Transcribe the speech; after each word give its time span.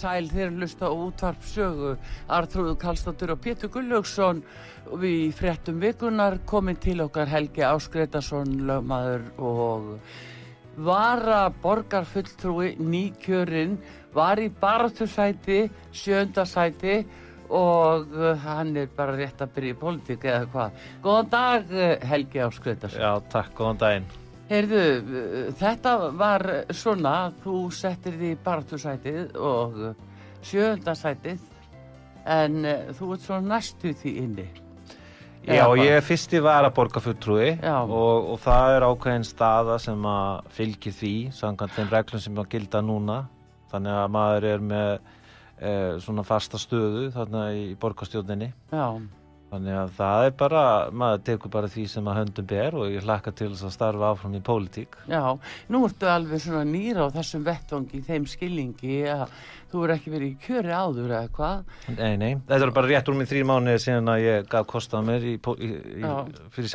Sæl 0.00 0.30
þegar 0.30 0.56
hlusta 0.56 0.88
á 0.88 0.92
útvarp 0.94 1.46
sögu 1.46 1.94
Artrúðu 2.32 2.74
Kallstóttur 2.80 3.34
og 3.34 3.42
Pétur 3.44 3.72
Gullaugsson 3.74 4.42
við 5.00 5.30
fréttum 5.38 5.80
vikunar 5.82 6.38
komin 6.48 6.78
til 6.80 7.00
okkar 7.04 7.30
Helgi 7.30 7.64
Áskreitarsson 7.68 8.60
lögmaður 8.68 9.26
og 9.38 9.88
vara 10.80 11.48
borgarfulltrúi 11.62 12.76
nýkjörinn 12.80 13.76
var 14.14 14.40
í 14.40 14.48
baratursæti 14.60 15.66
sjöndasæti 15.92 17.02
og 17.50 18.14
uh, 18.14 18.32
hann 18.38 18.76
er 18.78 18.90
bara 18.96 19.16
rétt 19.18 19.42
að 19.42 19.54
byrja 19.56 19.74
í 19.74 19.78
politík 19.80 20.24
eða 20.24 20.48
hvað. 20.52 20.82
Góðan 21.02 21.30
dag 21.32 21.72
uh, 21.74 21.94
Helgi 22.12 22.42
Áskreitarsson. 22.46 23.02
Já, 23.02 23.30
takk, 23.32 23.54
góðan 23.58 23.80
daginn. 23.82 24.10
Heyrðu, 24.50 24.84
þetta 25.60 25.92
var 26.18 26.42
svona, 26.74 27.30
þú 27.44 27.68
settir 27.74 28.16
því 28.18 28.30
baratursætið 28.42 29.36
og 29.38 29.76
sjöndasætið 30.42 31.44
en 32.30 32.64
uh, 32.66 32.90
þú 32.96 33.12
ert 33.14 33.28
svona 33.28 33.54
næstu 33.54 33.92
því 34.00 34.14
inni. 34.24 34.48
Já, 35.40 35.64
hvað? 35.64 35.84
ég 35.86 35.94
er 35.96 36.04
fyrsti 36.04 36.40
varaborgarfulltrúi 36.44 37.46
Já. 37.62 37.76
og, 37.80 38.26
og 38.34 38.42
það 38.42 38.74
er 38.74 38.84
ákveðin 38.90 39.24
staða 39.24 39.78
sem 39.80 40.02
að 40.10 40.50
fylgir 40.58 40.96
því, 40.98 41.14
samkvæmt 41.32 41.78
þeim 41.78 41.94
reglum 41.94 42.24
sem 42.26 42.42
að 42.42 42.50
gilda 42.52 42.82
núna. 42.84 43.22
Þannig 43.70 43.96
að 44.02 44.12
maður 44.12 44.48
er 44.50 44.66
með 44.66 44.90
e, 44.90 45.72
svona 46.04 46.26
fasta 46.26 46.60
stöðu 46.60 47.06
þarna 47.14 47.46
í 47.56 47.64
borgarstjórninni. 47.80 48.50
Já, 48.74 48.98
Þannig 49.50 49.74
að 49.74 49.94
það 49.96 50.24
er 50.28 50.34
bara, 50.38 50.64
maður 50.94 51.22
tekur 51.26 51.50
bara 51.50 51.68
því 51.70 51.84
sem 51.90 52.08
að 52.10 52.18
höndum 52.20 52.46
ber 52.52 52.76
og 52.78 52.92
ég 52.92 53.06
hlakka 53.06 53.32
til 53.34 53.48
þess 53.50 53.66
að 53.66 53.72
starfa 53.74 54.10
áfram 54.12 54.36
í 54.38 54.42
pólitík. 54.46 54.94
já, 55.10 55.24
nú 55.74 55.80
ertu 55.88 56.06
alveg 56.06 56.44
svona 56.44 56.62
nýra 56.68 57.08
á 57.10 57.14
þessum 57.16 57.42
vettvangi, 57.48 58.02
þeim 58.06 58.28
skilningi 58.30 59.00
að 59.10 59.24
þú 59.72 59.82
er 59.86 59.94
ekki 59.96 60.14
verið 60.14 60.28
í 60.28 60.38
kjöri 60.44 60.70
áður 60.70 61.16
eða 61.16 61.32
hvað. 61.34 61.74
Nei, 61.96 62.14
nei, 62.22 62.30
þetta 62.46 62.68
er 62.68 62.74
bara 62.78 62.92
rétt 62.92 63.10
úr 63.10 63.18
minn 63.18 63.30
þrý 63.32 63.42
mánuði 63.50 63.82
síðan 63.82 64.14
að 64.14 64.22
ég 64.28 64.48
gaf 64.54 64.70
kostað 64.70 65.04
mér 65.10 65.26
í, 65.26 65.34
í, 65.34 65.72
í, 65.98 66.14
fyrir 66.54 66.72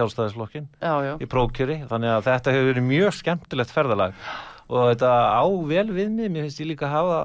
já, 1.08 1.14
í 1.16 1.32
prókjöri, 1.32 1.82
þannig 1.88 2.16
að 2.18 2.28
þetta 2.28 2.58
hefur 2.58 2.72
verið 2.74 2.88
mjög 2.92 3.18
skemmtilegt 3.22 3.76
ferðalag. 3.76 4.24
Og 4.68 4.88
þetta 4.92 5.16
á 5.32 5.46
vel 5.48 5.90
við 5.94 6.12
mig, 6.12 6.28
mér 6.28 6.50
finnst 6.50 6.60
ég 6.60 6.74
líka 6.74 6.90
að 6.90 6.98
hafa 7.00 7.20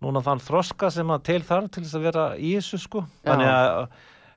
núna 0.00 0.22
þann 0.24 0.40
þroska 0.40 0.88
sem 0.90 1.10
að 1.12 1.26
til 1.28 1.42
þarf 1.44 1.74
til 1.74 1.82
þess 1.84 1.98
að 1.98 2.06
vera 2.08 2.30
í 2.40 2.54
þessu 2.56 2.80
sko. 2.80 3.02
Þannig 3.26 3.50
að 3.52 3.82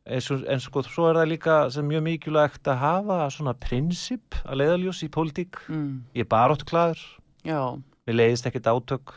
eins 0.04 0.68
og 0.68 0.88
svo 0.90 1.08
er 1.10 1.20
það 1.22 1.30
líka 1.32 1.58
sem 1.72 1.88
mjög 1.88 2.06
mikilvægt 2.08 2.68
að 2.68 2.82
hafa 2.82 3.20
svona 3.32 3.54
prinsip 3.56 4.36
að 4.44 4.60
leiðaljós 4.62 5.04
í 5.06 5.12
pólitík. 5.14 5.60
Mm, 5.72 6.02
ég 6.18 6.26
er 6.26 6.32
baróttklæður, 6.32 7.04
já, 7.48 7.62
mér 8.08 8.20
leiðist 8.20 8.50
ekkert 8.50 8.72
átök. 8.74 9.16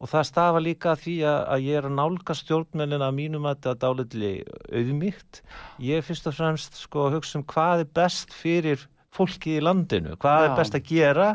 Og 0.00 0.08
það 0.08 0.28
stafa 0.30 0.60
líka 0.64 0.94
því 0.96 1.16
að, 1.28 1.40
að 1.52 1.64
ég 1.66 1.76
er 1.76 1.86
að 1.88 1.96
nálga 1.98 2.36
stjórnmennina 2.36 3.08
að 3.10 3.18
mínum 3.18 3.48
að 3.48 3.58
þetta 3.58 3.74
dálitli 3.82 4.30
auðmýgt 4.72 5.42
ég 5.84 6.00
er 6.00 6.06
fyrst 6.06 6.30
og 6.30 6.36
fremst 6.38 6.78
sko 6.80 7.02
að 7.04 7.18
hugsa 7.18 7.36
um 7.36 7.44
hvað 7.44 7.82
er 7.84 7.90
best 8.00 8.32
fyrir 8.32 8.86
fólki 9.12 9.58
í 9.58 9.64
landinu, 9.64 10.14
hvað 10.20 10.38
Já. 10.40 10.46
er 10.46 10.56
best 10.56 10.78
að 10.78 10.86
gera 10.88 11.28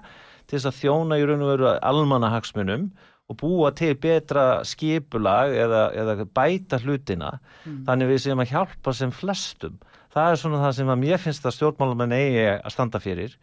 til 0.46 0.58
þess 0.58 0.70
að 0.72 0.80
þjóna 0.80 1.20
í 1.20 1.28
raun 1.28 1.44
og 1.46 1.52
veru 1.52 1.70
almannahagsmunum 1.76 2.90
og 3.26 3.38
búa 3.42 3.72
til 3.74 3.96
betra 3.98 4.62
skipulag 4.68 5.56
eða, 5.58 5.88
eða 5.98 6.28
bæta 6.30 6.78
hlutina 6.84 7.40
þannig 7.88 8.12
við 8.12 8.22
séum 8.22 8.44
að 8.44 8.52
hjálpa 8.54 8.94
sem 8.94 9.14
flestum. 9.14 9.80
Það 10.14 10.32
er 10.32 10.40
svona 10.40 10.62
það 10.62 10.76
sem 10.78 10.92
að 10.94 11.02
mér 11.02 11.22
finnst 11.24 11.46
að 11.46 11.56
stjórnmálamenn 11.58 12.16
eigi 12.16 12.46
að 12.54 12.74
standa 12.76 13.02
fyrir. 13.04 13.34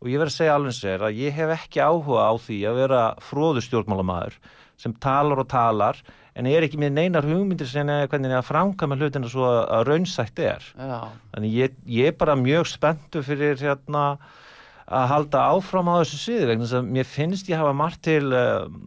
Og 0.00 0.08
ég 0.08 0.20
verð 0.20 0.32
að 0.32 0.36
segja 0.36 0.56
alveg 0.56 0.76
sér 0.76 1.04
að 1.04 1.18
ég 1.20 1.34
hef 1.36 1.54
ekki 1.56 1.80
áhuga 1.80 2.28
á 2.28 2.32
því 2.40 2.58
að 2.68 2.80
vera 2.84 3.00
fróðu 3.24 3.64
stjórnmálamæður 3.64 4.36
sem 4.80 4.94
talar 4.96 5.42
og 5.42 5.48
talar 5.48 5.98
en 6.38 6.46
er 6.48 6.64
ekki 6.64 6.78
með 6.80 6.94
neinar 6.96 7.26
hugmyndir 7.26 7.68
sem 7.68 7.88
er 7.92 8.06
hvernig 8.08 8.32
að 8.32 8.46
framkama 8.48 8.96
hlutina 8.96 9.28
svo 9.28 9.48
að, 9.48 9.82
raunsætt 9.88 10.38
er. 10.44 10.64
Já, 10.76 11.00
þannig 11.34 11.56
ég, 11.56 11.74
ég 11.90 12.12
er 12.12 12.16
bara 12.20 12.38
mjög 12.38 12.68
spenntu 12.70 13.24
fyrir 13.26 13.60
hérna 13.60 14.04
að 14.90 15.10
halda 15.10 15.42
áfram 15.52 15.90
á 15.90 16.00
þessu 16.00 16.20
sviði 16.20 16.48
vegna 16.50 16.70
að 16.78 16.88
mér 16.96 17.08
finnst 17.08 17.50
ég 17.50 17.60
hafa 17.60 17.74
margt 17.76 18.02
til 18.06 18.30
um, 18.32 18.80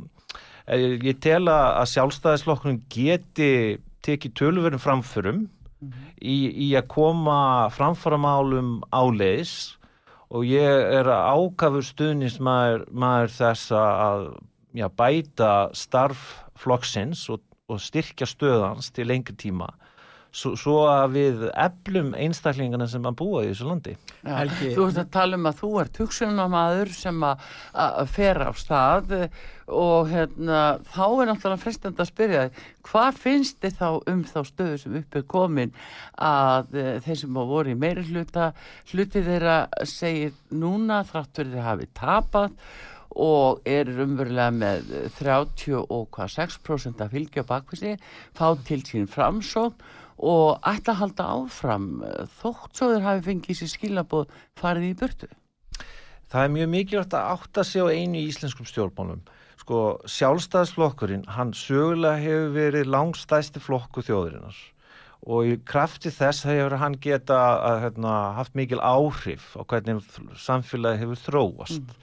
ég 0.71 1.19
tel 1.23 1.43
að 1.51 1.89
sjálfstæðisflokkurinn 1.91 2.83
geti 2.91 3.79
tekið 4.03 4.35
tölverum 4.39 4.81
framförum 4.81 5.45
í, 6.21 6.37
í 6.47 6.69
að 6.79 6.87
koma 6.93 7.69
framföramálum 7.75 8.77
áleiðis 8.95 9.75
og 10.33 10.47
ég 10.47 10.95
er 10.97 11.09
ákafur 11.11 11.85
stuðnismæður 11.85 12.87
maður 12.95 13.35
þess 13.35 13.73
að 13.75 14.27
já, 14.73 14.87
bæta 14.87 15.51
starf 15.75 16.23
flokksins 16.59 17.27
og, 17.33 17.43
og 17.67 17.81
styrkja 17.83 18.27
stöðans 18.29 18.91
til 18.95 19.09
lengri 19.11 19.35
tíma 19.37 19.69
svo, 20.33 20.55
svo 20.57 20.75
að 20.89 21.11
við 21.13 21.41
eflum 21.53 22.13
einstaklingana 22.17 22.87
sem 22.89 23.03
að 23.05 23.17
búa 23.21 23.43
í 23.45 23.51
þessu 23.51 23.67
landi. 23.69 23.91
Helgi- 24.25 24.71
Þú 24.73 24.87
ert 24.89 25.01
að 25.03 25.11
tala 25.13 25.37
um 25.37 25.45
að 25.51 25.59
þú 25.61 25.69
ert 25.83 25.99
hugsunamaður 26.01 26.93
sem 26.97 27.25
að 27.27 27.43
að 27.85 28.07
fer 28.15 28.39
af 28.47 28.57
stað 28.61 29.11
eh, 29.19 29.27
og 29.73 30.09
hérna, 30.11 30.61
þá 30.91 31.03
er 31.21 31.29
náttúrulega 31.29 31.61
frestandi 31.63 32.01
að 32.03 32.09
spyrja 32.09 32.41
hvað 32.89 33.19
finnst 33.23 33.61
þið 33.63 33.77
þá 33.79 33.85
um 34.11 34.23
þá 34.27 34.39
stöðu 34.49 34.79
sem 34.81 34.97
upp 34.99 35.15
er 35.21 35.27
komin 35.35 35.71
að 36.19 36.73
eh, 36.81 36.97
þeir 37.05 37.21
sem 37.21 37.37
á 37.39 37.43
voru 37.53 37.71
í 37.71 37.77
meiri 37.79 38.03
hluta, 38.09 38.49
hluti 38.91 39.21
þeirra 39.23 39.59
segir 39.87 40.33
núna 40.51 41.03
þráttur 41.07 41.53
þeir 41.53 41.63
hafi 41.69 41.87
tapað 41.95 42.57
og 43.13 43.59
er 43.69 43.85
umverulega 44.01 44.49
með 44.57 44.87
30 45.19 45.75
og 45.85 46.07
hvað 46.15 46.31
6% 46.33 47.03
að 47.05 47.11
fylgja 47.13 47.43
á 47.45 47.51
bakvísi, 47.51 47.91
fá 48.33 48.47
til 48.65 48.81
sín 48.87 49.05
framsókn 49.05 49.91
og 50.23 50.63
ætla 50.63 50.95
að 50.95 50.99
halda 51.01 51.29
áfram 51.37 51.87
eh, 52.07 52.25
þótt 52.39 52.79
svo 52.79 52.91
þeir 52.93 53.07
hafi 53.07 53.25
fengið 53.29 53.59
sér 53.59 53.71
skilabóð 53.73 54.35
farið 54.59 54.89
í 54.89 54.97
burtu. 54.99 55.31
Það 56.33 56.43
er 56.47 56.53
mjög 56.57 56.69
mikilvægt 56.73 57.15
að 57.17 57.31
átta 57.35 57.63
sig 57.67 57.83
á 57.83 57.93
einu 57.93 58.21
í 58.21 58.27
íslenskum 58.31 58.65
stjórnmálum. 58.65 59.23
Sko, 59.63 59.79
sjálfstæðisflokkurinn, 60.09 61.27
hann 61.35 61.53
sögulega 61.55 62.19
hefur 62.19 62.55
verið 62.57 62.89
langstæsti 62.89 63.61
flokku 63.63 64.03
þjóðurinnar 64.03 64.57
og 65.23 65.47
í 65.47 65.53
krafti 65.63 66.11
þess 66.11 66.43
hefur 66.47 66.75
hann 66.81 66.97
geta 67.01 67.37
að, 67.55 67.77
hérna, 67.85 68.15
haft 68.35 68.57
mikil 68.59 68.81
áhrif 68.83 69.53
á 69.55 69.63
hvernig 69.63 70.01
samfélagi 70.39 71.03
hefur 71.03 71.21
þróast. 71.21 71.95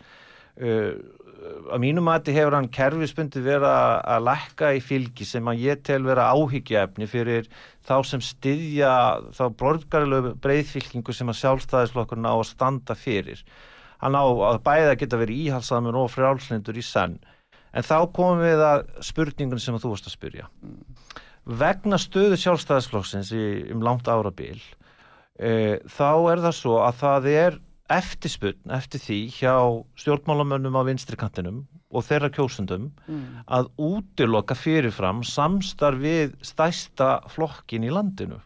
Uh, 0.60 0.96
að 1.40 1.80
mínu 1.82 2.02
mati 2.04 2.34
hefur 2.34 2.56
hann 2.56 2.68
kerfisbundi 2.72 3.42
verið 3.44 3.66
að, 3.70 4.24
lækka 4.26 4.72
í 4.76 4.80
fylgi 4.84 5.26
sem 5.28 5.48
að 5.48 5.62
ég 5.64 5.82
tel 5.86 6.00
vera 6.04 6.28
áhyggjaefni 6.34 7.08
fyrir 7.10 7.48
þá 7.86 7.94
sem 8.06 8.22
styðja 8.24 8.92
þá 9.36 9.44
borgarlegu 9.60 10.34
breyðfylkingu 10.44 11.14
sem 11.16 11.30
að 11.32 11.40
sjálfstæðisflokkurinn 11.40 12.28
á 12.28 12.34
að 12.34 12.48
standa 12.50 12.96
fyrir. 12.98 13.42
Hann 14.00 14.16
á 14.16 14.24
að 14.24 14.60
bæða 14.64 14.96
geta 15.00 15.20
verið 15.20 15.46
íhalsamur 15.46 15.98
og 16.02 16.12
frjálslindur 16.12 16.80
í 16.80 16.84
senn. 16.84 17.18
En 17.72 17.86
þá 17.86 18.10
komum 18.16 18.42
við 18.42 18.64
að 18.66 18.84
spurningun 19.06 19.62
sem 19.62 19.76
að 19.76 19.84
þú 19.84 19.94
varst 19.94 20.10
að 20.10 20.16
spyrja. 20.16 20.50
Vegna 21.60 21.98
stöðu 22.00 22.36
sjálfstæðisflokksins 22.40 23.32
í, 23.32 23.44
um 23.72 23.82
langt 23.84 24.08
árabil 24.10 24.58
e, 25.40 25.80
þá 25.88 26.10
er 26.32 26.42
það 26.44 26.56
svo 26.56 26.78
að 26.84 26.98
það 27.00 27.28
er 27.32 27.60
eftirspunn 27.90 28.70
eftir 28.76 29.00
því 29.02 29.18
hjá 29.34 29.54
stjórnmálamönnum 29.98 30.76
á 30.78 30.82
vinstri 30.86 31.16
kantinum 31.18 31.64
og 31.90 32.04
þeirra 32.06 32.30
kjósundum 32.30 32.90
Mm. 33.08 33.42
að 33.48 33.70
útiloka 33.78 34.54
fyrirfram 34.54 35.24
samstarf 35.26 35.98
við 35.98 36.36
stæsta 36.42 37.20
flokkin 37.28 37.84
í 37.84 37.90
landinu. 37.90 38.38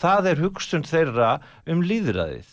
Það 0.00 0.26
er 0.32 0.42
hugsun 0.42 0.82
þeirra 0.82 1.40
um 1.66 1.82
líðræðið. 1.82 2.48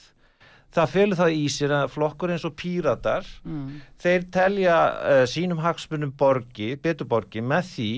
Það 0.78 0.90
felur 0.94 1.18
það 1.18 1.32
í 1.34 1.46
sér 1.50 1.72
að 1.74 1.90
flokkur 1.96 2.30
eins 2.36 2.46
og 2.46 2.56
píratar, 2.56 3.26
Mm. 3.46 3.82
þeir 3.98 4.30
telja 4.32 4.78
uh, 4.94 5.26
sínum 5.26 5.58
hagsmunum 5.64 6.12
borgi, 6.12 6.76
betur 6.76 7.08
borgi 7.08 7.42
með 7.42 7.64
því 7.74 7.92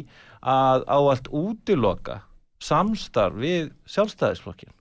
að 0.43 0.85
á 0.87 0.97
allt 1.11 1.27
útiloka 1.27 2.21
samstarf 2.61 3.35
við 3.35 3.71
sjálfstæðisflokkin. 3.87 4.71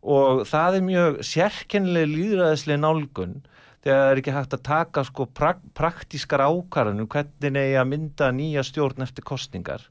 Og 0.00 0.44
það 0.48 0.76
er 0.78 0.84
mjög 0.86 1.16
sérkennileg 1.28 2.12
líðræðislega 2.14 2.80
nálgun 2.80 3.34
þegar 3.84 3.98
það 4.00 4.10
er 4.10 4.20
ekki 4.20 4.34
hægt 4.36 4.54
að 4.56 4.62
taka 4.68 5.04
sko 5.08 5.26
prak 5.26 5.60
praktískar 5.76 6.44
ákvarðanum 6.44 7.08
hvernig 7.10 7.58
eigi 7.60 7.78
að 7.80 7.90
mynda 7.90 8.30
nýja 8.32 8.64
stjórn 8.64 9.04
eftir 9.04 9.24
kostningar 9.28 9.84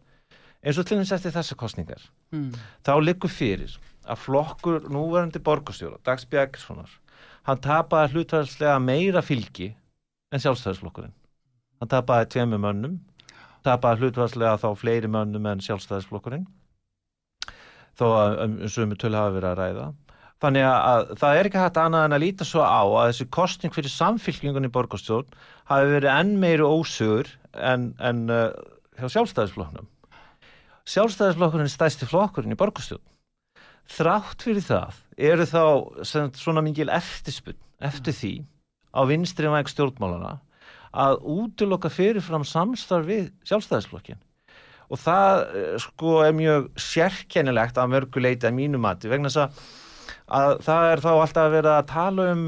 eins 0.60 0.78
og 0.78 0.88
til 0.90 1.00
þess 1.00 1.16
eftir 1.18 1.36
þessa 1.38 1.58
kostningar 1.60 2.10
Mm. 2.30 2.54
þá 2.86 2.92
liggur 3.02 3.32
fyrir 3.34 3.72
að 4.06 4.20
flokkur 4.22 4.84
núverandi 4.94 5.40
borgarstjóra, 5.42 5.98
Dags 6.06 6.28
Björgssonar 6.30 6.92
hann 7.48 7.58
tapaði 7.58 8.14
hlutvæðslega 8.14 8.76
meira 8.84 9.24
fylgi 9.26 9.72
en 10.32 10.44
sjálfstæðisflokkurinn. 10.44 11.16
Hann 11.82 11.90
tapaði 11.90 12.30
tveimur 12.36 12.62
mönnum 12.62 13.00
tapaði 13.66 14.04
hlutvæðslega 14.04 14.60
þá 14.62 14.70
fleiri 14.78 15.10
mönnum 15.10 15.50
en 15.50 15.64
sjálfstæðisflokkurinn 15.66 16.46
þó 18.00 18.06
að 18.10 18.38
um, 18.46 18.56
sömu 18.72 18.98
tölu 19.00 19.20
hafa 19.20 19.36
verið 19.36 19.52
að 19.52 19.60
ræða 19.60 19.90
Þannig 20.40 20.64
að 20.64 21.10
það 21.20 21.38
er 21.38 21.48
ekki 21.50 21.60
hægt 21.60 21.78
annað 21.82 22.06
en 22.08 22.16
að 22.16 22.22
líta 22.24 22.46
svo 22.48 22.64
á 22.64 22.80
að 22.80 23.10
þessi 23.10 23.26
kostning 23.36 23.74
fyrir 23.76 23.92
samfylkingunni 23.92 24.70
í 24.70 24.76
borgarstjórn 24.76 25.34
hafi 25.68 25.90
verið 25.92 26.12
enn 26.14 26.38
meiri 26.40 26.64
ósugur 26.64 27.32
en, 27.60 27.90
en 28.00 28.22
uh, 28.32 28.54
hjá 28.96 29.10
sjálfstæðisflokknum. 29.18 29.90
Sjálfstæðisflokkurinn 30.88 31.68
er 31.68 31.74
stæsti 31.74 32.08
flokkurinn 32.08 32.56
í 32.56 32.60
borgarstjórn. 32.60 33.04
Þrátt 33.90 34.46
fyrir 34.46 34.64
það 34.64 35.02
eru 35.30 35.50
þá 35.50 35.64
sem, 36.08 36.32
svona 36.40 36.64
mingil 36.64 36.88
eftirspunn 36.88 37.60
eftir 37.84 38.16
því 38.16 38.34
á 38.96 39.04
vinstri 39.12 39.52
væg 39.52 39.68
stjórnmálana 39.74 40.38
að 40.96 41.20
útiloka 41.36 41.92
fyrirfram 41.92 42.48
samstarf 42.48 43.12
við 43.12 43.28
sjálfstæðisflokkin. 43.50 44.24
Og 44.90 44.98
það 44.98 45.44
eh, 45.46 45.76
sko 45.84 46.16
er 46.26 46.34
mjög 46.38 46.72
sérkennilegt 46.82 47.78
að 47.78 47.94
mörguleiti 47.94 48.50
að 48.50 48.58
mínu 48.58 48.82
mati 48.82 49.12
vegna 49.12 49.30
þess 49.30 49.46
að 49.46 49.62
að 50.30 50.60
það 50.66 50.92
er 50.92 51.02
þá 51.04 51.10
alltaf 51.14 51.48
að 51.48 51.56
vera 51.56 51.78
að 51.80 51.88
tala 51.90 52.28
um, 52.34 52.44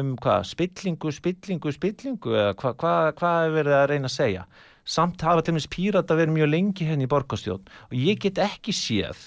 um 0.00 0.14
hvað, 0.22 0.48
spillingu, 0.50 1.12
spillingu, 1.14 1.74
spillingu 1.74 2.34
eða 2.34 2.56
hvað 2.58 2.80
hva, 2.82 2.94
hva 3.18 3.34
er 3.44 3.54
verið 3.54 3.76
að 3.78 3.86
reyna 3.92 4.10
að 4.10 4.16
segja. 4.16 4.46
Samt 4.90 5.22
hafa 5.22 5.44
til 5.44 5.54
minnst 5.54 5.70
pírata 5.70 6.16
verið 6.18 6.34
mjög 6.38 6.50
lengi 6.50 6.88
henni 6.88 7.06
í 7.06 7.10
borgarstjórn 7.10 7.68
og 7.68 7.96
ég 7.98 8.18
get 8.22 8.40
ekki 8.42 8.74
séð 8.74 9.20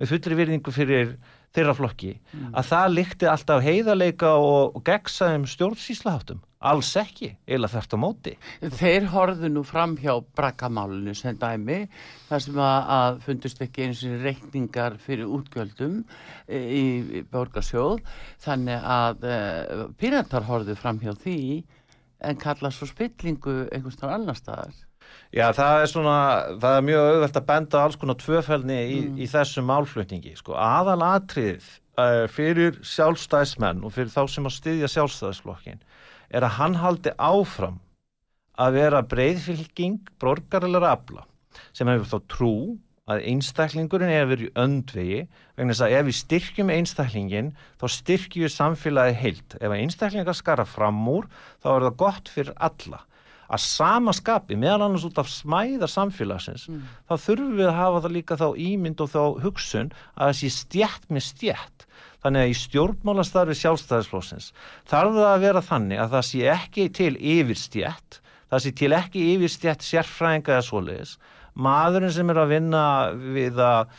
með 0.00 0.12
fullri 0.12 0.38
virðingu 0.40 0.74
fyrir 0.74 1.14
þeirra 1.56 1.76
flokki 1.78 2.16
að 2.52 2.66
það 2.68 2.90
líkti 2.98 3.28
alltaf 3.30 3.62
heiðarleika 3.64 4.34
og, 4.36 4.76
og 4.76 4.82
gegsaðum 4.84 5.46
stjórnsýslaháttum. 5.48 6.42
Alls 6.66 6.90
ekki, 6.98 7.30
eila 7.46 7.68
þert 7.70 7.94
á 7.94 7.98
móti. 8.00 8.32
Þeir 8.78 9.08
horfðu 9.12 9.50
nú 9.52 9.62
fram 9.66 9.94
hjá 10.00 10.16
brakkamálinu 10.38 11.14
sem 11.14 11.36
dæmi, 11.38 11.84
þar 12.26 12.42
sem 12.42 12.58
að, 12.66 12.90
að 12.96 13.20
fundust 13.26 13.62
ekki 13.66 13.86
eins 13.86 14.02
og 14.08 14.24
reikningar 14.24 14.98
fyrir 15.02 15.30
útgjöldum 15.38 16.00
e, 16.02 16.58
í, 16.58 16.84
í 17.20 17.24
borgarsjóð, 17.30 18.02
þannig 18.42 18.90
að 18.96 19.28
e, 19.30 19.38
píratar 20.00 20.48
horfðu 20.48 20.76
fram 20.80 20.98
hjá 21.02 21.14
því 21.22 21.38
en 22.26 22.38
kalla 22.40 22.72
svo 22.72 22.88
spillingu 22.90 23.66
einhvers 23.70 23.98
þar 24.00 24.16
annar 24.16 24.38
staðar. 24.38 24.74
Já, 25.34 25.50
það 25.54 25.80
er 25.80 25.90
svona, 25.90 26.18
það 26.62 26.76
er 26.76 26.86
mjög 26.86 27.08
auðvelt 27.10 27.40
að 27.40 27.48
benda 27.50 27.78
á 27.78 27.84
alls 27.84 27.98
konar 28.00 28.18
tvöfælni 28.18 28.78
í, 28.90 29.00
í 29.22 29.26
þessum 29.30 29.68
málflutningi. 29.70 30.34
Sko, 30.38 30.56
aðal 30.58 31.02
atrið 31.06 31.66
uh, 32.00 32.24
fyrir 32.32 32.80
sjálfstæðismenn 32.86 33.84
og 33.86 33.94
fyrir 33.94 34.10
þá 34.14 34.22
sem 34.32 34.48
að 34.48 34.56
styðja 34.56 34.90
sjálfstæðisflokkin 34.96 35.82
er 36.30 36.46
að 36.46 36.56
hann 36.60 36.80
haldi 36.82 37.12
áfram 37.18 37.80
að 38.56 38.78
vera 38.80 39.04
breyðfylging 39.04 40.10
borgarilega 40.22 40.94
afla 40.96 41.26
sem 41.76 41.88
hefur 41.88 42.10
þá 42.12 42.30
trú 42.32 42.54
að 43.06 43.22
einstaklingurinn 43.30 44.10
er 44.10 44.26
vera 44.26 44.46
í 44.46 44.52
öndvegi 44.58 45.18
vegna 45.56 45.74
þess 45.74 45.84
að 45.86 45.96
ef 45.98 46.06
við 46.08 46.16
styrkjum 46.20 46.72
einstaklingin 46.74 47.52
þá 47.78 47.86
styrkjum 47.96 48.46
við 48.46 48.54
samfélagi 48.56 49.18
heilt. 49.20 49.58
Ef 49.62 49.74
einstaklingar 49.76 50.36
skara 50.36 50.64
fram 50.66 50.98
úr 51.08 51.28
þá 51.62 51.68
er 51.76 51.86
það 51.86 52.00
gott 52.02 52.32
fyrir 52.32 52.56
alla 52.56 53.04
að 53.46 53.62
sama 53.62 54.10
skapi, 54.16 54.56
meðal 54.58 54.88
annars 54.88 55.04
út 55.06 55.20
af 55.22 55.28
smæðar 55.30 55.90
samfélagsins, 55.90 56.66
þá 57.06 57.14
þurfum 57.14 57.52
við 57.60 57.68
að 57.70 57.76
hafa 57.78 58.00
það 58.02 58.16
líka 58.16 58.38
þá 58.40 58.48
ímynd 58.58 59.02
og 59.04 59.12
þá 59.12 59.20
hugsun 59.44 59.92
að 60.14 60.24
það 60.24 60.38
sé 60.40 60.50
stjætt 60.56 61.06
með 61.06 61.26
stjætt. 61.28 61.86
Þannig 62.26 62.42
að 62.42 62.50
í 62.50 62.58
stjórnmálastarfi 62.58 63.54
sjálfstæðisflósins 63.60 64.50
þarf 64.90 65.14
það 65.14 65.30
að 65.30 65.44
vera 65.46 65.60
þannig 65.62 66.00
að 66.02 66.14
það 66.16 66.24
sé 66.32 66.44
ekki 66.56 66.86
til 66.98 67.12
yfir 67.14 67.60
stjætt, 67.60 68.20
það 68.50 68.64
sé 68.64 68.76
til 68.82 68.92
ekki 68.98 69.26
yfir 69.36 69.52
stjætt 69.52 69.86
sérfræðinga 69.86 70.56
eða 70.56 70.64
svoleiðis. 70.66 71.16
Maðurinn 71.56 72.12
sem 72.12 72.28
er 72.32 72.40
að 72.42 72.50
vinna 72.50 72.80
við 73.14 73.60
að, 73.62 73.92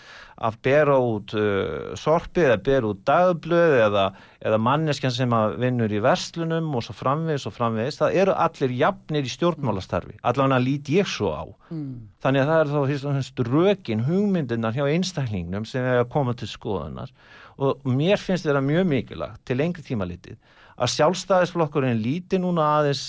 að 0.45 0.57
bera 0.67 0.97
út 1.01 1.31
uh, 1.39 1.95
sorpið 1.97 2.49
eða 2.49 2.57
bera 2.67 2.91
út 2.91 2.99
dagblöð 3.07 3.77
eða, 3.87 4.03
eða 4.43 4.59
manneskjan 4.67 5.15
sem 5.15 5.33
vinnur 5.63 5.95
í 5.95 6.03
verslunum 6.03 6.67
og 6.77 6.85
svo 6.85 6.93
framvegis 6.99 7.47
og 7.49 7.55
framvegis, 7.55 7.97
það 8.03 8.19
eru 8.25 8.35
allir 8.45 8.75
jafnir 8.83 9.25
í 9.25 9.33
stjórnmálastarfi, 9.33 10.19
allavega 10.21 10.61
lít 10.67 10.91
ég 10.93 11.09
svo 11.09 11.33
á. 11.33 11.45
Mm. 11.71 11.89
Þannig 12.27 12.43
að 12.43 12.53
það 12.53 12.61
er 12.61 13.33
þá 13.33 13.43
rökin, 13.55 14.05
hugmyndirnar 14.05 14.77
hjá 14.77 14.85
einstaklingnum 14.91 15.65
sem 15.65 15.87
er 15.87 16.03
að 16.03 16.11
koma 16.13 16.37
til 16.37 16.51
skoðunar 16.51 17.15
og 17.57 17.85
mér 17.89 18.21
finnst 18.21 18.45
þetta 18.45 18.61
mjög 18.63 18.87
mikilagt 18.89 19.41
til 19.47 19.57
lengri 19.59 19.83
tíma 19.85 20.05
litið 20.07 20.37
að 20.77 20.93
sjálfstæðisflokkurinn 20.93 22.01
líti 22.01 22.39
núna 22.41 22.67
aðeins 22.77 23.05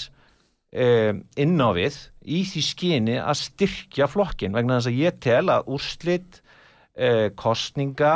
eh, 0.73 1.13
inn 1.41 1.61
á 1.61 1.71
við 1.77 1.99
í 2.25 2.43
því 2.49 2.65
skyni 2.65 3.19
að 3.21 3.41
styrkja 3.43 4.09
flokkin 4.11 4.57
vegna 4.57 4.79
þess 4.79 4.91
að 4.91 5.01
ég 5.03 5.21
tel 5.25 5.45
að 5.53 5.71
úrslit 5.77 6.41
eh, 6.97 7.29
kostninga 7.37 8.15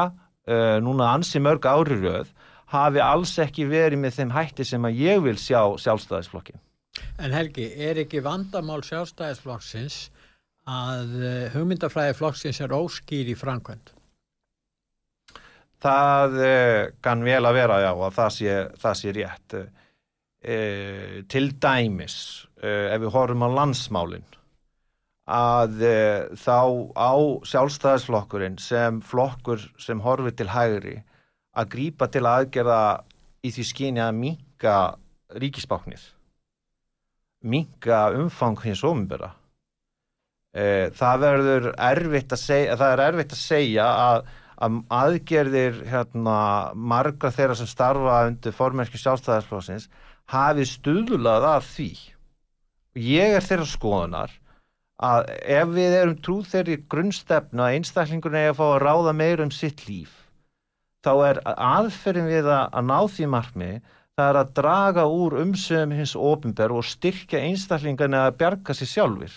eh, 0.49 0.78
núna 0.85 1.12
ansi 1.12 1.42
mörg 1.42 1.68
ári 1.68 2.00
röð 2.00 2.33
hafi 2.73 3.02
alls 3.04 3.37
ekki 3.42 3.68
verið 3.68 4.00
með 4.00 4.18
þeim 4.18 4.37
hætti 4.38 4.64
sem 4.64 4.88
að 4.88 5.00
ég 5.04 5.25
vil 5.26 5.37
sjá 5.37 5.61
sjálfstæðisflokkin. 5.85 6.61
En 7.21 7.33
Helgi, 7.37 7.66
er 7.76 8.00
ekki 8.00 8.23
vandamál 8.25 8.80
sjálfstæðisflokksins 8.87 10.07
að 10.68 11.12
hugmyndafræði 11.52 12.16
flokksins 12.16 12.61
er 12.64 12.73
óskýr 12.73 13.28
í 13.33 13.37
framkvæmt? 13.37 13.92
Það 15.83 16.43
eh, 16.47 16.91
kann 17.03 17.25
vel 17.27 17.43
að 17.43 17.57
vera 17.59 17.79
já 17.83 17.93
að 17.93 18.19
það 18.19 18.35
sé, 18.37 18.59
það 18.83 18.99
sé 19.01 19.15
rétt. 19.17 19.57
Eh, 20.43 21.23
til 21.31 21.53
dæmis, 21.62 22.49
eh, 22.59 22.91
ef 22.91 23.01
við 23.01 23.12
horfum 23.15 23.45
á 23.47 23.49
landsmálin, 23.55 24.25
að 25.31 25.83
eh, 25.87 26.35
þá 26.35 26.91
á 26.99 27.15
sjálfstæðisflokkurinn 27.47 28.59
sem 28.59 28.99
flokkur 29.07 29.62
sem 29.79 30.03
horfir 30.03 30.35
til 30.35 30.49
hægri 30.51 30.97
að 31.55 31.71
grípa 31.71 32.11
til 32.11 32.27
aðgerða 32.27 33.05
í 33.47 33.53
því 33.55 33.67
skyni 33.71 34.03
að 34.03 34.19
minka 34.19 34.75
ríkisbáknir, 35.31 36.03
minka 37.47 38.11
umfang 38.11 38.59
hins 38.65 38.83
ofinbera. 38.83 39.37
Það 40.53 41.21
verður 41.23 41.67
erfitt 41.81 42.35
að 42.35 42.41
segja, 42.43 42.75
það 42.77 42.91
er 42.93 43.01
erfitt 43.07 43.33
að 43.33 43.41
segja 43.41 43.87
að 43.89 44.27
að 44.62 44.78
aðgerðir 44.95 45.83
hérna, 45.90 46.37
marga 46.75 47.33
þeirra 47.35 47.59
sem 47.59 47.71
starfa 47.71 48.23
undir 48.28 48.54
formerki 48.57 49.00
sjálfstæðarflósins 49.02 49.88
hafi 50.31 50.66
stuðlað 50.69 51.49
að 51.50 51.69
því. 51.73 51.90
Ég 53.02 53.37
er 53.37 53.47
þeirra 53.47 53.69
skoðunar 53.69 54.35
að 55.02 55.31
ef 55.59 55.71
við 55.75 55.99
erum 55.99 56.19
trúð 56.23 56.50
þeirri 56.52 56.83
grunnstefnu 56.92 57.64
að 57.64 57.78
einstaklingurinn 57.78 58.42
eigi 58.45 58.52
að 58.52 58.61
fá 58.61 58.66
að 58.69 58.83
ráða 58.87 59.14
meira 59.19 59.47
um 59.47 59.54
sitt 59.54 59.88
líf 59.88 60.23
þá 61.02 61.12
er 61.26 61.40
aðferðin 61.50 62.31
við 62.31 62.49
að, 62.49 62.66
að 62.71 62.87
ná 62.88 62.99
því 63.11 63.28
markmi 63.33 63.71
það 64.19 64.28
er 64.28 64.38
að 64.38 64.52
draga 64.59 65.07
úr 65.11 65.38
umsöðum 65.42 65.95
hins 65.99 66.14
ofinber 66.19 66.75
og 66.76 66.87
styrkja 66.87 67.40
einstaklingan 67.49 68.14
að 68.19 68.37
bjarga 68.42 68.76
sér 68.76 68.90
sjálfur. 68.90 69.35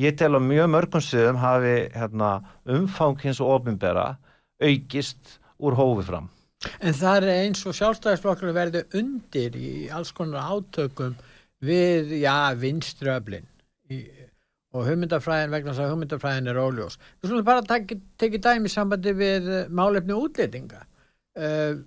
Ég 0.00 0.16
tel 0.16 0.32
að 0.32 0.46
mjög 0.48 0.70
mörgum 0.72 1.04
sögum 1.04 1.38
hafi 1.42 1.74
hérna, 1.92 2.30
umfang 2.64 3.20
hins 3.20 3.42
ofinbera 3.44 4.14
aukist 4.62 5.38
úr 5.62 5.76
hófi 5.78 6.06
fram. 6.06 6.30
En 6.78 6.94
það 6.94 7.24
er 7.26 7.42
eins 7.42 7.62
og 7.66 7.74
sjálfstæðisflokkur 7.74 8.54
verði 8.54 8.84
undir 8.98 9.56
í 9.58 9.72
alls 9.90 10.12
konar 10.14 10.52
átökum 10.54 11.16
við, 11.62 12.14
já, 12.22 12.54
vinströflin 12.58 13.48
og 14.72 14.86
hugmyndafræðin 14.88 15.52
vegna 15.52 15.72
þess 15.72 15.84
að 15.84 15.90
hugmyndafræðin 15.92 16.52
er 16.52 16.60
óljós. 16.62 16.98
Þú 17.20 17.28
skulle 17.28 17.46
bara 17.46 17.64
tekið 17.66 18.38
dæmi 18.46 18.70
sambandi 18.72 19.12
við 19.18 19.50
málefni 19.74 20.16
útlýtinga. 20.16 20.86
Uh, 21.36 21.82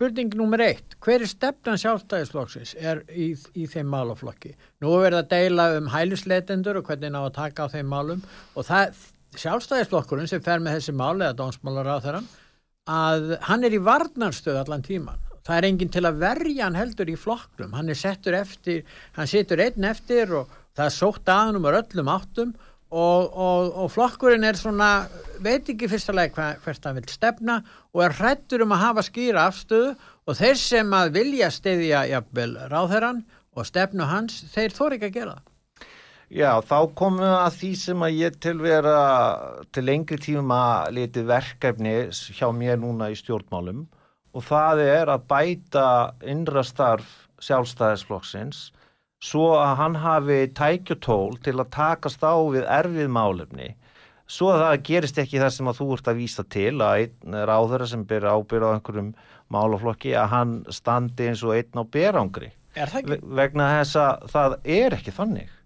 spurning 0.00 0.32
nummer 0.32 0.62
eitt, 0.64 0.94
hver 1.04 1.20
er 1.20 1.28
stefnan 1.28 1.76
sjálfstæðisflokksins 1.80 2.70
er 2.80 3.02
í, 3.12 3.34
í 3.52 3.66
þeim 3.68 3.90
málaflokki? 3.92 4.54
Nú 4.80 4.94
er 4.96 5.02
verið 5.04 5.18
að 5.18 5.30
deila 5.34 5.66
um 5.76 5.90
hælusleitendur 5.92 6.80
og 6.80 6.86
hvernig 6.88 7.12
ná 7.12 7.18
að 7.20 7.34
taka 7.36 7.66
á 7.68 7.72
þeim 7.74 7.90
málum 7.92 8.22
og 8.56 8.64
það, 8.64 9.02
sjálfstæðisflokkurinn 9.38 10.30
sem 10.30 10.42
fer 10.42 10.62
með 10.62 10.80
þessi 10.80 10.96
máli 10.96 11.26
eða 11.26 11.38
dónsmálar 11.38 11.92
á 11.94 12.02
þeirra 12.02 12.22
að 12.90 13.34
hann 13.46 13.66
er 13.66 13.76
í 13.76 13.82
varnarstöð 13.84 14.58
allan 14.62 14.82
tíman 14.82 15.20
það 15.46 15.58
er 15.58 15.68
enginn 15.68 15.92
til 15.92 16.06
að 16.06 16.18
verja 16.20 16.66
hann 16.66 16.78
heldur 16.78 17.10
í 17.10 17.18
flokknum. 17.18 17.74
Hann 17.76 17.90
er 17.90 17.98
settur 17.98 18.36
eftir, 18.38 18.82
hann 19.16 19.30
situr 19.30 19.62
einn 19.64 19.86
eftir 19.88 20.34
og 20.36 20.50
það 20.76 20.86
er 20.86 20.96
sótt 20.96 21.30
að 21.30 21.42
hann 21.44 21.60
um 21.60 21.68
öllum 21.70 22.12
áttum 22.12 22.54
og, 22.90 23.26
og, 23.30 23.72
og 23.84 23.90
flokkurinn 23.94 24.46
er 24.46 24.58
svona 24.58 24.90
veit 25.42 25.68
ekki 25.70 25.88
fyrstulega 25.90 26.54
hvert 26.64 26.86
hann 26.86 26.98
vil 26.98 27.10
stefna 27.10 27.60
og 27.94 28.04
er 28.06 28.16
hrættur 28.18 28.64
um 28.64 28.74
að 28.76 28.84
hafa 28.86 29.06
skýra 29.06 29.46
afstöðu 29.50 29.92
og 30.26 30.38
þeir 30.38 30.58
sem 30.60 30.96
að 30.96 31.14
vilja 31.18 31.52
stiðja 31.54 32.06
jafnvel 32.10 32.50
ráðherran 32.70 33.22
og 33.58 33.66
stefnu 33.66 34.06
hans, 34.06 34.44
þeir 34.52 34.74
þóri 34.74 34.98
ekki 34.98 35.10
að 35.10 35.16
gera 35.16 35.38
það 35.38 35.49
Já, 36.30 36.60
þá 36.62 36.76
komum 36.94 37.24
við 37.24 37.32
að 37.34 37.54
því 37.58 37.68
sem 37.80 38.02
að 38.06 38.18
ég 38.20 38.36
til 38.38 38.58
vera 38.62 38.98
til 39.74 39.82
lengri 39.82 40.18
tíma 40.22 40.60
liti 40.94 41.24
verkefni 41.26 41.94
hjá 42.38 42.46
mér 42.54 42.78
núna 42.78 43.08
í 43.10 43.16
stjórnmálum 43.18 43.80
og 44.30 44.46
það 44.46 44.84
er 44.84 45.10
að 45.10 45.26
bæta 45.32 45.88
innra 46.22 46.62
starf 46.62 47.26
sjálfstæðisflokksins 47.42 48.62
svo 49.26 49.50
að 49.58 49.74
hann 49.82 49.98
hafi 50.04 50.38
tækjutól 50.54 51.34
til 51.42 51.58
að 51.58 51.72
takast 51.74 52.22
á 52.22 52.38
við 52.38 52.62
erfið 52.78 53.10
málefni 53.10 53.74
svo 54.30 54.54
að 54.54 54.62
það 54.62 54.86
gerist 54.86 55.18
ekki 55.18 55.42
það 55.42 55.54
sem 55.56 55.74
að 55.74 55.80
þú 55.82 55.92
ert 55.96 56.14
að 56.14 56.20
vísa 56.22 56.46
til 56.46 56.74
að 56.78 57.02
einn 57.02 57.38
ráður 57.50 57.88
sem 57.90 58.06
byrja 58.06 58.38
ábyrja 58.38 58.70
á 58.70 58.74
einhverjum 58.78 59.14
málaflokki 59.50 60.14
að 60.14 60.34
hann 60.36 60.58
standi 60.70 61.26
eins 61.26 61.42
og 61.42 61.56
einn 61.56 61.82
á 61.82 61.84
berangri. 61.90 62.52
Vegna 62.78 63.72
þess 63.80 63.98
að 63.98 64.28
það 64.30 64.60
er 64.78 64.94
ekki 64.94 65.16
þannig 65.16 65.56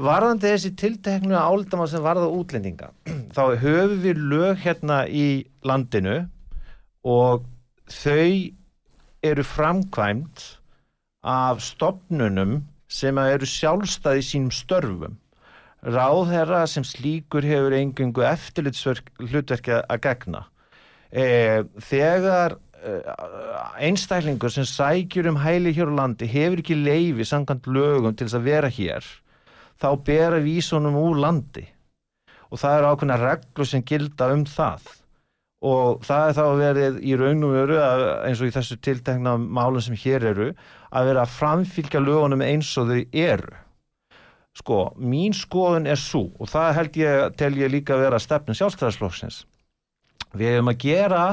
varðandi 0.00 0.50
þessi 0.50 0.74
tilteknu 0.78 1.36
áldamann 1.38 1.90
sem 1.90 2.02
varða 2.02 2.30
útlendinga 2.34 2.90
þá 3.34 3.42
höfum 3.62 4.00
við 4.02 4.22
lög 4.32 4.62
hérna 4.64 5.04
í 5.06 5.46
landinu 5.62 6.24
og 7.06 7.44
þau 7.90 8.50
eru 9.24 9.44
framkvæmt 9.46 10.44
af 11.24 11.62
stopnunum 11.64 12.64
sem 12.90 13.18
eru 13.18 13.46
sjálfstæði 13.48 14.24
sínum 14.24 14.52
störfum. 14.52 15.16
Ráðherra 15.84 16.64
sem 16.68 16.84
slíkur 16.84 17.44
hefur 17.44 17.74
engungu 17.76 18.24
eftirlitshlutverki 18.24 19.80
að 19.80 20.00
gegna. 20.04 20.44
E, 21.12 21.64
þegar 21.88 22.56
e, 22.80 22.94
einstæklingur 23.88 24.52
sem 24.52 24.68
sækjur 24.68 25.28
um 25.32 25.40
hæli 25.40 25.74
hér 25.76 25.92
á 25.92 25.98
landi 26.00 26.28
hefur 26.28 26.62
ekki 26.62 26.78
leifi 26.80 27.26
samkvæmt 27.28 27.68
lögum 27.68 28.16
til 28.16 28.28
þess 28.28 28.40
að 28.40 28.48
vera 28.48 28.72
hér 28.72 29.10
þá 29.80 29.88
bera 30.06 30.42
vísunum 30.44 30.98
úr 30.98 31.20
landi. 31.22 31.64
Og 32.50 32.60
það 32.60 32.76
eru 32.78 32.90
ákveðna 32.92 33.18
reglur 33.22 33.68
sem 33.68 33.82
gilda 33.86 34.30
um 34.34 34.44
það. 34.46 34.86
Og 35.64 36.04
það 36.04 36.28
er 36.28 36.36
þá 36.36 36.46
verið 36.60 37.00
í 37.00 37.14
raun 37.16 37.46
og 37.46 37.54
veru 37.56 37.78
eins 37.80 38.42
og 38.42 38.50
í 38.50 38.54
þessu 38.54 38.76
tiltekna 38.84 39.38
málum 39.40 39.82
sem 39.82 39.96
hér 39.96 40.26
eru 40.34 40.50
að 40.94 41.08
vera 41.08 41.24
að 41.24 41.34
framfylgja 41.38 42.02
lögunum 42.04 42.44
eins 42.44 42.70
og 42.78 42.92
þau 42.92 43.00
eru. 43.24 43.56
Sko, 44.54 44.78
mín 45.00 45.34
skoðun 45.34 45.88
er 45.90 45.98
svo 45.98 46.28
og 46.38 46.46
það 46.52 46.76
held 46.76 47.00
ég 47.00 47.34
tel 47.40 47.56
ég 47.58 47.72
líka 47.72 47.96
að 47.96 48.04
vera 48.04 48.20
stefnum 48.22 48.54
sjálfstæðarslóksins 48.54 49.40
við 50.34 50.54
hefum 50.54 50.70
að 50.70 50.84
gera 50.84 51.24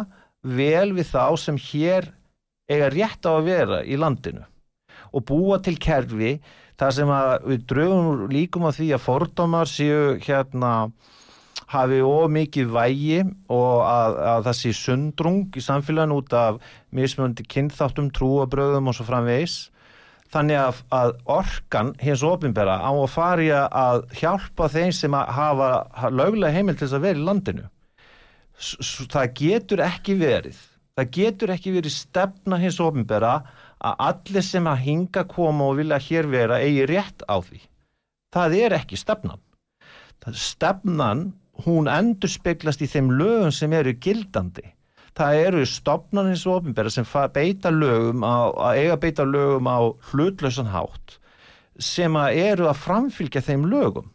vel 0.41 0.93
við 0.97 1.11
þá 1.11 1.25
sem 1.37 1.59
hér 1.61 2.09
eiga 2.71 2.89
rétt 2.93 3.27
á 3.27 3.31
að 3.33 3.47
vera 3.49 3.81
í 3.83 3.97
landinu. 3.99 4.45
Og 5.11 5.25
búa 5.27 5.59
til 5.63 5.75
kerfi 5.81 6.37
það 6.81 6.93
sem 6.97 7.11
að 7.13 7.31
við 7.45 7.65
draugum 7.69 8.21
líkum 8.31 8.65
á 8.65 8.71
því 8.73 8.87
að 8.95 9.03
fordómar 9.05 9.69
séu 9.69 10.15
hérna 10.23 10.71
hafi 11.71 12.01
ómikið 12.03 12.71
vægi 12.73 13.19
og 13.53 13.83
að, 13.85 14.17
að 14.33 14.47
það 14.47 14.57
sé 14.59 14.71
sundrung 14.75 15.43
í 15.55 15.63
samfélagin 15.63 16.15
út 16.15 16.33
af 16.35 16.57
mismöndi 16.95 17.45
kynþáttum, 17.47 18.09
trúabröðum 18.15 18.89
og 18.91 18.97
svo 18.97 19.05
framvegs 19.07 19.59
þannig 20.31 20.59
að, 20.59 20.81
að 20.95 21.13
orkan 21.31 21.93
hins 22.01 22.23
ofinbera 22.27 22.79
á 22.81 22.91
að 22.91 23.13
fari 23.13 23.51
að 23.53 24.03
hjálpa 24.17 24.67
þeim 24.71 24.91
sem 24.95 25.15
að 25.15 25.31
hafa, 25.37 25.69
löglega 26.09 26.55
heimil 26.55 26.75
til 26.75 26.87
þess 26.87 26.97
að 26.97 27.07
vera 27.07 27.19
í 27.19 27.25
landinu. 27.27 27.65
S 28.61 29.07
það 29.11 29.33
getur 29.39 29.83
ekki 29.85 30.15
verið 30.19 30.59
það 30.97 31.11
getur 31.17 31.53
ekki 31.55 31.73
verið 31.75 31.95
stefna 31.95 32.59
hins 32.61 32.79
ofinbera 32.83 33.39
að 33.81 34.03
allir 34.07 34.45
sem 34.45 34.67
að 34.69 34.83
hinga 34.85 35.23
koma 35.29 35.69
og 35.71 35.79
vilja 35.81 35.99
hér 36.01 36.29
vera 36.31 36.59
eigi 36.61 36.87
rétt 36.89 37.25
á 37.25 37.41
því. 37.41 37.61
Það 38.31 38.57
er 38.59 38.75
ekki 38.77 38.99
stefnan. 38.99 39.41
Stefnan, 40.37 41.31
hún 41.65 41.89
endur 41.91 42.29
speglast 42.29 42.83
í 42.85 42.89
þeim 42.89 43.09
lögum 43.17 43.51
sem 43.55 43.73
eru 43.73 43.95
gildandi. 43.97 44.69
Það 45.17 45.39
eru 45.41 45.65
stopnarnins 45.67 46.45
og 46.47 46.61
ofinbæra 46.61 46.91
sem 46.93 47.07
beita 47.33 47.71
lögum 47.73 48.23
á, 48.23 48.47
að 48.47 48.77
eiga 48.79 48.97
beita 49.01 49.25
lögum 49.27 49.67
á 49.67 49.91
hlutlausan 50.11 50.71
hátt 50.71 51.17
sem 51.81 52.15
að 52.15 52.37
eru 52.39 52.67
að 52.69 52.79
framfylgja 52.79 53.41
þeim 53.43 53.65
lögum 53.67 54.11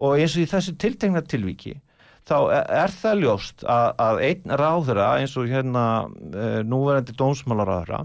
og 0.00 0.18
eins 0.18 0.36
og 0.36 0.44
í 0.44 0.50
þessu 0.50 0.76
tiltegna 0.78 1.22
tilviki 1.26 1.74
þá 2.28 2.36
er 2.52 2.92
það 2.94 3.22
ljóst 3.24 3.64
að, 3.64 3.86
að 4.06 4.22
einn 4.28 4.56
ráðura 4.60 5.08
eins 5.18 5.36
og 5.40 5.48
hérna 5.50 5.84
e, 6.06 6.48
núverandi 6.68 7.16
dómsmálaráðura 7.18 8.04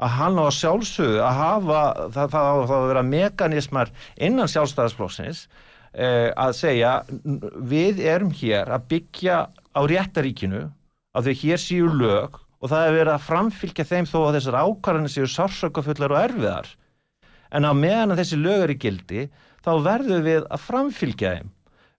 að 0.00 0.14
hann 0.16 0.38
á 0.40 0.46
sjálfsögðu 0.54 1.20
að 1.24 1.38
hafa 1.38 1.80
það, 2.14 2.30
það 2.34 2.74
að 2.76 2.86
vera 2.88 3.06
mekanismar 3.06 3.90
innan 4.16 4.48
sjálfstæðisflóksins 4.48 5.42
eh, 5.92 6.30
að 6.32 6.54
segja 6.56 6.92
við 7.72 8.00
erum 8.04 8.32
hér 8.36 8.72
að 8.72 8.86
byggja 8.94 9.40
á 9.52 9.80
réttaríkinu 9.92 10.68
að 11.16 11.28
því 11.28 11.36
hér 11.42 11.62
séu 11.62 11.90
lög 11.92 12.40
og 12.60 12.72
það 12.72 12.86
er 12.86 12.96
verið 12.96 13.14
að 13.14 13.26
framfylgja 13.26 13.88
þeim 13.88 14.08
þó 14.08 14.18
að 14.22 14.34
þessar 14.38 14.58
ákvarðanir 14.64 15.14
séu 15.14 15.28
sársökafullar 15.32 16.14
og 16.14 16.20
erfiðar. 16.20 16.72
En 17.50 17.66
á 17.66 17.72
meðan 17.74 18.14
að 18.14 18.22
þessi 18.22 18.40
lög 18.40 18.64
er 18.64 18.74
í 18.74 18.80
gildi 18.80 19.22
þá 19.64 19.70
verður 19.84 20.26
við 20.26 20.42
að 20.46 20.64
framfylgja 20.64 21.34
þeim. 21.36 21.52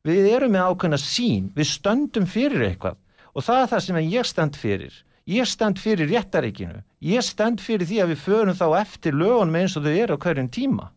Við 0.08 0.27
erum 0.31 0.53
með 0.55 0.67
ákveðna 0.70 1.00
sín 1.01 1.50
við 1.58 1.70
stöndum 1.70 2.27
fyrir 2.29 2.65
eitthvað 2.70 2.98
og 3.31 3.46
það 3.46 3.63
er 3.63 3.72
það 3.74 3.84
sem 3.86 4.00
ég 4.05 4.29
stend 4.29 4.58
fyrir 4.60 4.96
ég 5.31 5.50
stend 5.50 5.79
fyrir 5.81 6.11
réttaríkinu. 6.11 6.81
Ég 7.01 7.25
stend 7.25 7.63
fyrir 7.63 7.88
því 7.89 8.01
að 8.03 8.13
við 8.13 8.23
förum 8.25 8.57
þá 8.57 8.67
eftir 8.81 9.17
lögunum 9.17 9.57
eins 9.61 9.77
og 9.79 9.88
þau 9.88 9.95
eru 9.95 10.19
á 10.19 10.23
hverjum 10.25 10.51
tíma. 10.51 10.91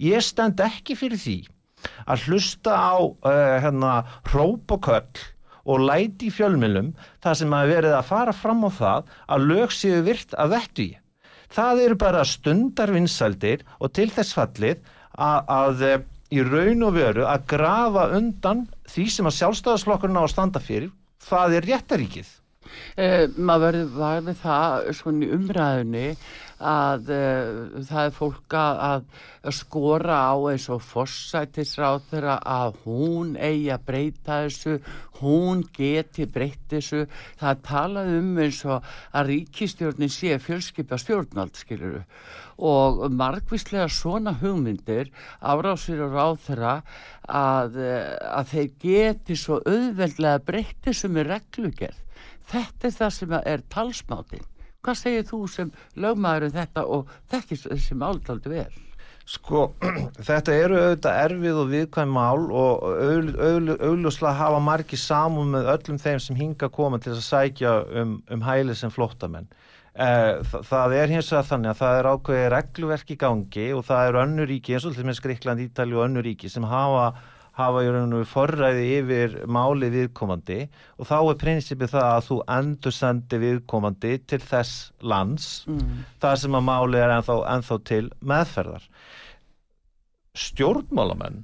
Ég 0.00 0.24
stend 0.24 0.60
ekki 0.64 0.96
fyrir 0.98 1.20
því 1.20 1.38
að 2.04 2.26
hlusta 2.28 2.76
á 2.76 2.96
uh, 3.00 3.56
hérna 3.64 3.92
hróp 4.30 4.76
og 5.70 5.84
læti 5.84 6.28
í 6.28 6.32
fjölmjölum 6.34 6.94
það 7.24 7.38
sem 7.40 7.54
að 7.56 7.70
verið 7.74 7.94
að 7.96 8.08
fara 8.08 8.32
fram 8.36 8.64
á 8.64 8.70
það 8.72 9.14
að 9.28 9.46
lög 9.50 9.72
séu 9.76 10.00
virt 10.04 10.36
að 10.40 10.52
vettu 10.56 10.84
í 10.88 10.90
það 11.54 11.82
eru 11.84 11.98
bara 11.98 12.26
stundarvinnsaldir 12.26 13.64
og 13.78 13.92
til 13.96 14.08
þess 14.14 14.36
fallið 14.36 14.80
að, 15.18 15.38
að 15.50 15.84
eh, 15.88 16.02
í 16.30 16.42
raun 16.46 16.86
og 16.86 16.96
veru 16.96 17.26
að 17.26 17.46
grafa 17.50 18.06
undan 18.16 18.66
því 18.90 19.06
sem 19.10 19.30
að 19.30 19.38
sjálfstæðaslokkurinn 19.40 20.20
á 20.22 20.24
standa 20.30 20.62
fyrir. 20.62 20.92
Það 21.20 21.56
er 21.58 21.66
réttaríkið 21.68 22.28
Eh, 23.00 23.22
maður 23.40 23.76
verður 23.94 24.34
það 24.36 24.88
svona 24.98 25.24
í 25.24 25.28
umræðinni 25.32 26.08
að 26.70 27.06
uh, 27.16 27.78
það 27.88 28.02
er 28.02 28.12
fólk 28.12 28.56
að, 28.60 29.06
að 29.48 29.54
skora 29.56 30.18
á 30.28 30.36
eins 30.50 30.66
og 30.74 30.82
forsætisráð 30.84 32.02
þeirra 32.10 32.34
að 32.44 32.76
hún 32.84 33.30
eigi 33.40 33.70
að 33.72 33.86
breyta 33.88 34.36
þessu, 34.44 34.74
hún 35.22 35.62
geti 35.78 36.26
breyta 36.28 36.74
þessu. 36.74 37.06
Það 37.40 37.62
talaði 37.70 38.18
um 38.18 38.42
eins 38.44 38.60
og 38.68 38.92
að 39.16 39.32
ríkistjórnin 39.32 40.12
sé 40.12 40.36
fjölskypa 40.44 41.00
stjórnald, 41.00 41.56
skiluru. 41.56 42.04
Og 42.60 43.06
margvíslega 43.16 43.88
svona 43.88 44.36
hugmyndir 44.42 45.08
árásir 45.40 46.04
og 46.04 46.12
ráð 46.12 46.36
þeirra 46.50 46.76
að, 47.24 47.80
eh, 47.88 48.14
að 48.36 48.52
þeir 48.52 48.70
geti 48.84 49.40
svo 49.46 49.62
auðveldlega 49.64 50.44
breyta 50.44 50.90
þessu 50.90 51.08
með 51.16 51.32
reglugerð 51.32 52.06
þetta 52.50 52.88
er 52.88 52.96
það 53.00 53.12
sem 53.18 53.36
er 53.40 53.68
talsmáttinn 53.72 54.48
hvað 54.84 55.00
segir 55.00 55.26
þú 55.28 55.40
sem 55.50 55.72
lögmaður 56.00 56.48
um 56.48 56.54
þetta 56.54 56.86
og 56.96 57.10
þekkist 57.32 57.68
þessi 57.68 57.96
máltaldu 58.00 58.52
vel? 58.52 58.70
Sko, 59.30 59.66
þetta 60.28 60.54
eru 60.56 60.78
auðvitað 60.78 61.18
erfið 61.24 61.58
og 61.62 61.68
viðkvæm 61.70 62.14
mál 62.16 62.46
og 62.48 62.86
auðljóslega 62.88 64.38
hafa 64.40 64.62
margi 64.64 64.98
saman 64.98 65.52
með 65.54 65.68
öllum 65.76 66.00
þeim 66.02 66.22
sem 66.24 66.38
hinga 66.38 66.70
koma 66.72 66.98
til 67.02 67.12
að 67.14 67.26
sækja 67.26 67.74
um, 68.00 68.16
um 68.32 68.46
hæli 68.46 68.74
sem 68.78 68.92
flóttamenn. 68.94 69.50
Eh, 69.90 70.40
það, 70.46 70.64
það 70.70 70.96
er 70.96 71.12
hins 71.12 71.28
vegar 71.32 71.48
þannig 71.50 71.70
að 71.72 71.80
það 71.82 71.98
er 71.98 72.08
ákveði 72.14 72.48
regluverk 72.54 73.12
í 73.12 73.18
gangi 73.20 73.68
og 73.76 73.84
það 73.86 74.08
eru 74.08 74.22
önnur 74.24 74.50
ríki 74.50 74.74
eins 74.74 74.86
og 74.88 74.94
til 74.94 75.04
og 75.04 75.10
með 75.10 75.18
Skrikland, 75.18 75.62
Ítali 75.66 75.98
og 75.98 76.06
önnur 76.06 76.26
ríki 76.26 76.50
sem 76.50 76.66
hafa 76.70 77.10
hafa 77.60 77.84
í 77.84 77.90
raun 77.92 78.16
og 78.18 78.26
forræði 78.28 78.86
yfir 78.98 79.36
máli 79.50 79.90
viðkomandi 79.92 80.58
og 80.98 81.08
þá 81.08 81.16
er 81.20 81.38
prinsipið 81.44 81.94
það 81.94 82.08
að 82.08 82.26
þú 82.28 82.38
endur 82.56 82.96
sendi 82.96 83.40
viðkomandi 83.44 84.12
til 84.30 84.40
þess 84.42 84.90
lands 85.12 85.48
mm. 85.70 86.02
þar 86.22 86.42
sem 86.42 86.58
að 86.58 86.66
máli 86.68 87.00
er 87.00 87.14
ennþá, 87.16 87.38
ennþá 87.54 87.80
til 87.90 88.04
meðferðar 88.32 88.88
stjórnmálamenn 90.40 91.42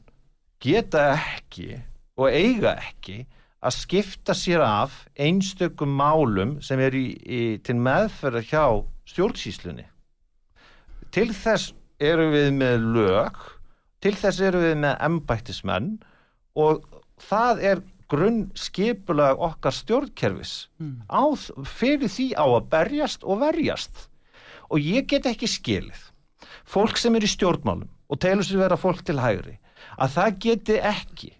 geta 0.62 1.08
ekki 1.14 1.80
og 2.16 2.30
eiga 2.32 2.76
ekki 2.80 3.24
að 3.66 3.74
skipta 3.76 4.36
sér 4.36 4.62
af 4.64 5.02
einstökum 5.18 5.92
málum 5.98 6.56
sem 6.64 6.80
er 6.80 6.94
í, 6.96 7.06
í, 7.12 7.40
til 7.64 7.78
meðferðar 7.82 8.46
hjá 8.46 8.64
stjórnsýslunni 9.10 9.86
til 11.14 11.30
þess 11.34 11.72
eru 12.02 12.28
við 12.34 12.50
með 12.58 12.88
lög 12.96 13.44
til 14.06 14.14
þess 14.14 14.42
eru 14.46 14.62
við 14.62 14.76
með 14.84 14.98
embættismenn 15.08 15.92
og 16.62 16.84
það 17.26 17.62
er 17.70 17.80
grunn 18.10 18.44
skipulag 18.54 19.40
okkar 19.42 19.74
stjórnkerfis 19.74 20.68
mm. 20.78 21.08
á, 21.10 21.26
fyrir 21.66 22.10
því 22.12 22.28
á 22.38 22.46
að 22.46 22.68
berjast 22.70 23.26
og 23.26 23.40
verjast 23.42 24.06
og 24.70 24.78
ég 24.82 25.08
get 25.10 25.26
ekki 25.26 25.48
skilið 25.50 26.04
fólk 26.66 27.00
sem 27.00 27.18
er 27.18 27.26
í 27.26 27.32
stjórnmálum 27.32 27.90
og 28.06 28.20
telur 28.22 28.46
sér 28.46 28.62
vera 28.62 28.78
fólk 28.78 29.02
til 29.06 29.18
hægri 29.18 29.56
að 29.98 30.14
það 30.14 30.38
geti 30.46 30.78
ekki 30.92 31.32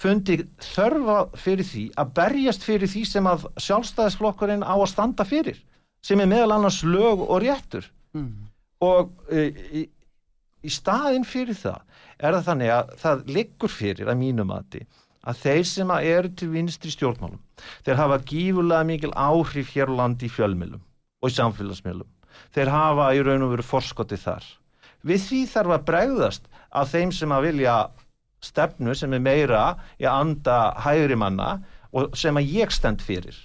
fundið 0.00 0.46
þörfa 0.72 1.20
fyrir 1.38 1.68
því 1.68 1.86
að 2.00 2.12
berjast 2.18 2.66
fyrir 2.66 2.90
því 2.90 3.04
sem 3.06 3.30
að 3.30 3.46
sjálfstæðisflokkurinn 3.68 4.66
á 4.66 4.74
að 4.74 4.90
standa 4.90 5.26
fyrir 5.28 5.62
sem 6.02 6.18
er 6.18 6.30
meðal 6.30 6.56
annars 6.56 6.82
lög 6.82 7.22
og 7.22 7.42
réttur 7.44 7.86
mm. 8.16 8.30
og 8.82 9.14
e, 9.30 9.46
í, 9.70 9.86
í 10.64 10.72
staðin 10.72 11.26
fyrir 11.28 11.58
það 11.58 11.80
er 12.18 12.36
það 12.36 12.48
þannig 12.50 12.74
að 12.76 12.94
það 13.02 13.26
liggur 13.36 13.74
fyrir 13.74 14.12
að 14.12 14.20
mínum 14.20 14.54
aðti 14.54 14.84
að 15.30 15.42
þeir 15.42 15.66
sem 15.68 15.90
að 15.92 16.06
eru 16.14 16.30
til 16.36 16.48
vinstri 16.54 16.94
stjórnmálum 16.94 17.42
þeir 17.86 18.00
hafa 18.00 18.22
gífurlega 18.30 18.88
mikil 18.88 19.12
áhrif 19.16 19.74
hér 19.74 19.92
á 19.92 19.98
landi 20.04 20.28
í 20.28 20.32
fjölmjölum 20.32 20.80
og 21.20 21.28
í 21.28 21.36
samfélagsmjölum 21.36 22.08
þeir 22.54 22.72
hafa 22.72 23.10
í 23.14 23.22
raun 23.24 23.44
og 23.46 23.54
veru 23.54 23.66
forskotið 23.66 24.24
þar. 24.24 24.46
Við 25.06 25.26
því 25.26 25.40
þarf 25.54 25.74
að 25.76 25.84
bregðast 25.90 26.48
að 26.70 26.94
þeim 26.94 27.12
sem 27.16 27.34
að 27.34 27.46
vilja 27.48 27.76
stefnu 28.44 28.96
sem 28.96 29.14
er 29.16 29.22
meira 29.24 29.64
í 30.00 30.08
anda 30.08 30.58
hægri 30.84 31.18
manna 31.20 31.58
og 31.96 32.16
sem 32.18 32.36
að 32.36 32.52
ég 32.54 32.72
stend 32.74 33.02
fyrir. 33.04 33.36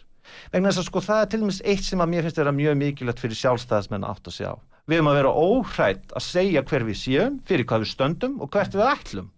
Vegna 0.52 0.72
þess 0.72 0.84
að 0.84 0.90
sko 0.90 1.04
það 1.06 1.22
er 1.22 1.30
til 1.32 1.42
dæmis 1.44 1.62
eitt 1.64 1.86
sem 1.86 2.02
að 2.02 2.12
mér 2.12 2.26
finnst 2.26 2.40
að 2.40 2.44
vera 2.44 2.58
mjög 2.60 2.80
mikilvægt 2.82 3.22
fyrir 3.24 3.40
sjálfstæðismenn 3.42 4.08
átt 4.08 4.32
að 4.32 4.38
sjá 4.40 4.52
við 4.86 4.98
erum 5.00 5.12
að 5.12 5.18
vera 5.20 5.34
óhrætt 5.34 6.16
að 6.16 6.26
segja 6.28 6.64
hver 6.70 6.86
við 6.88 7.00
séum, 7.02 7.40
fyrir 7.48 7.68
hvað 7.70 7.86
við 7.86 7.92
stöndum 7.94 8.36
og 8.42 8.52
hvert 8.54 8.76
við 8.78 8.90
ætlum. 8.90 9.32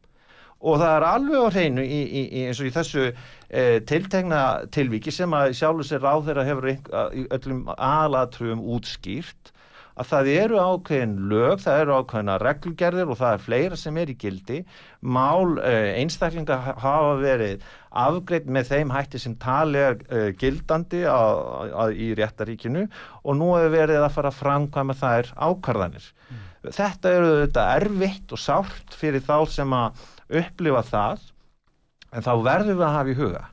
Og 0.58 0.80
það 0.82 0.94
er 0.96 1.06
alveg 1.06 1.44
á 1.46 1.48
hreinu 1.54 1.84
í, 1.86 2.00
í, 2.02 2.22
í, 2.26 2.46
eins 2.50 2.60
og 2.62 2.68
í 2.68 2.74
þessu 2.74 3.04
e, 3.06 3.64
tiltegna 3.88 4.42
tilviki 4.74 5.14
sem 5.14 5.36
að 5.38 5.54
sjálfur 5.60 5.86
sér 5.86 6.02
ráð 6.02 6.32
þeirra 6.32 6.48
hefur 6.48 6.70
öllum 7.38 7.62
aðlatrugum 7.78 8.64
útskýrt 8.76 9.54
að 9.98 10.10
það 10.12 10.30
eru 10.34 10.60
ákveðin 10.62 11.16
lög, 11.32 11.62
það 11.64 11.82
eru 11.82 11.96
ákveðina 11.98 12.38
reglgerðir 12.44 13.12
og 13.12 13.20
það 13.20 13.34
er 13.34 13.44
fleira 13.46 13.80
sem 13.80 13.98
er 13.98 14.12
í 14.12 14.16
gildi 14.22 14.58
mál 15.02 15.58
uh, 15.58 15.88
einstaklinga 15.98 16.58
hafa 16.68 17.16
verið 17.22 17.66
afgreitt 17.98 18.50
með 18.54 18.70
þeim 18.72 18.94
hætti 18.94 19.22
sem 19.22 19.38
tali 19.42 19.82
er 19.82 19.98
uh, 20.06 20.28
gildandi 20.38 21.02
á, 21.10 21.22
á, 21.74 21.84
í 21.90 22.12
réttaríkinu 22.18 22.86
og 23.24 23.40
nú 23.40 23.54
hefur 23.56 23.74
verið 23.74 24.04
að 24.04 24.14
fara 24.20 24.34
að 24.34 24.42
framkvæma 24.42 24.98
þær 25.02 25.32
ákarðanir. 25.34 26.12
Mm. 26.30 26.46
Þetta 26.68 27.14
eru 27.18 27.34
þetta 27.46 27.66
erfitt 27.78 28.36
og 28.36 28.44
sárt 28.44 28.98
fyrir 28.98 29.24
þá 29.26 29.38
sem 29.50 29.76
að 29.78 30.06
upplifa 30.42 30.84
það 30.86 31.28
en 32.14 32.26
þá 32.26 32.34
verðum 32.46 32.78
við 32.78 32.88
að 32.88 32.98
hafa 32.98 33.14
í 33.14 33.18
huga 33.18 33.46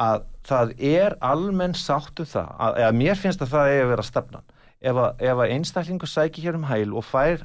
að 0.00 0.24
það 0.46 0.72
er 0.86 1.16
almenn 1.24 1.74
sáttu 1.76 2.24
um 2.24 2.30
það, 2.30 2.50
að, 2.56 2.80
eða 2.80 2.96
mér 2.96 3.18
finnst 3.18 3.44
að 3.44 3.52
það 3.52 3.72
er 3.74 3.82
að 3.84 3.92
vera 3.92 4.06
stefnan 4.06 4.56
ef 4.80 4.96
að, 4.96 5.24
að 5.32 5.46
einstaklingu 5.56 6.08
sækir 6.08 6.48
hér 6.48 6.58
um 6.58 6.68
hæl 6.68 6.94
og 6.96 7.04
fær 7.04 7.44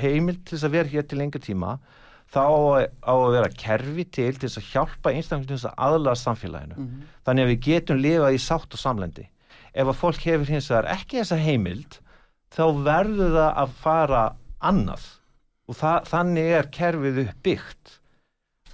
heimil 0.00 0.36
til 0.42 0.56
þess 0.56 0.68
að 0.68 0.76
vera 0.76 0.92
hér 0.92 1.06
til 1.08 1.20
lengur 1.20 1.42
tíma 1.42 1.76
þá 2.32 2.42
á 3.06 3.14
að 3.14 3.34
vera 3.36 3.50
kerfi 3.54 4.04
til 4.04 4.32
til 4.34 4.48
þess 4.48 4.60
að 4.60 4.70
hjálpa 4.72 5.12
einstaklingu 5.12 5.50
til 5.50 5.58
þess 5.58 5.70
að 5.70 5.84
aðlaða 5.88 6.22
samfélaginu. 6.22 6.76
Mm 6.76 6.86
-hmm. 6.86 7.12
Þannig 7.24 7.44
að 7.44 7.50
við 7.52 7.60
getum 7.68 8.00
lifað 8.02 8.34
í 8.34 8.40
sátt 8.42 8.74
og 8.74 8.80
samlendi. 8.80 9.28
Ef 9.74 9.86
að 9.86 10.00
fólk 10.00 10.20
hefur 10.24 10.50
hins 10.50 10.70
vegar 10.70 10.90
ekki 10.96 11.20
þessa 11.20 11.36
heimild 11.36 12.00
þá 12.50 12.64
verður 12.84 13.30
það 13.36 13.52
að 13.62 13.70
fara 13.82 14.24
annað 14.60 15.04
og 15.66 15.76
það, 15.76 15.98
þannig 16.10 16.50
er 16.58 16.68
kerfið 16.72 17.22
uppbyggt 17.26 18.00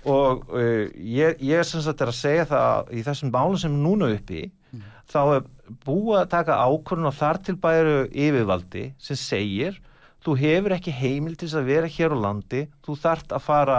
og 0.08 0.48
uh, 0.50 0.88
ég, 0.96 1.38
ég 1.40 1.62
er 1.62 1.66
sem 1.66 1.82
sagt 1.82 2.00
er 2.02 2.10
að 2.10 2.18
segja 2.18 2.46
það 2.50 2.90
í 2.90 3.04
þessum 3.06 3.30
bálum 3.34 3.58
sem 3.58 3.74
núna 3.84 4.10
uppi. 4.16 4.50
Þá 5.10 5.20
er 5.36 5.48
búið 5.86 6.20
að 6.20 6.30
taka 6.34 6.60
ákvörðun 6.66 7.10
og 7.10 7.16
þar 7.16 7.42
til 7.46 7.56
bæru 7.62 7.96
yfirvaldi 8.10 8.84
sem 9.00 9.18
segir 9.18 9.80
þú 10.22 10.36
hefur 10.38 10.76
ekki 10.76 10.94
heimil 10.94 11.36
til 11.38 11.50
að 11.56 11.68
vera 11.70 11.90
hér 11.90 12.14
á 12.14 12.18
landi, 12.28 12.66
þú 12.84 12.96
þart 13.02 13.34
að 13.34 13.46
fara 13.46 13.78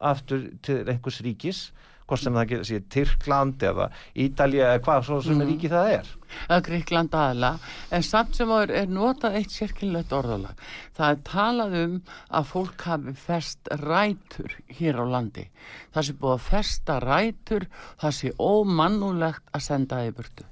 aftur 0.00 0.48
til 0.64 0.82
einhvers 0.88 1.20
ríkis 1.24 1.68
hvort 2.10 2.24
sem 2.24 2.34
það 2.34 2.64
sé 2.66 2.80
Tyrkland 2.90 3.62
eða 3.62 3.86
Ítalja 4.18 4.72
eða 4.72 4.82
hvað 4.86 5.04
svo 5.06 5.20
sem 5.22 5.38
mm. 5.38 5.46
ríki 5.46 5.70
það 5.70 5.92
er. 5.94 6.10
Að 6.50 6.62
Gríkland 6.66 7.14
aðla 7.14 7.52
en 7.94 8.06
samt 8.06 8.38
sem 8.38 8.50
er, 8.56 8.72
er 8.82 8.90
notað 8.90 9.38
eitt 9.38 9.54
sérkynlegt 9.54 10.14
orðalag. 10.16 10.66
Það 10.98 11.14
er 11.14 11.24
talað 11.30 11.78
um 11.84 11.96
að 12.28 12.50
fólk 12.50 12.86
hafi 12.90 13.16
fest 13.26 13.72
rætur 13.84 14.56
hér 14.80 15.02
á 15.02 15.04
landi. 15.14 15.46
Það 15.94 16.08
sé 16.08 16.18
búið 16.22 16.36
að 16.36 16.46
festa 16.50 17.00
rætur 17.06 17.68
það 18.02 18.16
sé 18.18 18.34
ómannulegt 18.38 19.52
að 19.54 19.68
senda 19.70 20.00
það 20.00 20.10
í 20.10 20.16
burtu 20.18 20.49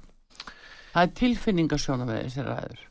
það 0.99 1.07
er 1.07 1.17
tilfinningasjóna 1.23 2.07
með 2.07 2.23
þessi 2.25 2.45
ræður 2.45 2.85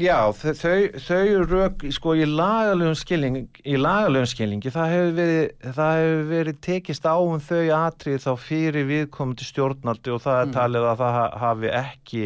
Já, 0.00 0.32
þau, 0.32 0.96
þau 0.96 1.42
rauk 1.44 1.82
sko 1.92 2.14
í 2.16 2.24
lagalöfum 2.24 2.96
skilning 2.96 3.58
í 3.68 3.74
lagalöfum 3.76 4.30
skilningi, 4.30 4.72
það 4.72 4.92
hefur 4.94 5.10
verið 5.18 5.74
það 5.76 5.98
hefur 6.00 6.22
verið 6.30 6.60
tekist 6.64 7.04
á 7.04 7.16
um 7.20 7.42
þau 7.44 7.64
atrið 7.76 8.22
þá 8.24 8.30
fyrir 8.40 8.88
viðkomandi 8.88 9.44
stjórnaldi 9.44 10.14
og 10.14 10.22
það 10.24 10.40
er 10.40 10.48
mm. 10.48 10.54
talið 10.56 10.86
að 10.88 11.02
það 11.02 11.18
hafi 11.42 11.72
ekki 11.82 12.24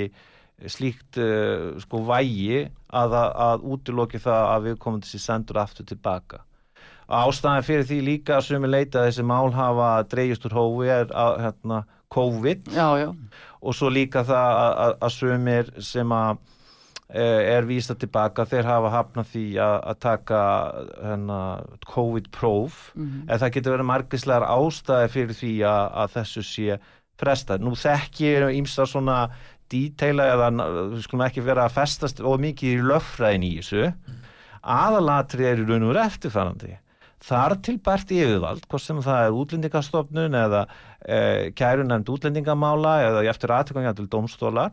slíkt 0.71 1.19
uh, 1.23 1.75
sko 1.83 2.05
vægi 2.07 2.63
að, 2.95 3.19
að 3.19 3.67
útiloki 3.75 4.23
það 4.23 4.47
að 4.53 4.69
viðkomandi 4.69 5.11
sér 5.11 5.25
sendur 5.27 5.59
aftur 5.65 5.91
tilbaka 5.91 6.45
ástæðan 7.09 7.65
fyrir 7.65 7.87
því 7.89 7.99
líka 8.05 8.37
að 8.37 8.51
sumi 8.53 8.69
leita 8.69 9.01
að 9.01 9.09
þessi 9.09 9.25
mál 9.27 9.51
hafa 9.57 9.93
dreyjast 10.13 10.45
úr 10.47 10.57
hófi 10.59 10.91
er 10.93 11.11
að 11.11 11.39
hérna, 11.47 11.85
COVID 12.15 12.73
já, 12.75 12.89
já 13.03 13.09
og 13.61 13.75
svo 13.75 13.91
líka 13.93 14.23
það 14.27 14.53
að, 14.53 14.71
að, 14.85 14.95
að 15.03 15.15
sömur 15.15 15.73
sem 15.83 16.15
að 16.15 16.39
e, 17.09 17.25
er 17.57 17.69
vísa 17.69 17.97
tilbaka 17.99 18.47
þeir 18.49 18.69
hafa 18.69 18.93
hafnað 18.95 19.31
því 19.33 19.45
að, 19.65 19.77
að 19.93 20.01
taka 20.05 20.43
hana, 21.03 21.41
COVID-próf 21.89 22.81
mm 22.95 23.05
-hmm. 23.05 23.27
en 23.27 23.43
það 23.43 23.55
getur 23.57 23.77
verið 23.77 23.91
margislegar 23.93 24.49
ástæði 24.49 25.13
fyrir 25.15 25.39
því 25.43 25.53
að 25.73 26.17
þessu 26.17 26.43
sé 26.47 26.81
frestað. 27.19 27.65
Nú 27.67 27.75
þekkir 27.75 28.51
ímsa 28.55 28.87
svona 28.87 29.31
díteila 29.69 30.29
eða 30.33 30.51
við 30.95 31.01
skulum 31.03 31.27
ekki 31.27 31.45
vera 31.45 31.67
að 31.67 31.77
festast 31.81 32.21
og 32.21 32.41
mikið 32.41 32.77
í 32.77 32.85
löffræðin 32.89 33.43
í 33.43 33.57
þessu 33.59 33.89
mm. 33.91 34.21
aðalatri 34.63 35.45
er 35.45 35.59
í 35.59 35.67
raun 35.67 35.83
og 35.83 35.93
verið 35.93 36.07
eftirfærandi 36.07 36.77
þar 37.25 37.57
til 37.67 37.77
bært 37.83 38.13
yfirvald, 38.15 38.65
hvort 38.71 38.85
sem 38.85 39.01
það 39.03 39.25
er 39.25 39.39
útlendingastofnun 39.41 40.39
eða 40.39 40.63
e, 41.03 41.19
kærunemnd 41.59 42.11
útlendingamála 42.15 42.95
eða 43.09 43.25
eftir 43.33 43.55
aðtökanga 43.57 43.95
til 43.99 44.09
domstóla, 44.13 44.69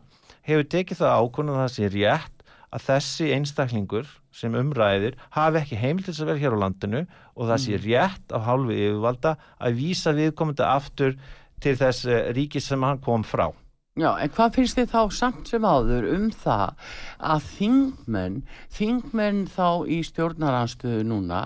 hefur 0.46 0.68
tekið 0.70 1.02
það 1.02 1.14
að 1.16 1.58
það 1.60 1.72
sé 1.74 1.90
rétt 1.96 2.32
að 2.76 2.86
þessi 2.86 3.28
einstaklingur 3.34 4.08
sem 4.34 4.54
umræðir 4.58 5.16
hafi 5.34 5.60
ekki 5.62 5.78
heimil 5.80 6.04
til 6.04 6.12
þess 6.12 6.24
að 6.24 6.30
vera 6.32 6.42
hér 6.42 6.56
á 6.58 6.62
landinu 6.64 7.02
og 7.06 7.50
það 7.50 7.62
sé 7.62 7.76
mm. 7.76 7.84
rétt 7.86 8.34
á 8.34 8.38
hálfu 8.46 8.74
yfirvalda 8.74 9.36
að 9.58 9.78
vísa 9.80 10.14
viðkomandi 10.16 10.66
aftur 10.66 11.14
til 11.62 11.76
þess 11.78 12.10
ríki 12.36 12.60
sem 12.60 12.82
hann 12.84 13.00
kom 13.02 13.24
frá 13.26 13.48
Já, 13.96 14.10
en 14.20 14.28
hvað 14.28 14.56
finnst 14.58 14.76
þið 14.76 14.90
þá 14.92 15.14
samt 15.16 15.48
sem 15.48 15.64
áður 15.64 16.06
um 16.12 16.24
það 16.28 16.90
að 17.32 17.46
þingmenn, 17.54 18.34
þingmenn 18.76 19.38
þá 19.48 19.88
í 19.88 20.02
stjórnaranstöðu 20.04 21.06
núna, 21.08 21.38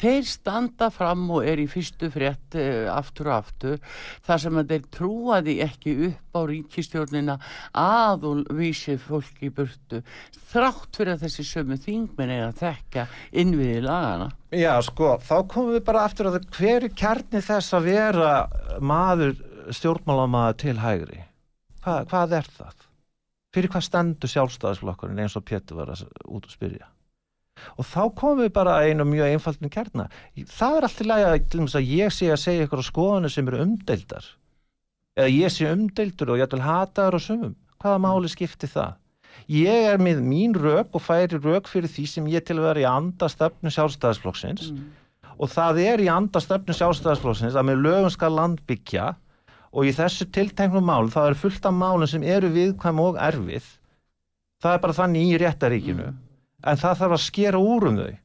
þeir 0.00 0.24
standa 0.24 0.88
fram 0.94 1.26
og 1.28 1.44
er 1.44 1.60
í 1.60 1.68
fyrstu 1.68 2.08
frétt 2.08 2.56
uh, 2.56 2.88
aftur 2.94 3.28
og 3.28 3.36
aftur 3.42 3.76
þar 4.24 4.42
sem 4.46 4.62
að 4.62 4.72
þeir 4.72 4.88
trúa 4.96 5.42
því 5.44 5.58
ekki 5.66 5.96
upp 6.08 6.40
á 6.40 6.40
ríkistjórnina 6.54 7.38
að 7.84 8.28
og 8.32 8.52
vísi 8.56 8.96
fólki 8.96 9.50
í 9.50 9.54
burtu 9.60 10.00
þrátt 10.54 10.96
fyrir 10.96 11.18
að 11.18 11.28
þessi 11.28 11.48
sömu 11.52 11.76
þingmenn 11.84 12.32
er 12.32 12.48
að 12.48 12.62
þekka 12.64 13.08
innviði 13.44 13.84
lagana. 13.84 14.32
Já, 14.56 14.72
sko, 14.88 15.18
þá 15.20 15.36
komum 15.52 15.74
við 15.76 15.84
bara 15.92 16.08
aftur 16.08 16.32
að 16.32 16.46
hver 16.56 16.88
er 16.88 16.94
kjarni 16.96 17.44
þess 17.44 17.76
að 17.76 17.90
vera 17.92 18.36
maður 18.80 19.36
stjórnmálamaður 19.68 20.64
til 20.64 20.80
hægri? 20.80 21.26
Hva, 21.84 22.00
hvað 22.08 22.38
er 22.40 22.48
það? 22.58 22.86
Fyrir 23.54 23.72
hvað 23.72 23.86
stendur 23.86 24.30
sjálfstæðisflokkurinn 24.30 25.22
eins 25.24 25.36
og 25.38 25.46
Pétur 25.48 25.80
var 25.80 25.92
að 25.94 26.04
út 26.28 26.46
að 26.46 26.54
spyrja? 26.54 26.90
Og 27.76 27.84
þá 27.84 28.02
komum 28.16 28.44
við 28.44 28.52
bara 28.56 28.78
einu 28.86 29.04
mjög 29.08 29.34
einfaldin 29.34 29.72
kærna. 29.72 30.06
Það 30.48 30.76
er 30.76 30.86
alltaf 30.86 31.08
læg 31.08 31.24
að, 31.26 31.56
að 31.80 31.90
ég 31.90 32.14
sé 32.14 32.30
að 32.30 32.42
segja 32.44 32.66
ykkur 32.66 32.84
á 32.84 32.90
skoðinu 32.90 33.32
sem 33.32 33.50
eru 33.50 33.60
umdeildar. 33.64 34.28
Eða 35.18 35.34
ég 35.34 35.52
sé 35.52 35.68
umdeildur 35.68 36.32
og 36.32 36.40
ég 36.40 36.48
ætlum 36.48 36.64
hataður 36.64 37.18
og 37.18 37.24
sumum. 37.24 37.56
Hvaða 37.80 38.02
máli 38.04 38.30
skipti 38.30 38.70
það? 38.70 38.96
Ég 39.50 39.88
er 39.90 40.00
með 40.02 40.22
mín 40.24 40.54
rauk 40.54 40.94
og 40.96 41.02
færi 41.02 41.38
rauk 41.40 41.68
fyrir 41.70 41.90
því 41.90 42.06
sem 42.08 42.28
ég 42.30 42.44
til 42.46 42.58
að 42.58 42.66
vera 42.68 42.82
í 42.82 42.88
andastöfnu 42.88 43.72
sjálfstæðisflokksins 43.74 44.70
mm. 44.70 44.86
og 45.38 45.50
það 45.50 45.80
er 45.84 46.02
í 46.04 46.08
andastöfnu 46.12 46.76
sjálfstæðisflokksins 46.76 47.56
að 47.58 47.68
með 47.70 47.84
lögum 47.86 48.12
skal 48.14 48.32
land 48.36 48.62
byggja 48.68 49.12
og 49.70 49.86
í 49.86 49.92
þessu 49.94 50.26
tilteknum 50.34 50.86
mál 50.86 51.10
þá 51.12 51.20
er 51.28 51.38
fullt 51.38 51.66
af 51.66 51.76
málum 51.76 52.08
sem 52.10 52.24
eru 52.26 52.50
viðkvæm 52.54 53.02
og 53.02 53.20
erfið. 53.22 53.66
Það 54.60 54.76
er 54.76 54.82
bara 54.82 54.98
þannig 54.98 55.28
í 55.28 55.38
réttaríkinu 55.40 56.08
mm. 56.08 56.16
en 56.70 56.80
það 56.80 56.98
þarf 57.02 57.16
að 57.16 57.26
skera 57.26 57.60
úr 57.62 57.88
um 57.90 58.00
þau. 58.00 58.16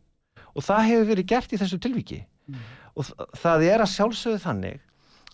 Og 0.56 0.66
það 0.66 0.88
hefur 0.90 1.10
verið 1.12 1.30
gert 1.32 1.54
í 1.54 1.60
þessu 1.62 1.80
tilviki. 1.84 2.24
Mm. 2.46 2.62
og 2.94 3.08
það 3.42 3.64
er 3.66 3.82
að 3.82 3.90
sjálfsögðu 3.90 4.40
þannig 4.44 4.82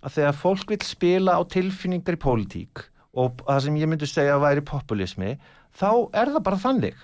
að 0.02 0.14
þegar 0.16 0.38
fólk 0.40 0.70
vil 0.72 0.78
spila 0.88 1.34
á 1.36 1.42
tilfinningar 1.44 2.16
í 2.16 2.22
pólitík 2.24 2.84
og 3.12 3.44
það 3.44 3.60
sem 3.66 3.80
ég 3.82 3.90
myndi 3.92 4.08
segja 4.08 4.38
að 4.38 4.46
væri 4.46 4.64
populismi 4.66 5.34
þá 5.76 5.92
er 6.16 6.32
það 6.32 6.46
bara 6.48 6.62
þannig. 6.64 7.02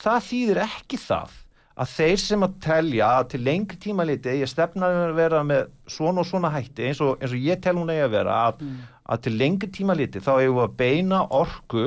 Það 0.00 0.26
þýðir 0.28 0.62
ekki 0.64 1.00
það 1.02 1.34
að 1.80 1.92
þeir 1.94 2.20
sem 2.20 2.44
að 2.44 2.56
telja 2.66 3.08
að 3.16 3.28
til 3.32 3.40
lengri 3.46 3.80
tíma 3.80 4.04
liti 4.08 4.36
ég 4.42 4.50
stefna 4.50 4.90
að 5.06 5.14
vera 5.16 5.40
með 5.46 5.70
svona 5.88 6.22
og 6.22 6.28
svona 6.28 6.52
hætti 6.52 6.90
eins 6.90 7.00
og, 7.04 7.16
eins 7.20 7.32
og 7.32 7.48
ég 7.48 7.62
tel 7.64 7.78
hún 7.78 7.92
eigi 7.92 8.04
að 8.04 8.14
vera 8.18 8.36
að, 8.50 8.62
mm. 8.66 8.78
að 9.14 9.26
til 9.26 9.34
lengri 9.40 9.70
tíma 9.72 9.96
liti 9.96 10.22
þá 10.22 10.32
eigum 10.36 10.58
við 10.58 10.66
að 10.66 10.78
beina 10.82 11.22
orku 11.40 11.86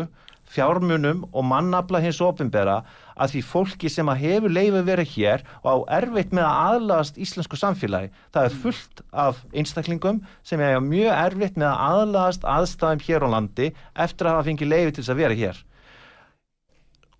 fjármunum 0.53 1.23
og 1.31 1.45
mannabla 1.49 2.01
hins 2.03 2.19
ofinbera 2.21 2.81
að 3.13 3.35
því 3.35 3.41
fólki 3.45 3.89
sem 3.91 4.09
að 4.09 4.21
hefur 4.23 4.53
leifið 4.53 4.89
verið 4.89 5.13
hér 5.13 5.45
og 5.61 5.69
á 5.69 5.75
erfitt 5.99 6.33
með 6.33 6.47
að 6.47 6.59
aðlast 6.73 7.19
íslensku 7.21 7.57
samfélagi. 7.59 8.11
Það 8.33 8.49
er 8.49 8.57
fullt 8.65 9.03
af 9.25 9.41
einstaklingum 9.53 10.21
sem 10.45 10.61
er 10.61 10.81
mjög 10.83 11.13
erfitt 11.13 11.57
með 11.57 11.69
að 11.71 11.83
aðlast 11.89 12.45
aðstæðum 12.55 13.05
hér 13.07 13.25
á 13.25 13.33
landi 13.37 13.71
eftir 14.05 14.29
að 14.29 14.37
hafa 14.37 14.47
fengið 14.49 14.71
leifið 14.73 14.93
til 14.93 15.03
þess 15.03 15.13
að 15.15 15.21
vera 15.23 15.39
hér. 15.41 15.63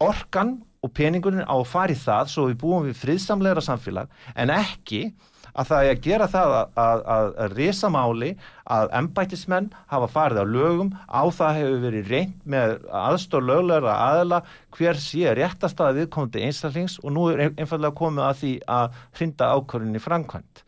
Orkan 0.03 0.55
og 0.83 0.91
peningurinn 0.95 1.47
á 1.47 1.55
að 1.55 1.69
fara 1.71 1.93
í 1.95 1.99
það 1.99 2.33
svo 2.33 2.47
við 2.49 2.57
búum 2.63 2.89
við 2.89 2.97
friðsamlegra 2.99 3.63
samfélag 3.63 4.11
en 4.35 4.51
ekki 4.53 5.05
að 5.53 5.69
það 5.69 5.85
er 5.85 5.91
að 5.93 6.01
gera 6.07 6.27
það 6.31 6.53
að, 6.57 6.71
að, 6.83 7.03
að, 7.13 7.27
resa 7.53 7.89
máli 7.93 8.29
að 8.73 8.93
embætismenn 8.99 9.69
hafa 9.91 10.09
farið 10.09 10.41
á 10.41 10.45
lögum 10.49 10.91
á 11.05 11.23
það 11.29 11.59
hefur 11.59 11.83
verið 11.83 12.11
reynd 12.13 12.47
með 12.49 12.75
aðstór 13.03 13.45
löglegra 13.45 13.93
aðla 14.07 14.41
hver 14.73 14.99
sé 15.01 15.35
réttast 15.37 15.83
að 15.83 16.01
viðkomandi 16.01 16.43
einstaklings 16.47 16.97
og 17.03 17.15
nú 17.15 17.27
er 17.31 17.45
einfallega 17.51 17.93
komið 17.99 18.25
að 18.27 18.41
því 18.41 18.53
að 18.77 18.99
hrinda 19.19 19.51
ákvörðinni 19.53 20.03
framkvæmt 20.03 20.63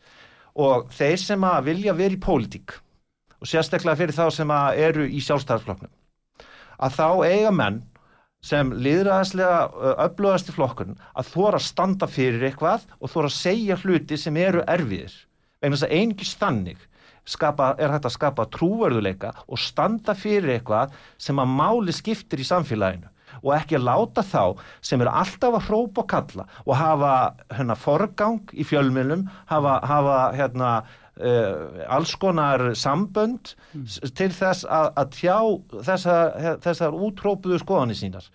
og 0.66 0.88
þeir 0.94 1.18
sem 1.20 1.48
að 1.50 1.70
vilja 1.72 1.96
verið 1.98 2.18
í 2.20 2.24
pólitík 2.28 2.78
og 3.42 3.50
sérstaklega 3.50 3.98
fyrir 3.98 4.16
þá 4.16 4.26
sem 4.38 4.54
að 4.54 4.80
eru 4.86 5.10
í 5.10 5.20
sjálfstæðarfloknum 5.26 5.92
að 6.86 6.96
þá 7.00 7.08
eiga 7.26 7.52
menn 7.52 7.82
sem 8.44 8.72
liðræðislega 8.72 9.94
öflugast 10.06 10.50
í 10.50 10.54
flokkun 10.56 10.98
að 11.16 11.30
þóra 11.32 11.60
að 11.60 11.66
standa 11.66 12.08
fyrir 12.10 12.44
eitthvað 12.50 12.84
og 13.00 13.10
þóra 13.12 13.30
að 13.30 13.38
segja 13.38 13.78
hluti 13.80 14.18
sem 14.20 14.36
eru 14.40 14.62
erfiðir. 14.66 15.14
Vegna 15.62 15.78
þess 15.78 15.88
að 15.88 15.96
einnkist 15.96 16.38
þannig 16.42 16.84
skapa, 17.26 17.74
er 17.78 17.92
hægt 17.92 18.06
að 18.06 18.16
skapa 18.16 18.46
trúverðuleika 18.54 19.32
og 19.46 19.60
standa 19.60 20.14
fyrir 20.18 20.56
eitthvað 20.56 20.94
sem 21.18 21.38
að 21.42 21.54
máli 21.58 21.94
skiptir 21.94 22.42
í 22.42 22.46
samfélaginu. 22.46 23.10
Og 23.42 23.52
ekki 23.56 23.76
að 23.76 23.88
láta 23.88 24.22
þá 24.24 24.62
sem 24.84 25.02
eru 25.02 25.10
alltaf 25.10 25.56
að 25.58 25.66
hrópa 25.66 26.04
og 26.04 26.08
kalla 26.12 26.46
og 26.64 26.76
hafa 26.78 27.10
hérna, 27.52 27.74
forgang 27.76 28.54
í 28.54 28.64
fjölmjölum 28.64 29.26
hafa, 29.50 29.80
hafa 29.84 30.20
hérna 30.36 30.70
Uh, 31.16 31.80
alls 31.88 32.10
konar 32.20 32.74
sambönd 32.76 33.54
mm. 33.72 33.84
til 34.18 34.28
þess 34.36 34.66
að, 34.68 34.88
að 35.00 35.14
tjá 35.16 35.36
þessar, 35.86 36.58
þessar 36.60 36.98
útrópuðu 37.06 37.60
skoðanir 37.62 37.96
sínar. 37.96 38.26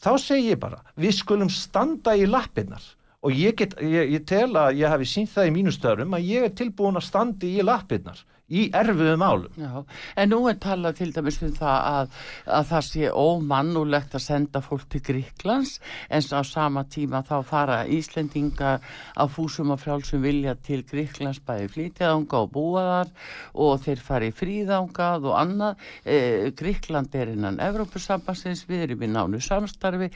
Þá 0.00 0.12
segir 0.20 0.54
ég 0.54 0.62
bara, 0.62 0.80
við 0.96 1.12
skulum 1.18 1.50
standa 1.52 2.14
í 2.16 2.24
lappinnar 2.24 2.84
og 3.20 3.36
ég, 3.36 3.52
get, 3.58 3.76
ég, 3.84 4.14
ég 4.14 4.24
tel 4.28 4.48
að 4.56 4.80
ég 4.80 4.92
hafi 4.92 5.08
sínt 5.08 5.32
það 5.34 5.50
í 5.50 5.52
mínu 5.58 5.74
störum 5.76 6.16
að 6.16 6.28
ég 6.30 6.48
er 6.48 6.56
tilbúin 6.56 6.96
að 6.96 7.08
standi 7.10 7.52
í 7.58 7.64
lappinnar 7.64 8.24
í 8.46 8.68
erfiðum 8.74 9.22
álum. 9.26 9.54
Já, 9.58 9.82
en 10.22 10.30
nú 10.30 10.38
er 10.46 10.58
talað 10.62 11.00
til 11.00 11.08
dæmis 11.14 11.40
um 11.42 11.52
það 11.56 11.78
að, 11.90 12.18
að 12.58 12.68
það 12.70 12.84
sé 12.88 13.10
ómannulegt 13.10 14.14
að 14.14 14.22
senda 14.22 14.62
fólk 14.62 14.86
til 14.92 15.02
Gríklands 15.08 15.72
en 16.06 16.28
á 16.30 16.42
sama 16.46 16.84
tíma 16.86 17.24
þá 17.26 17.36
fara 17.46 17.78
Íslendingar 17.90 18.84
á 19.18 19.24
fúsum 19.26 19.72
og 19.74 19.82
frjálsum 19.82 20.22
vilja 20.22 20.54
til 20.62 20.84
Gríklands 20.86 21.42
bæði 21.46 21.72
flítjaðanga 21.74 22.44
og 22.44 22.52
búaðar 22.54 23.10
og 23.54 23.82
þeir 23.82 24.04
fari 24.06 24.30
fríðangað 24.30 25.26
og 25.32 25.38
annað. 25.40 25.82
E, 26.06 26.52
Gríkland 26.56 27.18
er 27.18 27.34
innan 27.34 27.58
Evrópusambansins, 27.62 28.62
við 28.70 28.86
erum 28.86 29.02
í 29.02 29.10
nánu 29.10 29.42
samstarfi 29.42 30.12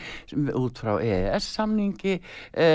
út 0.55 0.79
frá 0.79 0.95
EES 1.03 1.51
samningi. 1.59 2.21
E, 2.55 2.71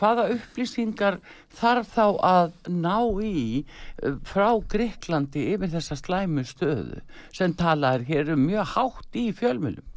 hvaða 0.00 0.30
upplýsingar 0.38 1.20
þarf 1.58 1.92
þá 1.92 2.06
að 2.24 2.52
ná 2.72 2.96
í 3.24 3.62
eh, 3.62 4.16
frá 4.26 4.48
Greiklandi 4.70 5.46
yfir 5.54 5.72
þessa 5.72 5.96
slæmu 5.98 6.44
stöðu 6.46 7.00
sem 7.34 7.54
talaður 7.58 8.06
hér 8.08 8.34
um 8.36 8.44
mjög 8.46 8.76
hátt 8.76 9.18
í 9.18 9.30
fjölmjölum 9.36 9.88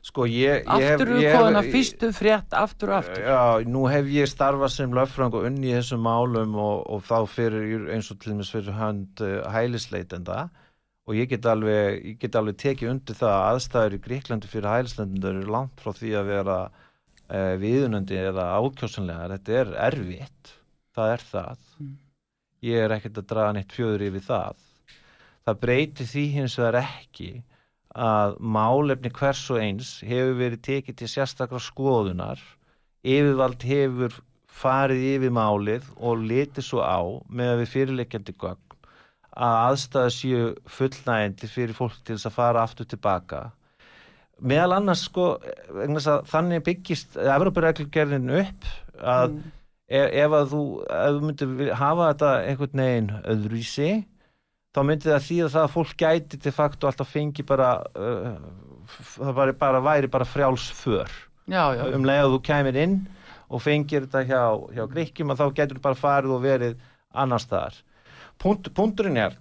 Sko 0.00 0.24
ég, 0.24 0.62
ég 0.64 0.64
hef... 0.64 0.94
Aftur 0.96 1.10
úr 1.12 1.66
fyrstu 1.68 2.08
frétt, 2.16 2.54
aftur 2.56 2.94
og 2.94 3.02
aftur. 3.02 3.20
Já, 3.20 3.68
nú 3.68 3.82
hef 3.92 4.06
ég 4.08 4.30
starfað 4.30 4.72
sem 4.72 4.94
löffrang 4.96 5.34
og 5.36 5.44
unni 5.50 5.68
í 5.68 5.74
þessum 5.76 6.00
málum 6.06 6.56
og, 6.56 6.86
og 6.88 7.02
þá 7.04 7.18
fyrir 7.28 7.84
eins 7.92 8.08
og 8.08 8.20
til 8.22 8.32
og 8.32 8.38
með 8.38 8.52
fyrir 8.54 8.78
hönd 8.78 9.22
uh, 9.26 9.34
hælisleitenda 9.52 10.38
og 11.04 11.18
ég 11.18 11.28
get, 11.28 11.44
alveg, 11.52 11.98
ég 12.14 12.16
get 12.22 12.38
alveg 12.38 12.56
tekið 12.62 12.94
undir 12.94 13.18
það 13.18 13.34
að 13.34 13.48
aðstæður 13.50 13.98
í 13.98 14.00
Gríklandi 14.06 14.48
fyrir 14.48 14.72
hælisleitenda 14.72 15.34
eru 15.34 15.52
langt 15.52 15.84
frá 15.84 15.92
því 16.00 16.14
að 16.16 16.32
vera 16.32 16.58
uh, 16.70 17.54
viðunandi 17.60 18.22
eða 18.24 18.48
ákjósanlega. 18.56 19.28
Þetta 19.34 19.60
er 19.60 19.76
erfitt 19.90 20.54
það 20.96 21.12
er 21.14 21.26
það 21.28 21.66
mm. 21.76 21.96
Ég 22.64 22.84
er 22.84 22.94
ekkert 22.96 23.22
að 23.22 23.30
draga 23.32 23.54
neitt 23.56 23.72
fjöður 23.74 24.06
yfir 24.10 24.26
það. 24.26 24.66
Það 25.48 25.60
breyti 25.64 26.06
því 26.06 26.24
hins 26.34 26.58
vegar 26.60 26.80
ekki 26.82 27.30
að 27.90 28.36
málefni 28.38 29.10
hvers 29.10 29.42
og 29.50 29.60
eins 29.64 29.92
hefur 30.06 30.36
verið 30.38 30.62
tekið 30.66 30.98
til 31.00 31.10
sérstaklega 31.10 31.62
skoðunar 31.64 32.42
yfirvald 33.02 33.64
hefur 33.66 34.18
farið 34.60 35.06
yfir 35.16 35.32
málið 35.34 35.86
og 35.98 36.22
letið 36.22 36.66
svo 36.66 36.84
á 36.84 37.00
með 37.26 37.54
að 37.54 37.62
við 37.62 37.72
fyrirleikjandi 37.74 38.34
gögn 38.38 38.66
að 39.30 39.56
aðstæða 39.70 40.12
séu 40.14 40.44
fullnægindi 40.70 41.50
fyrir 41.50 41.74
fólk 41.78 41.98
til 42.04 42.16
þess 42.16 42.30
að 42.30 42.36
fara 42.36 42.64
aftur 42.66 42.88
tilbaka 42.90 43.42
meðal 44.40 44.76
annars 44.78 45.06
sko 45.08 45.32
þannig 46.30 46.64
byggist 46.66 47.18
Evropareglugerðin 47.18 48.36
upp 48.42 48.70
að 49.00 49.34
mm 49.34 49.56
ef, 49.90 50.30
að 50.30 50.52
þú, 50.52 50.62
ef 50.86 51.16
þú 51.16 51.26
myndir 51.26 51.74
hafa 51.80 52.08
þetta 52.12 52.32
einhvern 52.46 52.82
veginn 52.84 53.12
öðruvísi 53.34 53.90
þá 54.70 54.82
myndir 54.86 55.14
það 55.14 55.24
því 55.26 55.38
að 55.44 55.54
það 55.54 55.64
að 55.66 55.74
fólk 55.74 55.94
gæti 55.98 56.40
til 56.40 56.54
fakt 56.54 56.84
og 56.84 56.92
alltaf 56.92 57.10
fengi 57.10 57.46
bara 57.46 57.70
uh, 57.98 58.36
það 59.16 59.34
bara, 59.40 59.56
bara 59.64 59.82
væri 59.82 60.10
bara 60.12 60.28
frjálsför 60.28 61.10
já, 61.50 61.64
já. 61.74 61.84
um 61.96 62.06
leið 62.06 62.24
að 62.24 62.34
þú 62.36 62.40
kæmir 62.46 62.80
inn 62.84 62.96
og 63.50 63.62
fengir 63.64 64.06
þetta 64.06 64.24
hjá, 64.28 64.42
hjá 64.76 64.84
gríkjum 64.94 65.34
og 65.34 65.40
þá 65.40 65.46
getur 65.58 65.80
þú 65.80 65.86
bara 65.88 66.02
farið 66.04 66.36
og 66.36 66.44
verið 66.46 66.82
annars 67.10 67.48
þar 67.50 67.78
Punt, 68.40 68.70
punkturinn 68.72 69.18
er 69.20 69.34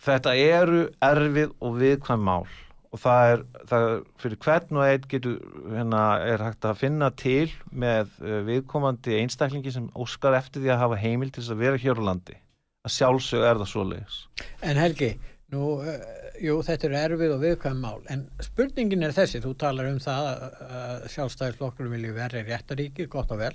þetta 0.00 0.32
eru 0.38 0.84
erfið 1.04 1.50
og 1.60 1.74
viðkvæm 1.82 2.22
mál 2.24 2.46
og 2.90 2.98
það 2.98 3.32
er, 3.32 3.42
það 3.70 3.86
er 3.86 3.98
fyrir 4.18 4.40
hvern 4.44 4.78
og 4.78 4.86
einn 4.86 5.08
getur 5.10 5.34
hérna, 5.70 6.04
er 6.26 6.42
hægt 6.42 6.66
að 6.66 6.78
finna 6.80 7.10
til 7.14 7.48
með 7.70 8.14
uh, 8.22 8.38
viðkomandi 8.48 9.18
einstaklingi 9.20 9.74
sem 9.74 9.90
óskar 9.94 10.38
eftir 10.38 10.64
því 10.64 10.74
að 10.74 10.82
hafa 10.84 11.02
heimil 11.02 11.30
til 11.30 11.42
þess 11.42 11.54
að 11.54 11.62
vera 11.64 11.82
hér 11.82 12.02
á 12.02 12.08
landi. 12.10 12.38
Að 12.80 12.96
sjálfsög 12.96 13.44
er 13.44 13.58
það 13.60 13.68
svo 13.68 13.82
leiðis 13.84 14.18
En 14.64 14.78
Helgi, 14.80 15.10
Nú, 15.50 15.66
uh, 15.82 15.94
jú, 16.38 16.60
þetta 16.66 16.88
er 16.88 16.96
erfið 17.04 17.34
og 17.34 17.44
viðkvæm 17.44 17.78
mál, 17.82 18.00
en 18.12 18.28
spurningin 18.42 19.02
er 19.06 19.14
þessi, 19.14 19.42
þú 19.42 19.56
talar 19.58 19.88
um 19.90 19.98
það 20.02 20.28
að, 20.30 21.06
sjálfstæðisflokkur 21.14 21.90
vilji 21.90 22.12
verið 22.14 22.52
réttaríkir, 22.52 23.08
gott 23.10 23.34
og 23.34 23.40
vel, 23.42 23.50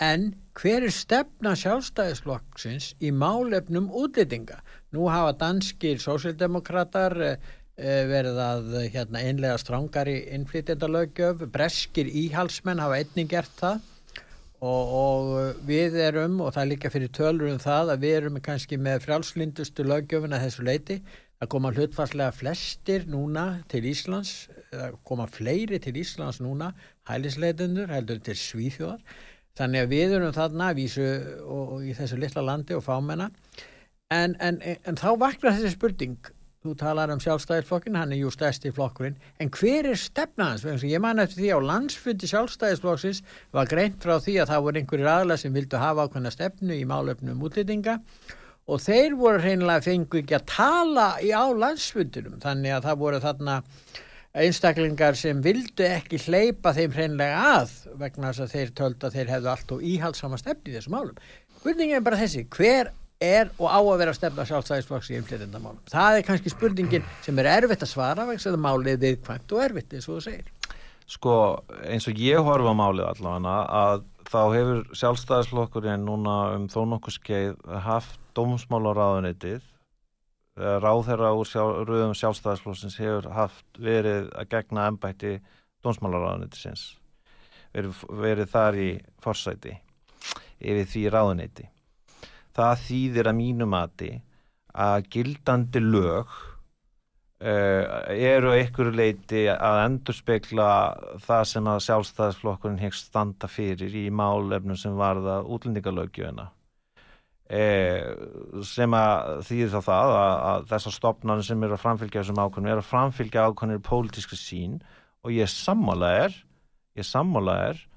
en 0.00 0.28
hver 0.60 0.84
er 0.84 0.92
stefna 0.92 1.54
sjálfstæðisflokksins 1.56 2.90
í 3.00 3.14
málefnum 3.16 3.88
útlýtinga? 3.96 4.60
Nú 4.92 5.08
hafa 5.08 5.32
danskir 5.40 6.04
sósildemokrater 6.04 7.16
uh, 7.30 7.50
verið 7.76 8.38
að 8.42 8.68
hérna, 8.92 9.22
einlega 9.22 9.56
strángari 9.60 10.18
innflytjandalögjöf, 10.36 11.46
breskir 11.52 12.06
íhalsmenn 12.06 12.82
hafa 12.82 13.00
einnig 13.00 13.30
gert 13.32 13.56
það. 13.58 13.88
Og, 14.62 14.92
og 14.94 15.62
við 15.66 15.96
erum, 15.98 16.36
og 16.44 16.52
það 16.54 16.62
er 16.62 16.68
líka 16.70 16.90
fyrir 16.92 17.10
tölur 17.10 17.50
um 17.50 17.58
það, 17.58 17.96
að 17.96 18.04
við 18.04 18.16
erum 18.20 18.36
kannski 18.44 18.78
með 18.78 19.00
frjálslindustu 19.08 19.86
lögjöfuna 19.88 20.38
þessu 20.38 20.66
leiti 20.68 21.00
að 21.42 21.50
koma 21.50 21.72
hlutfarslega 21.74 22.30
flestir 22.36 23.08
núna 23.10 23.46
til 23.70 23.82
Íslands, 23.90 24.46
að 24.70 24.94
koma 25.08 25.26
fleiri 25.26 25.80
til 25.82 25.96
Íslands 25.98 26.38
núna, 26.44 26.70
hælisleitundur, 27.10 27.90
heldur 27.90 28.20
til 28.22 28.36
Svíþjóðar, 28.38 29.02
þannig 29.58 29.82
að 29.82 29.90
við 29.96 30.14
erum 30.20 30.36
þarna 30.36 30.68
að 30.70 30.78
vísu 30.78 31.08
og, 31.42 31.64
og 31.64 31.88
í 31.88 31.96
þessu 31.98 32.20
litla 32.22 32.46
landi 32.46 32.78
og 32.78 32.84
fámenna, 32.86 33.32
en, 34.14 34.36
en, 34.38 34.62
en 34.62 35.00
þá 35.00 35.08
vaknar 35.18 35.58
þessi 35.58 35.74
spurning, 35.74 36.30
þú 36.62 36.74
talar 36.78 37.10
um 37.10 37.20
sjálfstæðisflokkin, 37.22 37.96
hann 37.98 38.12
er 38.14 38.20
jú 38.20 38.30
stærsti 38.30 38.70
flokkurinn, 38.74 39.16
en 39.42 39.50
hver 39.50 39.88
er 39.90 39.98
stefna 39.98 40.52
hans? 40.52 40.84
Ég 40.86 41.02
man 41.02 41.22
eftir 41.22 41.42
því 41.42 41.50
á 41.58 41.60
landsfundi 41.72 42.30
sjálfstæðisflokksins 42.30 43.22
var 43.54 43.70
greint 43.70 43.98
frá 44.02 44.14
því 44.22 44.36
að 44.42 44.52
það 44.52 44.62
voru 44.66 44.82
einhverjir 44.82 45.10
aðla 45.10 45.38
sem 45.42 45.56
vildu 45.56 45.80
hafa 45.82 46.06
ákveðna 46.06 46.32
stefnu 46.34 46.78
í 46.78 46.86
málefnum 46.86 47.42
útlýtinga 47.42 47.98
og 48.70 48.78
þeir 48.84 49.18
voru 49.18 49.42
hreinlega 49.42 49.82
fengu 49.88 50.22
ekki 50.22 50.38
að 50.38 50.48
tala 50.52 51.08
í 51.18 51.34
á 51.34 51.44
landsfundinum 51.50 52.38
þannig 52.42 52.76
að 52.76 52.88
það 52.88 53.02
voru 53.02 53.22
þarna 53.26 53.58
einstaklingar 54.32 55.18
sem 55.18 55.42
vildu 55.44 55.84
ekki 55.84 56.20
hleypa 56.22 56.72
þeim 56.76 56.94
hreinlega 56.94 57.42
að 57.58 57.74
vegna 58.00 58.30
þess 58.30 58.46
að 58.46 58.54
þeir 58.54 58.74
töldu 58.78 59.08
að 59.08 59.18
þeir 59.18 59.32
hefðu 59.34 59.50
allt 59.52 59.74
og 59.74 59.86
íhaldsama 59.90 60.38
stefni 60.40 60.72
í 60.72 60.76
þessum 60.78 60.94
málum. 60.96 61.18
Spurningin 61.58 61.98
er 61.98 62.06
bara 62.06 62.20
þessi, 62.22 62.46
hver 62.54 62.94
er 63.22 63.50
og 63.58 63.68
á 63.70 63.78
að 63.80 64.00
vera 64.02 64.14
stefna 64.16 64.46
sjálfstæðisflokks 64.48 65.10
í 65.12 65.18
inflytendamálum. 65.20 65.82
Það 65.90 66.18
er 66.18 66.26
kannski 66.26 66.52
spurningin 66.52 67.06
sem 67.24 67.38
er 67.42 67.50
erfitt 67.56 67.84
að 67.86 67.92
svara 67.92 68.26
vegna 68.28 68.52
að 68.52 68.62
málið 68.66 68.94
er 68.94 69.02
viðkvæmt 69.06 69.54
og 69.54 69.64
erfitt 69.66 69.94
eins 69.96 70.08
og 70.08 70.18
þú 70.18 70.24
segir. 70.26 70.50
Sko 71.12 71.36
eins 71.86 72.08
og 72.08 72.20
ég 72.22 72.40
horfa 72.46 72.72
málið 72.76 73.08
allavega 73.10 73.56
að 73.82 74.04
þá 74.32 74.40
hefur 74.54 74.82
sjálfstæðisflokkurinn 74.96 76.06
núna 76.06 76.36
um 76.56 76.68
þó 76.72 76.80
nokkuð 76.92 77.16
skeið 77.18 77.52
haft 77.84 78.18
dómsmálaráðunitið 78.36 79.60
eh, 79.60 80.76
ráð 80.80 81.04
þeirra 81.10 81.32
úr 81.36 81.48
sjálf, 81.48 81.82
rauðum 81.88 82.16
sjálfstæðisflokksins 82.16 82.98
hefur 83.02 83.28
haft 83.36 83.82
verið 83.82 84.30
að 84.38 84.50
gegna 84.54 84.88
ennbætti 84.92 85.34
dómsmálaráðunitisins 85.84 86.86
verið, 87.74 88.02
verið 88.22 88.52
þar 88.54 88.80
í 88.80 88.90
forsæti 89.22 89.76
yfir 90.62 90.88
því 90.88 91.04
ráðuniti 91.12 91.68
það 92.56 92.86
þýðir 92.86 93.30
að 93.30 93.38
mínu 93.38 93.68
mati 93.70 94.12
að 94.72 95.08
gildandi 95.12 95.82
lög 95.82 96.32
uh, 97.42 97.84
eru 98.12 98.54
einhverju 98.54 98.94
leiti 98.96 99.44
að 99.52 99.82
endurspegla 99.86 100.70
það 101.26 101.44
sem 101.52 101.68
að 101.72 101.84
sjálfstæðisflokkurinn 101.86 102.82
hegst 102.82 103.10
standa 103.10 103.50
fyrir 103.50 103.94
í 103.98 104.08
málefnum 104.14 104.78
sem 104.80 104.96
varða 104.98 105.40
útlendingalögjöfina 105.44 106.48
uh, 107.52 108.08
sem 108.68 108.96
að 108.96 109.44
þýðir 109.50 109.74
þá 109.76 109.80
það 109.90 110.16
að, 110.22 110.34
að 110.52 110.66
þessar 110.72 110.98
stopnarnir 110.98 111.48
sem 111.50 111.68
eru 111.68 111.78
að 111.78 111.84
framfylgja 111.84 112.22
þessum 112.22 112.42
ákvörnum 112.44 112.72
eru 112.72 112.84
að 112.84 112.90
framfylgja 112.90 113.46
ákvörnir 113.48 113.86
pólitíski 113.86 114.40
sín 114.40 114.80
og 115.22 115.34
ég 115.36 115.50
sammála 115.50 116.12
er 116.26 116.36
ég 116.98 117.08
sammála 117.08 117.58
er 117.70 117.88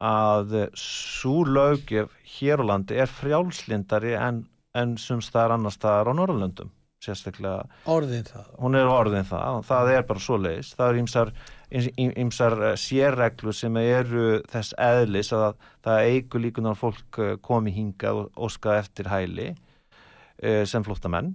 að 0.00 0.54
svo 0.80 1.44
lögjöf 1.44 2.12
hér 2.38 2.64
á 2.64 2.68
landi 2.72 2.96
er 3.00 3.10
frjálslindari 3.10 4.14
en, 4.16 4.44
en 4.74 4.96
sem 4.98 5.20
staðar 5.24 5.58
annar 5.58 5.74
staðar 5.74 6.10
á 6.10 6.12
Norrlöndum 6.16 6.70
sérstaklega. 7.00 7.64
Orðin 7.88 8.26
það. 8.28 8.48
Hún 8.60 8.76
er 8.76 8.90
orðin 8.90 9.28
það 9.28 9.58
og 9.58 9.66
það 9.68 9.92
er 9.94 10.06
bara 10.08 10.22
svo 10.24 10.36
leiðis. 10.40 10.72
Það 10.76 10.90
er 10.90 11.00
ymsar, 11.00 11.32
ymsar 12.24 12.56
eh, 12.68 12.76
sérreglu 12.80 13.54
sem 13.56 13.78
eru 13.80 14.26
þess 14.52 14.76
eðlis 14.88 15.32
að 15.36 15.48
það 15.86 16.10
eigur 16.10 16.44
líkunar 16.44 16.78
fólk 16.78 17.20
eh, 17.20 17.36
komi 17.44 17.72
hinga 17.74 18.12
og 18.18 18.44
óska 18.48 18.76
eftir 18.80 19.08
hæli 19.12 19.48
eh, 19.50 20.64
sem 20.68 20.84
flóttamenn 20.84 21.34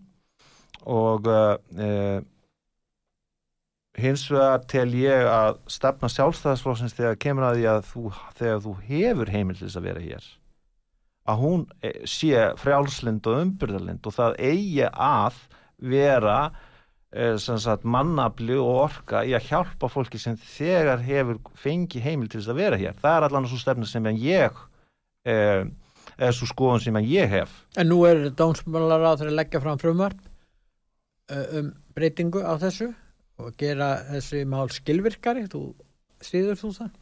og 0.85 1.25
uh, 1.25 2.19
hins 3.99 4.25
vegar 4.31 4.63
tel 4.69 4.89
ég 4.97 5.27
að 5.29 5.59
stefna 5.71 6.09
sjálfstæðisflóksins 6.11 6.95
þegar 6.97 7.21
kemur 7.21 7.49
að 7.49 7.59
því 7.59 7.69
að 7.71 7.85
þú, 7.91 8.07
þegar 8.39 8.65
þú 8.65 8.73
hefur 8.89 9.31
heimil 9.31 9.55
til 9.55 9.67
þess 9.67 9.79
að 9.79 9.87
vera 9.89 10.03
hér 10.03 10.33
að 11.25 11.41
hún 11.41 11.65
eh, 11.81 12.03
sé 12.09 12.51
frjálslind 12.61 13.25
og 13.29 13.41
umbyrðarlind 13.41 14.05
og 14.05 14.15
það 14.15 14.37
eigi 14.45 14.85
að 14.89 15.39
vera 15.81 16.37
eh, 17.15 17.37
sagt, 17.39 17.85
mannabli 17.87 18.57
og 18.59 18.83
orka 18.85 19.23
í 19.25 19.33
að 19.37 19.49
hjálpa 19.49 19.89
fólki 19.91 20.21
sem 20.21 20.37
þegar 20.37 21.01
hefur 21.05 21.41
fengið 21.59 22.05
heimil 22.05 22.29
til 22.29 22.41
þess 22.41 22.53
að 22.53 22.61
vera 22.61 22.81
hér. 22.81 22.99
Það 23.01 23.17
er 23.17 23.27
allan 23.29 23.49
svo 23.49 23.61
stefna 23.61 23.89
sem 23.89 24.11
ég 24.21 24.61
eh, 25.25 25.65
er 26.15 26.37
svo 26.37 26.47
skoðun 26.49 26.83
sem 26.83 27.01
ég 27.09 27.31
hef. 27.33 27.57
En 27.75 27.89
nú 27.89 28.03
er 28.07 28.27
þeirra 28.29 29.15
að 29.15 29.33
leggja 29.33 29.63
fram 29.63 29.81
frumvarp 29.81 30.21
um 31.57 31.71
breytingu 31.97 32.43
á 32.45 32.53
þessu 32.61 32.91
og 33.41 33.55
gera 33.59 33.89
þessi 34.11 34.43
mál 34.49 34.69
skilvirkari 34.73 35.47
þú 35.51 35.63
stýður 36.23 36.61
þú 36.61 36.71
það? 36.79 36.93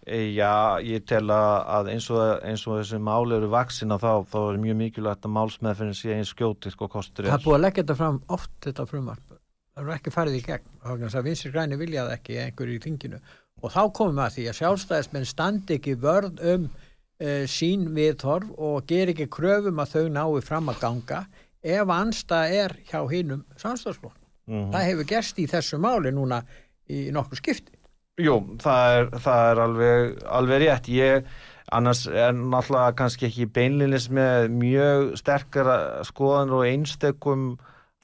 E, 0.00 0.18
já, 0.32 0.80
ég 0.82 1.04
tel 1.06 1.26
að 1.30 1.90
eins 1.92 2.06
og, 2.10 2.22
eins 2.46 2.64
og 2.66 2.80
þessi 2.80 3.02
mál 3.04 3.30
eru 3.36 3.50
vaksina 3.52 4.00
þá, 4.00 4.24
þá 4.26 4.38
er 4.46 4.62
mjög 4.62 4.80
mikilvægt 4.80 5.28
að 5.28 5.36
málsmeðferðin 5.36 5.98
sé 5.98 6.16
eins 6.16 6.32
skjótið 6.32 6.74
sko 6.74 6.88
kostur. 6.90 7.28
Það 7.28 7.36
er 7.36 7.44
búið 7.44 7.58
að 7.58 7.66
leggja 7.66 7.84
þetta 7.84 7.98
fram 8.00 8.22
oft 8.38 8.56
þetta 8.64 8.88
frumvarp 8.88 9.36
það 9.80 9.88
eru 9.88 9.96
ekki 9.96 10.12
farið 10.14 10.36
í 10.36 10.42
gegn 10.44 10.70
þannig 10.84 11.16
að 11.16 11.26
vinsir 11.26 11.54
græni 11.54 11.78
viljaði 11.80 12.14
ekki 12.16 12.38
einhverju 12.42 12.76
í 12.76 12.82
tinginu 12.84 13.20
og 13.60 13.72
þá 13.72 13.82
komum 13.96 14.18
við 14.18 14.24
að 14.24 14.34
því 14.36 14.46
að 14.50 14.58
sjálfstæðismenn 14.60 15.28
standi 15.28 15.76
ekki 15.78 15.96
vörð 16.00 16.42
um 16.52 16.66
uh, 16.68 17.44
sín 17.48 17.86
viðtorf 17.96 18.50
og 18.58 18.84
ger 18.90 19.12
ekki 19.12 19.28
kröfum 19.32 19.80
að 19.82 19.94
þau 19.94 20.04
nái 20.16 20.44
fram 20.44 20.72
að 20.72 20.82
ganga 20.84 21.20
ef 21.60 21.94
anstað 21.96 22.56
er 22.60 22.76
hjá 22.88 23.00
hinnum 23.12 23.44
samstæðsflokk 23.60 24.16
Mm 24.46 24.56
-hmm. 24.56 24.72
Það 24.72 24.88
hefur 24.88 25.04
gerst 25.14 25.38
í 25.38 25.46
þessu 25.46 25.78
máli 25.78 26.10
núna 26.12 26.42
í 26.88 27.10
nokkur 27.12 27.36
skipti. 27.36 27.72
Jú, 28.20 28.36
það 28.60 28.98
er, 28.98 29.08
það 29.24 29.50
er 29.50 29.62
alveg, 29.64 30.22
alveg 30.26 30.62
rétt. 30.62 30.88
Ég 30.88 31.24
annars 31.72 32.06
er 32.06 32.32
náttúrulega 32.34 32.96
kannski 32.98 33.28
ekki 33.28 33.46
beinlinis 33.46 34.08
með 34.10 34.50
mjög 34.58 35.16
sterkara 35.20 36.04
skoðan 36.04 36.54
og 36.56 36.66
einstökum 36.66 37.58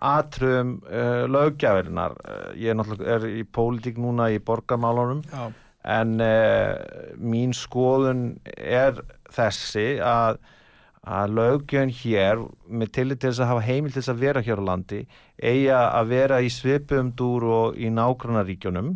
atröðum 0.06 0.76
uh, 0.86 1.24
löggjafirnar. 1.30 2.16
Ég 2.56 2.72
er 2.72 2.78
náttúrulega 2.78 3.16
er 3.16 3.28
í 3.40 3.44
pólitík 3.44 4.00
núna 4.00 4.30
í 4.32 4.38
borgarmálunum 4.38 5.24
Já. 5.32 5.48
en 5.98 6.20
uh, 6.20 6.76
mín 7.18 7.56
skoðun 7.56 8.36
er 8.56 9.00
þessi 9.32 9.96
að 10.04 10.38
að 11.06 11.36
löggjön 11.38 11.92
hér 11.94 12.42
með 12.66 12.92
tillit 12.98 13.20
til 13.22 13.30
þess 13.30 13.44
að 13.44 13.50
hafa 13.52 13.66
heimil 13.68 13.92
til 13.92 14.00
þess 14.00 14.12
að 14.12 14.22
vera 14.24 14.42
hér 14.42 14.62
á 14.62 14.68
landi 14.68 15.00
eiga 15.38 15.80
að 15.94 16.12
vera 16.12 16.42
í 16.42 16.50
svipum 16.50 17.12
dúr 17.16 17.46
og 17.46 17.78
í 17.78 17.90
nágrannaríkjunum 17.94 18.94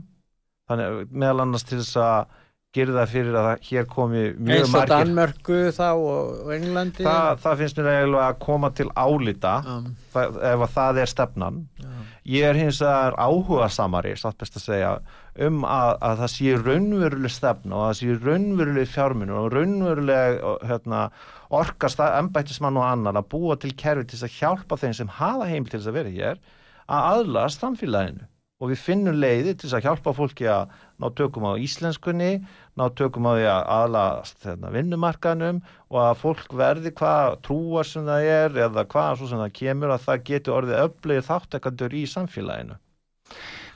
þannig 0.70 1.10
meðal 1.10 1.44
annars 1.44 1.66
til 1.68 1.78
þess 1.78 2.00
að 2.02 2.38
gera 2.74 2.94
það 3.00 3.08
fyrir 3.10 3.36
að 3.38 3.48
hér 3.66 3.86
komi 3.90 4.20
mjög 4.38 4.44
margir 4.46 4.58
eins 4.60 4.74
og 4.78 4.90
Danmörku 4.92 5.56
þá 5.74 5.88
og 5.90 6.52
Englandi 6.54 7.06
Þa, 7.06 7.14
það 7.42 7.62
finnst 7.62 7.80
mér 7.80 7.88
eiginlega 7.90 8.26
að 8.28 8.38
koma 8.44 8.70
til 8.78 8.86
álita 8.94 9.54
um. 9.72 9.88
ef 10.14 10.62
það 10.76 11.00
er 11.02 11.10
stefnan 11.10 11.58
um. 11.82 12.04
ég 12.30 12.46
er 12.46 12.60
hins 12.60 12.78
vegar 12.84 13.18
áhuga 13.18 13.66
samari, 13.74 14.14
satt 14.18 14.38
best 14.38 14.60
að 14.60 14.66
segja 14.68 14.92
um 15.40 15.64
að, 15.66 15.96
að 16.06 16.22
það 16.22 16.32
sé 16.36 16.54
raunveruleg 16.60 17.34
stefn 17.34 17.74
og 17.74 17.84
það 17.88 17.98
sé 17.98 18.16
raunveruleg 18.20 18.90
fjárminu 18.94 19.36
og 19.40 19.50
raunveruleg 19.56 20.40
hérna, 20.70 21.04
orkast 21.50 22.00
ennbættismann 22.04 22.78
og 22.78 22.86
annar 22.86 23.18
að 23.18 23.30
búa 23.34 23.56
til 23.58 23.72
kerfi 23.78 24.06
til 24.10 24.20
að 24.24 24.36
hjálpa 24.38 24.78
þeim 24.80 24.96
sem 24.96 25.14
hafa 25.20 25.48
heimil 25.50 25.70
til 25.70 25.80
þess 25.80 25.90
að 25.90 25.98
vera 25.98 26.12
hér 26.14 26.44
að 26.90 27.08
aðlast 27.14 27.64
samfélaginu 27.64 28.28
og 28.60 28.68
við 28.68 28.82
finnum 28.84 29.16
leiði 29.16 29.54
til 29.56 29.70
að 29.72 29.86
hjálpa 29.86 30.12
fólki 30.16 30.46
að 30.52 30.72
ná 31.00 31.06
tökum 31.16 31.46
á 31.48 31.56
íslenskunni, 31.56 32.42
ná 32.76 32.84
tökum 32.92 33.28
á 33.28 33.32
því 33.32 33.46
að 33.48 33.70
aðlast 33.76 34.44
hérna, 34.44 34.72
vinnumarkanum 34.74 35.62
og 35.88 36.00
að 36.04 36.20
fólk 36.20 36.52
verði 36.60 36.92
hvað 37.00 37.38
trúar 37.46 37.88
sem 37.88 38.04
það 38.08 38.28
er 38.34 38.60
eða 38.66 38.84
hvað 38.92 39.24
sem 39.24 39.40
það 39.40 39.56
kemur 39.62 39.94
að 39.94 40.04
það 40.04 40.26
getur 40.28 40.58
orðið 40.58 40.82
öflegir 40.84 41.28
þáttekandur 41.30 41.96
í 41.96 42.04
samfélaginu. 42.12 42.76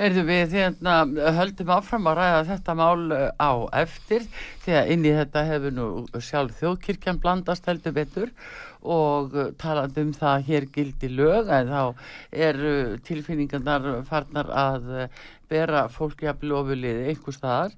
Erðu 0.02 0.24
við 0.26 0.54
hérna, 0.59 0.94
höldum 1.37 1.70
áfram 1.70 2.09
að 2.11 2.18
ræða 2.18 2.40
þetta 2.48 2.74
mál 2.78 3.04
uh, 3.14 3.28
á 3.38 3.52
eftir 3.85 4.24
því 4.64 4.76
að 4.80 4.90
inn 4.94 5.07
í 5.07 5.12
þetta 5.14 5.44
hefur 5.46 5.76
nú 5.76 5.88
sjálf 6.18 6.59
þjóðkirkjan 6.59 7.20
blandast 7.22 7.68
heldur 7.70 7.94
betur 7.94 8.33
og 8.85 9.35
uh, 9.37 9.53
talandi 9.61 10.05
um 10.05 10.12
það 10.14 10.33
að 10.35 10.44
hér 10.49 10.66
gildi 10.75 11.11
lög 11.12 11.49
en 11.53 11.73
þá 11.73 11.83
eru 12.49 12.75
tilfinningarnar 13.07 14.05
farnar 14.09 14.51
að 14.53 14.92
uh, 14.92 15.25
bera 15.51 15.85
fólki 15.92 16.29
að 16.29 16.40
blofuliði 16.44 17.09
einhver 17.12 17.37
staðar 17.37 17.75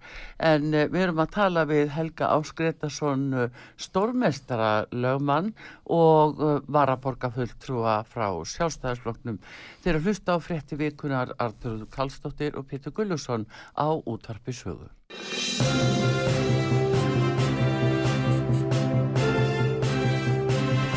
en 0.50 0.68
uh, 0.74 0.86
við 0.92 1.06
erum 1.06 1.22
að 1.22 1.32
tala 1.38 1.66
við 1.70 1.92
Helga 1.94 2.30
Áskretarsson 2.36 3.26
uh, 3.34 3.64
stórmestara 3.80 4.72
lögmann 4.92 5.52
og 5.86 6.40
varaborgafulltrúa 6.72 8.00
frá 8.10 8.26
sjálfstæðarsfloknum 8.54 9.38
þeir 9.84 10.00
að 10.00 10.08
hlusta 10.08 10.34
á 10.34 10.38
frétti 10.42 10.78
vikunar 10.80 11.34
Artur 11.38 11.84
Kallstóttir 11.94 12.58
og 12.58 12.66
Pétur 12.70 12.94
Gullusson 12.96 13.46
á 13.78 13.94
útvarpi 13.94 14.56
sögu. 14.56 14.90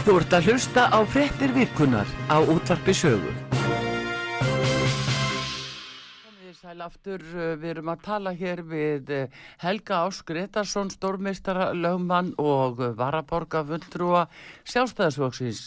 Þú 0.09 0.15
ert 0.17 0.31
að 0.33 0.47
hlusta 0.49 0.83
á 0.89 1.05
fréttir 1.05 1.51
vikunar 1.53 2.09
á 2.33 2.41
útvarpi 2.41 2.95
sögu. 2.97 3.29
Sæl 6.57 6.81
aftur, 6.81 7.21
uh, 7.21 7.53
við 7.61 7.75
erum 7.75 7.91
að 7.93 8.01
tala 8.07 8.33
hér 8.33 8.63
við 8.65 9.13
uh, 9.13 9.37
Helga 9.61 9.99
Ásk 10.07 10.25
Gretarsson, 10.33 10.89
stórmeistara, 10.89 11.69
lögmann 11.77 12.33
og 12.41 12.81
varaborga 12.97 13.61
fulltrúa 13.69 14.25
sjálfstæðisvóksins. 14.65 15.61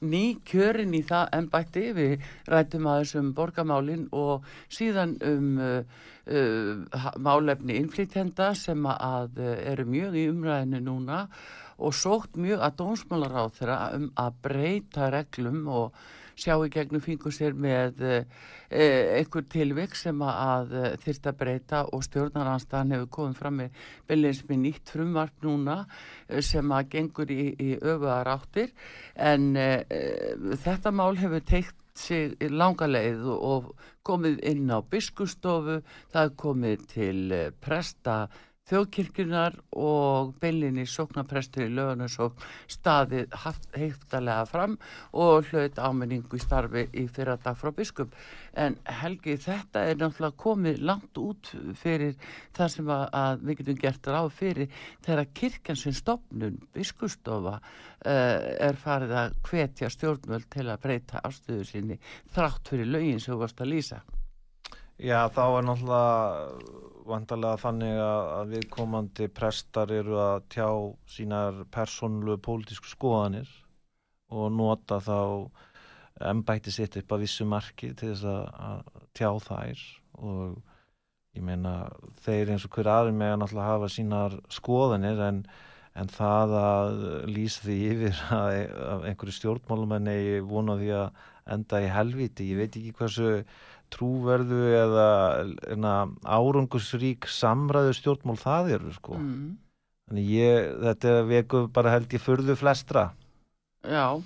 Ný 0.00 0.24
kjörin 0.48 0.96
í 0.96 1.04
það 1.04 1.36
ennbætti, 1.42 1.86
við 1.92 2.26
rætum 2.48 2.88
að 2.88 3.04
þessum 3.04 3.30
borgamálin 3.36 4.08
og 4.16 4.48
síðan 4.72 5.18
um 5.28 5.54
uh, 5.60 7.12
málefni 7.20 7.76
innflýtenda 7.82 8.54
sem 8.56 8.80
að 8.96 9.40
eru 9.44 9.84
mjög 9.88 10.20
í 10.24 10.28
umræðinu 10.32 10.86
núna 10.88 11.22
og 11.28 11.66
sótt 11.94 12.38
mjög 12.40 12.62
að 12.66 12.78
dónsmálar 12.82 13.36
á 13.38 13.44
þeirra 13.54 13.80
um 13.98 14.08
að 14.18 14.40
breyta 14.42 15.10
reglum 15.14 15.66
og 15.70 16.00
sjá 16.38 16.54
í 16.62 16.70
gegnum 16.70 17.02
fingur 17.02 17.34
sér 17.34 17.56
með 17.58 18.02
e, 18.04 18.18
einhver 19.18 19.46
tilvik 19.50 19.96
sem 19.98 20.20
að 20.22 20.74
e, 20.74 20.84
þyrst 21.02 21.26
að 21.30 21.38
breyta 21.40 21.82
og 21.94 22.04
stjórnaranstaðan 22.06 22.94
hefur 22.94 23.10
komið 23.16 23.40
fram 23.40 23.58
með 23.62 23.82
byrjins 24.10 24.44
með 24.50 24.62
nýtt 24.64 24.94
frumvarp 24.94 25.44
núna 25.46 25.78
sem 26.44 26.74
að 26.74 26.94
gengur 26.94 27.34
í, 27.34 27.42
í 27.58 27.74
öfuðar 27.78 28.32
áttir. 28.36 28.72
En 29.14 29.50
e, 29.58 29.68
þetta 30.62 30.94
mál 30.94 31.14
hefur 31.18 31.44
teikt 31.46 31.76
sig 31.98 32.36
langa 32.54 32.86
leið 32.86 33.24
og, 33.26 33.38
og 33.42 33.86
komið 34.06 34.38
inn 34.46 34.70
á 34.70 34.78
biskustofu, 34.86 35.80
það 36.14 36.36
komið 36.38 36.84
til 36.92 37.22
presta 37.60 38.20
þjóðkirkjunar 38.68 39.56
og 39.80 40.34
beilinni 40.42 40.84
sóknaprestur 40.88 41.66
í 41.66 41.72
lögunarsók 41.72 42.42
staðið 42.70 43.32
heiftalega 43.74 44.44
fram 44.48 44.76
og 45.16 45.48
hlaut 45.50 45.78
ámenningu 45.80 46.36
í 46.38 46.42
starfi 46.42 46.84
í 46.92 47.06
fyrra 47.12 47.38
dag 47.40 47.56
frá 47.58 47.72
biskup. 47.74 48.12
En 48.58 48.76
Helgi, 49.00 49.38
þetta 49.40 49.84
er 49.88 50.00
náttúrulega 50.00 50.40
komið 50.42 50.82
langt 50.84 51.20
út 51.22 51.52
fyrir 51.78 52.16
það 52.56 52.72
sem 52.74 52.92
að, 52.92 53.04
að 53.22 53.46
við 53.48 53.60
getum 53.62 53.80
gert 53.84 54.12
ráð 54.12 54.30
fyrir 54.36 54.84
þegar 55.06 55.32
kirkjansinn 55.40 55.96
stopnun, 55.96 56.60
biskustofa, 56.76 57.58
uh, 57.58 58.36
er 58.68 58.78
farið 58.80 59.16
að 59.22 59.40
hvetja 59.48 59.92
stjórnvöld 59.94 60.48
til 60.52 60.68
að 60.68 60.84
breyta 60.84 61.24
afstöðu 61.24 61.66
sinni 61.68 62.00
þrátt 62.34 62.72
fyrir 62.74 62.90
lögin 62.92 63.20
sem 63.22 63.34
þú 63.34 63.42
varst 63.46 63.64
að 63.64 63.76
lýsa. 63.76 64.04
Já, 64.98 65.28
þá 65.30 65.42
er 65.46 65.62
náttúrulega 65.62 66.86
vantarlega 67.06 67.58
þannig 67.62 68.00
að, 68.02 68.48
viðkomandi 68.52 69.28
prestar 69.30 69.92
eru 69.94 70.18
að 70.18 70.48
tjá 70.50 70.66
sínar 71.14 71.60
persónlu 71.70 72.34
pólitísku 72.42 72.90
skoðanir 72.90 73.52
og 74.34 74.50
nota 74.56 74.98
þá 74.98 75.20
embætti 76.32 76.74
sitt 76.74 76.98
upp 76.98 77.14
að 77.14 77.22
vissu 77.22 77.46
marki 77.46 77.92
til 77.94 78.10
þess 78.10 78.26
að, 78.26 78.90
tjá 79.14 79.30
þær. 79.46 79.86
Og 80.18 80.58
ég 81.38 81.46
meina 81.46 81.76
þeir 82.26 82.52
eins 82.56 82.66
og 82.66 82.74
hver 82.74 82.90
aðri 82.90 83.14
með 83.14 83.36
að 83.36 83.40
náttúrulega 83.44 83.70
hafa 83.70 83.94
sínar 83.94 84.36
skoðanir 84.50 85.24
en, 85.28 85.42
en 85.94 86.10
það 86.10 86.58
að 86.64 87.02
lýsa 87.30 87.68
því 87.68 87.80
yfir 87.94 88.22
að, 88.34 88.52
að 88.98 89.10
einhverju 89.12 89.38
stjórnmálumenni 89.38 90.20
vona 90.42 90.74
því 90.82 90.94
að 91.04 91.26
enda 91.48 91.80
í 91.80 91.88
helviti, 91.88 92.50
ég 92.50 92.58
veit 92.60 92.74
ekki 92.76 92.96
hversu 92.98 93.28
trúverðu 93.94 94.60
eða 94.78 95.08
árangusrík 96.24 97.28
samræðu 97.30 97.94
stjórnmál 97.96 98.38
það 98.40 98.70
eru 98.78 98.94
sko. 98.96 99.18
Mm. 99.18 99.56
þannig 100.08 100.30
ég, 100.32 100.70
þetta 100.84 101.14
veku 101.28 101.64
bara 101.72 101.94
held 101.96 102.14
ég 102.16 102.24
förðu 102.24 102.56
flestra. 102.58 103.10
Já, 103.84 104.20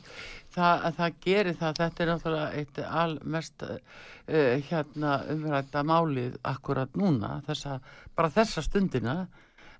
það, 0.54 0.88
það 0.98 1.20
gerir 1.26 1.58
það. 1.60 1.78
Þetta 1.82 2.04
er 2.04 2.10
náttúrulega 2.12 2.60
eitt 2.60 2.82
almest 3.02 3.66
uh, 3.68 3.78
hérna 4.70 5.16
umrætta 5.34 5.84
málið 5.86 6.36
akkurat 6.46 6.98
núna 6.98 7.40
þessa, 7.48 7.80
bara 8.16 8.32
þessa 8.32 8.64
stundina 8.64 9.16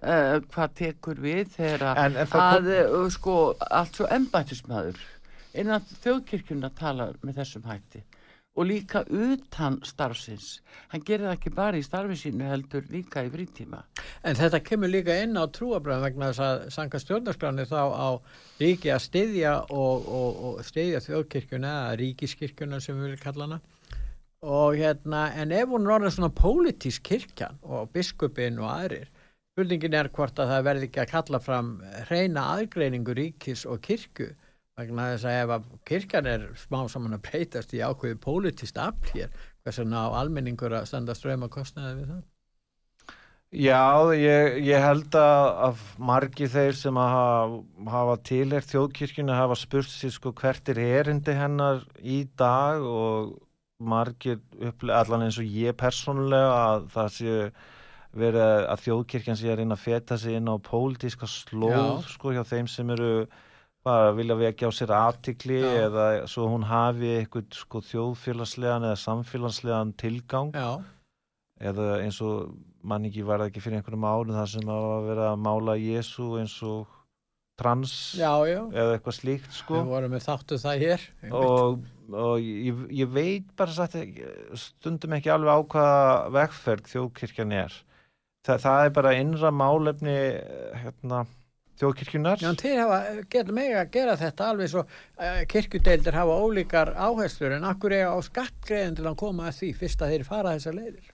uh, 0.03 0.39
hvað 0.53 0.77
tekur 0.83 1.23
við 1.23 1.55
þegar 1.57 1.99
en, 2.05 2.17
en 2.17 2.39
að 2.39 2.71
kom... 2.87 3.11
sko 3.15 3.37
allt 3.71 3.99
svo 3.99 4.09
embætismæður 4.11 5.01
innan 5.59 5.85
þjóðkirkjuna 6.03 6.73
tala 6.77 7.11
með 7.23 7.43
þessum 7.43 7.67
hætti 7.69 8.03
og 8.53 8.67
líka 8.69 9.03
utan 9.09 9.79
starfsins. 9.87 10.61
Hann 10.93 11.05
gerir 11.07 11.27
það 11.27 11.37
ekki 11.39 11.53
bara 11.57 11.79
í 11.81 11.85
starfi 11.87 12.19
sínu 12.21 12.51
heldur 12.51 12.85
líka 12.93 13.25
í 13.25 13.31
frítíma. 13.33 13.81
En 14.29 14.37
þetta 14.37 14.61
kemur 14.67 14.93
líka 14.93 15.17
inn 15.25 15.39
á 15.41 15.49
trúabröðum 15.49 16.05
vegna 16.05 16.31
þess 16.31 16.45
að 16.47 16.67
sanga 16.77 17.01
stjórnarskráni 17.01 17.67
þá 17.71 17.83
á 17.97 18.09
ríki 18.61 18.93
að 18.93 19.05
styðja 19.07 19.55
og, 19.71 20.09
og, 20.19 20.43
og 20.49 20.61
styðja 20.69 21.01
þjóðkirkjuna 21.07 21.73
ríkiskirkjuna 22.03 22.83
sem 22.85 22.99
við 22.99 23.09
viljum 23.09 23.25
kalla 23.25 23.49
hana. 23.49 23.61
Og 24.43 24.77
hérna 24.77 25.27
en 25.39 25.55
ef 25.55 25.71
hún 25.71 25.89
er 25.95 26.11
svona 26.11 26.33
pólitísk 26.35 27.05
kirkjan 27.09 27.61
og 27.63 27.93
biskupin 27.95 28.61
og 28.61 28.69
aðrir 28.69 29.09
spurningin 29.53 29.93
er 29.93 30.09
hvort 30.09 30.39
að 30.41 30.49
það 30.49 30.63
verði 30.65 30.87
ekki 30.89 31.01
að 31.03 31.11
kalla 31.11 31.39
fram 31.45 31.67
reyna 32.09 32.45
aðgreiningu 32.55 33.13
ríkis 33.17 33.67
og 33.69 33.83
kirkju 33.85 34.31
vegna 34.79 35.09
þess 35.13 35.29
að 35.29 35.39
ef 35.43 35.55
að 35.57 35.71
kirkjan 35.89 36.29
er 36.33 36.45
smá 36.59 36.83
saman 36.89 37.17
að 37.19 37.25
breytast 37.29 37.75
í 37.77 37.83
ákveði 37.85 38.19
politist 38.23 38.79
afl 38.81 39.17
hér, 39.17 39.33
hvers 39.63 39.81
vegna 39.83 40.07
á 40.09 40.17
almenningur 40.23 40.77
að 40.79 40.89
standa 40.91 41.17
ströym 41.17 41.45
að 41.47 41.55
kostnaði 41.59 41.99
við 42.01 42.13
það? 42.15 42.23
Já, 43.53 44.09
ég, 44.17 44.63
ég 44.65 44.81
held 44.81 45.13
að, 45.21 45.47
að 45.67 45.81
margi 46.01 46.47
þeir 46.49 46.77
sem 46.79 46.97
að 46.97 47.11
hafa, 47.13 47.59
hafa 47.93 48.15
tilhert 48.25 48.71
þjóðkirkjuna 48.71 49.37
hafa 49.37 49.59
spurt 49.61 49.93
sér 49.93 50.15
sko 50.15 50.33
hvert 50.39 50.73
er 50.73 50.81
erindi 50.81 51.35
hennar 51.37 51.83
í 52.01 52.23
dag 52.41 52.81
og 52.81 53.35
margir 53.83 54.41
upplega 54.57 55.03
allan 55.03 55.27
eins 55.27 55.37
og 55.43 55.53
ég 55.53 55.77
persónulega 55.77 56.57
að 56.63 56.89
það 56.95 57.13
sé 57.19 57.37
verið 58.23 58.67
að 58.73 58.83
þjóðkirkjan 58.87 59.41
sé 59.41 59.53
að 59.53 59.61
reyna 59.61 59.77
að 59.77 59.85
feta 59.85 60.19
sig 60.21 60.39
inn 60.39 60.49
á 60.49 60.57
pólitíska 60.65 61.29
slóð 61.29 61.77
Já. 61.77 62.09
sko 62.15 62.33
hjá 62.33 62.43
þeim 62.49 62.69
sem 62.73 62.97
eru 62.97 63.13
bara 63.87 64.15
vilja 64.15 64.39
vekja 64.39 64.71
á 64.71 64.73
sér 64.75 64.95
aðtikli 64.95 65.61
eða 65.67 66.07
svo 66.31 66.49
hún 66.53 66.67
hafi 66.69 67.17
eitthvað 67.19 67.57
sko 67.59 67.83
þjóðfélagslegan 67.89 68.87
eða 68.89 68.99
samfélagslegan 69.03 69.95
tilgang? 69.99 70.53
Já. 70.55 70.83
eða 71.63 71.89
eins 72.03 72.19
og 72.23 72.55
mann 72.83 73.07
ekki 73.07 73.23
var 73.27 73.45
ekki 73.45 73.63
fyrir 73.63 73.81
einhvernum 73.81 74.07
árið 74.07 74.39
þar 74.41 74.51
sem 74.55 74.73
að 74.75 75.07
vera 75.11 75.29
að 75.33 75.43
mála 75.45 75.79
Jésu 75.79 76.29
eins 76.41 76.57
og 76.67 76.99
trans 77.59 77.93
já, 78.19 78.33
já. 78.49 78.63
eða 78.71 78.97
eitthvað 78.97 79.19
slíkt 79.19 79.55
sko? 79.55 79.79
Við 79.79 79.93
vorum 79.93 80.15
með 80.15 80.27
þáttu 80.27 80.59
það 80.63 80.87
hér 80.87 81.07
og, 81.39 81.85
og 82.11 82.35
ég, 82.43 82.83
ég 83.03 83.13
veit 83.13 83.53
bara 83.59 83.77
satt, 83.77 83.99
stundum 84.59 85.19
ekki 85.19 85.31
alveg 85.35 85.53
á 85.53 85.61
hvaða 85.75 86.33
vegferð 86.39 86.91
þjóðkirkjan 86.95 87.55
er. 87.61 87.77
Þa, 88.43 88.57
það 88.65 88.87
er 88.87 88.95
bara 88.97 89.15
innra 89.21 89.53
málefni 89.55 90.17
hérna 90.83 91.23
þjóðkirkjunar 91.83 92.43
Já, 92.43 92.51
þeir 92.63 92.83
hafa, 92.85 93.01
getur 93.33 93.57
mig 93.59 93.73
að 93.77 93.91
gera 93.97 94.19
þetta 94.21 94.51
alveg 94.53 94.71
svo 94.73 94.85
uh, 94.87 95.41
kirkjudeildir 95.53 96.21
hafa 96.21 96.39
ólíkar 96.43 96.95
áherslur 96.97 97.57
en 97.59 97.67
akkur 97.69 97.97
er 97.99 98.13
á 98.13 98.19
skattgreðin 98.25 99.01
til 99.01 99.11
að 99.11 99.19
koma 99.25 99.51
að 99.51 99.59
því 99.63 99.75
fyrst 99.83 100.07
að 100.07 100.15
þeir 100.15 100.31
fara 100.31 100.55
þessar 100.57 100.79
leiðir? 100.79 101.11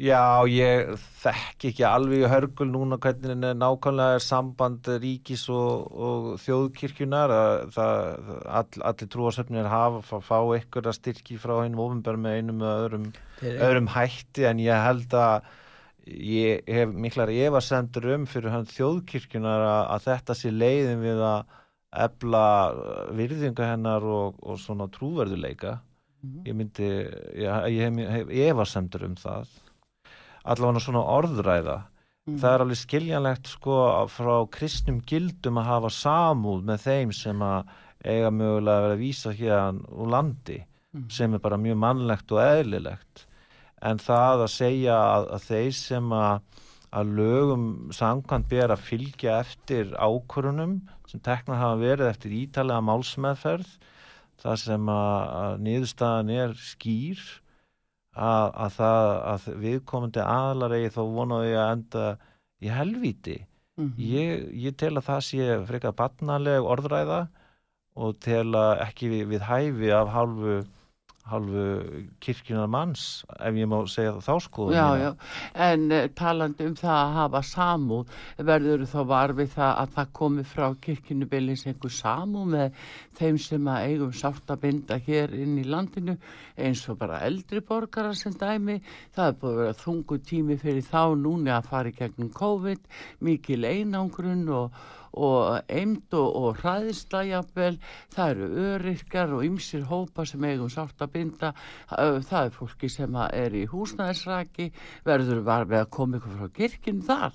Já, 0.00 0.40
ég 0.48 0.94
þekk 1.20 1.66
ekki 1.68 1.84
alveg 1.84 2.22
hörgul 2.32 2.66
núna 2.72 2.96
hvernig 2.96 3.42
nákvæmlega 3.60 4.16
er 4.16 4.22
samband 4.24 4.88
ríkis 5.02 5.44
og, 5.52 5.90
og 5.92 6.28
þjóðkirkjunar 6.40 7.34
það, 7.74 8.30
all, 8.48 8.80
allir 8.88 9.10
trúasöfnir 9.12 9.68
hafa 9.68 10.00
að 10.16 10.24
fá 10.24 10.38
að 10.40 10.94
styrki 10.96 11.36
frá 11.36 11.58
einn 11.60 11.76
ofinbær 11.76 12.16
með 12.16 12.38
einum 12.40 12.64
öðrum, 12.64 13.04
öðrum 13.44 13.92
hætti 13.92 14.48
en 14.48 14.64
ég 14.64 14.80
held 14.88 15.12
að 15.12 15.52
ég 16.06 16.66
hef 16.66 16.92
miklar 16.94 17.30
efasendur 17.30 18.08
um 18.16 18.26
fyrir 18.26 18.54
hann 18.54 18.68
þjóðkirkjunar 18.70 19.66
að, 19.66 19.82
að 19.94 20.06
þetta 20.08 20.36
sé 20.38 20.52
leiðin 20.54 21.02
við 21.04 21.22
að 21.26 21.58
ebla 22.02 22.44
virðinga 23.12 23.68
hennar 23.74 24.06
og, 24.08 24.40
og 24.40 24.58
svona 24.60 24.88
trúverðuleika 24.92 25.78
ég 26.46 26.54
myndi, 26.56 26.88
ég, 27.36 27.64
ég 27.74 27.80
hef, 27.82 28.00
hef 28.14 28.28
efasemdur 28.46 29.08
um 29.08 29.16
það. 29.18 29.48
Allavega 30.42 30.82
svona 30.82 31.02
orðræða. 31.18 31.78
Mm. 32.22 32.36
það 32.38 32.52
er 32.52 32.62
alveg 32.62 32.78
skiljanlegt 32.78 33.48
sko 33.50 33.76
frá 34.06 34.34
kristnum 34.54 35.00
gildum 35.02 35.56
að 35.58 35.70
hafa 35.72 35.88
samúð 35.90 36.60
með 36.68 36.84
þeim 36.84 37.14
sem 37.18 37.40
að 37.42 37.72
eiga 38.06 38.28
mögulega 38.30 38.76
að 38.76 38.84
vera 38.84 38.94
að 38.94 39.02
vísa 39.02 39.32
hérna 39.34 39.90
úr 39.90 40.12
landi 40.14 40.60
Mm. 40.92 41.08
sem 41.08 41.34
er 41.34 41.40
bara 41.40 41.56
mjög 41.56 41.78
mannlegt 41.80 42.32
og 42.34 42.40
eðlilegt 42.42 43.22
en 43.90 44.00
það 44.02 44.44
að 44.46 44.52
segja 44.54 44.96
að, 44.96 45.28
að 45.36 45.46
þeir 45.50 45.76
sem 45.78 46.14
að, 46.16 46.64
að 46.92 47.12
lögum 47.18 47.66
samkvæmt 47.96 48.48
ber 48.52 48.74
að 48.74 48.84
fylgja 48.88 49.38
eftir 49.42 49.92
ákvörunum 49.98 50.78
sem 51.10 51.22
teknar 51.24 51.60
hafa 51.60 51.80
verið 51.82 52.10
eftir 52.12 52.34
ítalega 52.40 52.84
málsmeðferð 52.88 53.70
það 54.42 54.58
sem 54.64 54.90
að, 54.96 55.22
að 55.42 55.62
niðurstaðan 55.68 56.34
er 56.34 56.58
skýr 56.58 57.22
að, 58.12 58.48
að 58.66 58.76
það 58.78 59.08
að 59.32 59.48
viðkomandi 59.64 60.26
aðlar 60.26 60.76
eigi 60.78 60.92
þá 60.96 61.02
vonaði 61.16 61.56
að 61.56 61.72
enda 61.76 62.06
í 62.62 62.72
helvíti 62.72 63.38
Mhm. 63.80 63.94
ég, 63.96 64.42
ég 64.68 64.74
tel 64.76 64.98
að 65.00 65.06
það 65.06 65.20
sé 65.24 65.44
frekar 65.68 65.94
barnaleg 65.96 66.66
orðræða 66.74 67.20
og 67.96 68.18
tel 68.20 68.52
að 68.58 68.82
ekki 68.86 69.08
við, 69.08 69.22
við 69.32 69.46
hæfi 69.48 69.92
af 69.96 70.10
hálfu 70.12 70.56
hálfu 71.30 71.64
kirkjunar 72.22 72.68
manns 72.70 73.22
ef 73.38 73.54
ég 73.54 73.68
má 73.70 73.78
segja 73.90 74.16
þá 74.24 74.32
skoðum 74.42 74.74
Já, 74.74 74.86
já, 74.98 75.10
en 75.68 75.84
uh, 75.92 76.06
talandi 76.18 76.66
um 76.66 76.74
það 76.78 76.96
að 76.98 77.12
hafa 77.16 77.42
samúð, 77.46 78.16
verður 78.50 78.86
þá 78.90 78.98
var 79.12 79.34
við 79.38 79.52
það 79.54 79.72
að 79.82 79.92
það 79.96 80.12
komi 80.18 80.44
frá 80.52 80.66
kirkjunu 80.86 81.28
bylins 81.30 81.66
einhver 81.70 81.94
samúð 81.94 82.48
með 82.56 82.80
þeim 83.20 83.38
sem 83.46 83.70
að 83.70 83.86
eigum 83.90 84.16
sátt 84.22 84.50
að 84.50 84.62
binda 84.64 84.98
hér 85.06 85.36
inn 85.38 85.60
í 85.62 85.66
landinu 85.68 86.16
eins 86.58 86.82
og 86.90 86.98
bara 87.00 87.22
eldri 87.26 87.62
borgara 87.64 88.14
sem 88.18 88.34
dæmi, 88.38 88.80
það 89.14 89.28
er 89.28 89.38
búið 89.38 89.52
að 89.52 89.62
vera 89.62 89.78
þungu 89.84 90.18
tími 90.26 90.58
fyrir 90.60 90.88
þá 90.88 91.14
núni 91.22 91.54
að 91.54 91.70
fara 91.70 91.92
í 91.92 91.96
gegnum 91.96 92.32
COVID, 92.34 92.82
mikil 93.22 93.62
einangrun 93.62 94.44
og 94.50 94.82
og 95.12 95.60
eind 95.68 96.14
og, 96.16 96.28
og 96.42 96.56
hræðisla 96.62 97.22
jafnvel, 97.28 97.78
það 98.14 98.30
eru 98.34 98.48
öryrkjar 98.72 99.32
og 99.36 99.44
ymsir 99.46 99.84
hópa 99.90 100.24
sem 100.26 100.44
eigum 100.48 100.70
sátt 100.72 101.02
að 101.04 101.12
binda, 101.12 101.52
það 101.90 102.38
er 102.46 102.50
fólki 102.56 102.88
sem 102.90 103.16
er 103.28 103.52
í 103.54 103.66
húsnæðisraki, 103.70 104.70
verður 105.04 105.42
var 105.46 105.64
við 105.70 105.82
að 105.84 105.90
koma 105.90 106.16
ykkur 106.20 106.38
frá 106.40 106.52
kirkjum 106.56 107.02
þar. 107.06 107.32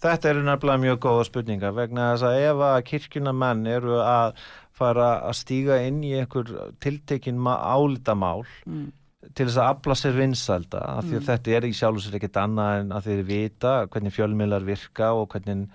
Þetta 0.00 0.30
eru 0.30 0.42
nefnilega 0.46 0.80
mjög 0.80 0.98
góða 1.04 1.24
spurningar 1.28 1.74
vegna 1.76 2.06
þess 2.14 2.24
að 2.24 2.38
ef 2.46 2.62
að 2.70 2.78
kirkjuna 2.88 3.34
menn 3.36 3.66
eru 3.68 3.98
að 4.00 4.38
fara 4.80 5.10
að 5.28 5.36
stíga 5.42 5.76
inn 5.84 5.98
í 6.08 6.14
einhver 6.16 6.48
tiltekin 6.80 7.36
álitamál 7.44 8.46
Mm. 8.64 8.92
til 9.34 9.44
þess 9.46 9.58
að 9.60 9.68
afla 9.74 9.94
sér 10.00 10.14
vinsalda 10.16 10.78
af 10.80 11.04
því 11.04 11.16
að 11.18 11.20
Mm. 11.20 11.26
þetta 11.28 11.50
er 11.56 11.62
í 11.68 11.72
sjálf 11.76 11.96
og 11.96 12.02
sér 12.06 12.16
ekkert 12.16 12.38
annað 12.40 12.80
en 12.80 12.88
að 12.96 13.04
þeir 13.04 13.22
vita 13.28 13.86
hvernig 13.92 14.14
fjölmiðlar 14.16 14.64
virka 14.64 15.12
og 15.12 15.28
hvernig 15.28 15.68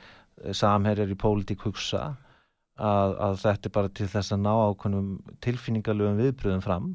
samherjar 0.52 1.12
í 1.12 1.16
pólitík 1.18 1.62
hugsa 1.66 2.16
að, 2.76 3.16
að 3.24 3.38
þetta 3.46 3.70
er 3.70 3.76
bara 3.78 3.90
til 3.96 4.08
þess 4.12 4.34
að 4.36 4.42
ná 4.44 4.52
ákveðnum 4.70 5.10
tilfinningalögum 5.46 6.18
viðbröðum 6.20 6.64
fram 6.66 6.90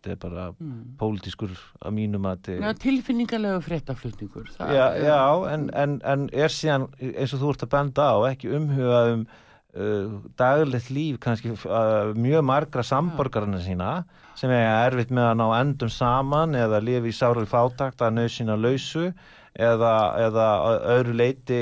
þetta 0.00 0.14
er 0.14 0.20
bara 0.22 0.46
Mm. 0.56 0.96
pólitískur 0.96 1.50
að 1.84 1.92
mínum 1.92 2.24
að 2.30 2.48
Já, 2.56 2.72
tilfinningalegu 2.80 3.60
fréttaflutningur. 3.66 4.46
það 4.56 4.70
já, 4.72 4.86
er- 4.96 5.04
já 5.04 5.52
en, 5.52 5.66
en, 5.76 5.98
en 6.04 6.22
er 6.32 6.48
síðan 6.48 6.86
eins 7.00 7.34
og 7.36 7.40
þú 7.42 7.50
ert 7.52 7.64
að 7.66 7.72
benda 7.74 8.06
á 8.08 8.16
ekki 8.32 8.48
umhuga 8.56 9.02
um 9.12 9.26
uh, 9.76 10.16
daglegt 10.40 10.88
líf 10.90 11.18
kannski 11.20 11.52
uh, 11.52 12.14
mjög 12.16 12.42
margra 12.48 12.82
samborgarna 12.82 13.60
sína 13.60 13.90
sem 14.40 14.50
er 14.50 14.88
erfitt 14.88 15.12
með 15.12 15.28
að 15.34 15.36
ná 15.42 15.46
endum 15.60 15.92
saman 15.92 16.56
eða 16.56 16.80
lifi 16.80 17.12
í 17.12 17.18
sárið 17.20 17.46
fátakt 17.52 18.00
að 18.00 18.16
nöðsina 18.22 18.56
lausu 18.56 19.10
eða, 19.52 19.92
eða 20.26 20.48
öðru 20.96 21.12
leiti 21.20 21.60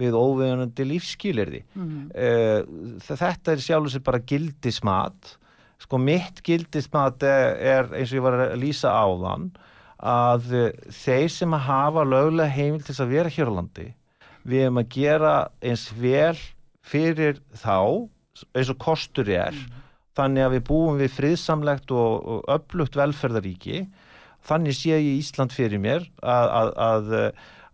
við 0.00 0.16
óvegunandi 0.18 0.86
lífskýlirði 0.90 1.62
Mhm. 1.74 2.10
uh, 2.14 2.98
þetta 3.04 3.52
er 3.54 3.62
sjálfur 3.62 3.92
sér 3.94 4.04
bara 4.06 4.18
gildismat. 4.20 5.36
Sko 5.78 5.98
mitt 5.98 6.40
gildismat 6.46 7.22
er, 7.22 7.56
er 7.58 7.84
eins 7.94 8.12
og 8.12 8.18
ég 8.18 8.22
var 8.24 8.38
að 8.48 8.56
lýsa 8.62 8.90
áðan 8.94 9.50
að 10.00 10.50
uh, 10.52 10.70
þeir 10.90 11.28
sem 11.30 11.54
að 11.54 11.66
hafa 11.68 12.04
löglega 12.04 12.50
heimil 12.54 12.80
til 12.82 12.92
þess 12.94 13.04
að 13.04 13.14
vera 13.14 13.28
hér 13.34 13.50
á 13.50 13.56
landi 13.58 13.86
við 14.44 14.62
erum 14.66 14.80
að 14.82 14.88
gera 14.92 15.34
eins 15.64 15.86
vel 15.96 16.36
fyrir 16.84 17.38
þá 17.56 18.08
eins 18.54 18.70
og 18.72 18.78
kostur 18.82 19.28
er 19.32 19.54
þannig 20.18 20.44
að 20.44 20.52
við 20.58 20.64
búum 20.68 20.98
við 21.00 21.14
friðsamlegt 21.16 21.90
og, 21.94 22.26
og 22.28 22.44
öflugt 22.52 22.96
velferðaríki 22.98 23.86
þannig 24.44 24.76
sé 24.76 24.92
ég 24.98 25.20
Ísland 25.22 25.54
fyrir 25.56 25.80
mér 25.80 26.04
að, 26.20 26.50
að, 26.60 26.72
að, 26.88 27.14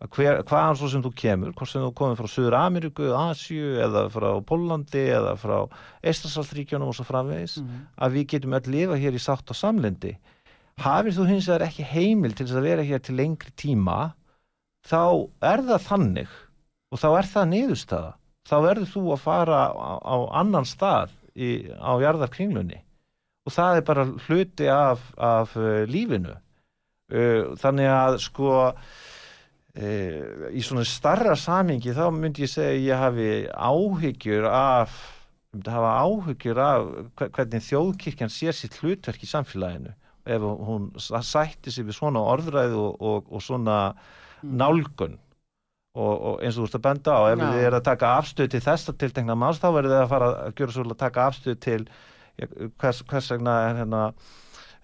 að 0.01 0.09
hver, 0.17 0.39
hvaðan 0.49 0.79
svo 0.81 0.89
sem 0.89 1.03
þú 1.05 1.11
kemur 1.23 1.53
hvort 1.53 1.69
sem 1.71 1.83
þú 1.85 1.91
komið 1.99 2.21
frá 2.21 2.29
Suður 2.33 2.57
Ameríku, 2.61 3.09
Asju 3.17 3.75
eða 3.85 4.07
frá 4.13 4.29
Pólandi 4.49 5.03
eða 5.13 5.35
frá 5.37 5.57
Eistasaltríkjónum 6.03 6.89
og 6.89 6.97
svo 6.97 7.05
framvegis 7.05 7.59
Mhm. 7.61 7.81
að 8.01 8.13
við 8.17 8.27
getum 8.35 8.55
öll 8.57 8.71
lifa 8.73 8.97
hér 8.97 9.13
í 9.19 9.21
sátt 9.21 9.51
og 9.53 9.57
samlendi 9.57 10.17
hafið 10.81 11.19
þú 11.19 11.27
hins 11.29 11.49
vegar 11.49 11.67
ekki 11.69 11.85
heimil 11.85 12.33
til 12.33 12.47
þess 12.47 12.57
að 12.57 12.69
vera 12.71 12.83
hér 12.83 13.03
til 13.05 13.17
lengri 13.17 13.53
tíma 13.57 14.15
þá 14.89 15.29
er 15.43 15.61
það 15.69 15.85
þannig 15.91 16.29
og 16.91 16.99
þá 16.99 17.09
er 17.19 17.27
það 17.29 17.51
niðurstaða. 17.53 18.13
Þá 18.49 18.57
verður 18.65 18.89
þú 18.91 19.03
að 19.13 19.21
fara 19.21 19.59
á, 19.71 19.93
á 20.01 20.17
annan 20.41 20.65
stað 20.65 21.11
í, 21.37 21.69
á 21.79 21.93
jarðarkringlunni. 22.03 22.81
Og 23.47 23.53
það 23.53 23.77
er 23.77 23.85
bara 23.87 24.05
hluti 24.27 24.67
af, 24.73 25.05
af 25.21 25.53
uh, 25.57 25.85
lífinu. 25.87 26.35
Uh, 27.13 27.53
þannig 27.61 27.87
að 27.93 28.17
sko 28.25 28.73
í 29.81 30.61
svona 30.65 30.85
starra 30.85 31.37
samingi 31.39 31.95
þá 31.97 32.05
myndi 32.13 32.45
ég 32.45 32.51
segja 32.53 32.75
að 32.75 32.85
ég 32.85 33.01
hafi 33.01 33.31
áhyggjur 33.55 34.47
af 34.51 34.99
myndi 35.55 35.73
hafa 35.73 35.93
áhyggjur 36.05 36.61
af 36.63 36.85
hve- 37.19 37.31
hvernig 37.37 37.65
þjóðkirkjan 37.69 38.31
sér 38.35 38.55
sitt 38.55 38.77
hlutverk 38.81 39.23
í 39.25 39.31
samfélaginu. 39.31 39.95
Ef 40.31 40.43
hún 40.45 40.91
sætti 41.01 41.73
sig 41.73 41.87
við 41.89 41.97
svona 41.97 42.21
orðræðu 42.21 42.79
og, 42.79 43.01
og, 43.01 43.33
og 43.33 43.43
svona 43.43 43.79
nálgun. 44.45 45.17
Og, 45.91 46.13
og 46.23 46.43
eins 46.45 46.55
og 46.55 46.69
þú 46.69 46.69
ert 46.69 46.77
að 46.79 46.85
benda 46.87 47.15
á 47.19 47.23
ef 47.33 47.41
þið 47.41 47.65
er 47.67 47.75
að 47.81 47.87
taka 47.89 48.11
afstöð 48.21 48.51
til 48.53 48.61
þessa 48.63 48.93
tiltekna 48.95 49.35
máls 49.35 49.59
þá 49.59 49.69
verður 49.75 49.91
þið 49.97 50.03
að 50.05 50.13
fara 50.13 50.29
að 50.45 50.53
gjöra 50.61 50.75
svo 50.77 50.85
að 50.87 51.01
taka 51.01 51.25
afstöð 51.27 51.57
til 51.67 51.81
hvers, 52.79 53.01
hvers 53.11 53.31
vegna 53.33 53.55
er 53.67 53.81
hérna 53.81 54.03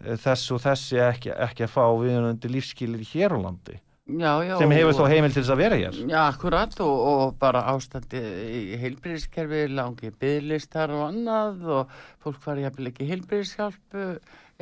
eh, 0.03 0.17
þess 0.19 0.51
og 0.51 0.65
þessi 0.65 0.99
ekki, 1.05 1.31
ekki 1.31 1.63
að 1.69 1.71
fá 1.77 1.85
viðunandi 2.01 2.51
lífskilir 2.51 3.07
hér 3.13 3.37
á 3.37 3.39
landi 3.39 3.79
Já, 4.07 4.33
já. 4.47 4.55
sem 4.61 4.71
hefur 4.71 4.95
þó 4.95 5.07
heimil 5.11 5.33
til 5.35 5.43
þess 5.43 5.51
að 5.51 5.61
vera 5.65 5.77
hér 5.81 5.97
Já, 6.07 6.19
akkurat 6.29 6.77
og, 6.85 6.99
og 7.11 7.39
bara 7.43 7.65
ástandi 7.73 8.21
í 8.55 8.77
heilbyrðiskerfi, 8.79 9.65
langi 9.75 10.13
bygglistar 10.15 10.93
og 10.95 11.09
annað 11.09 11.65
og 11.75 11.97
fólk 12.23 12.39
fari 12.45 12.63
jafnvel 12.63 12.93
ekki 12.93 13.09
heilbyrðishjálp 13.11 13.97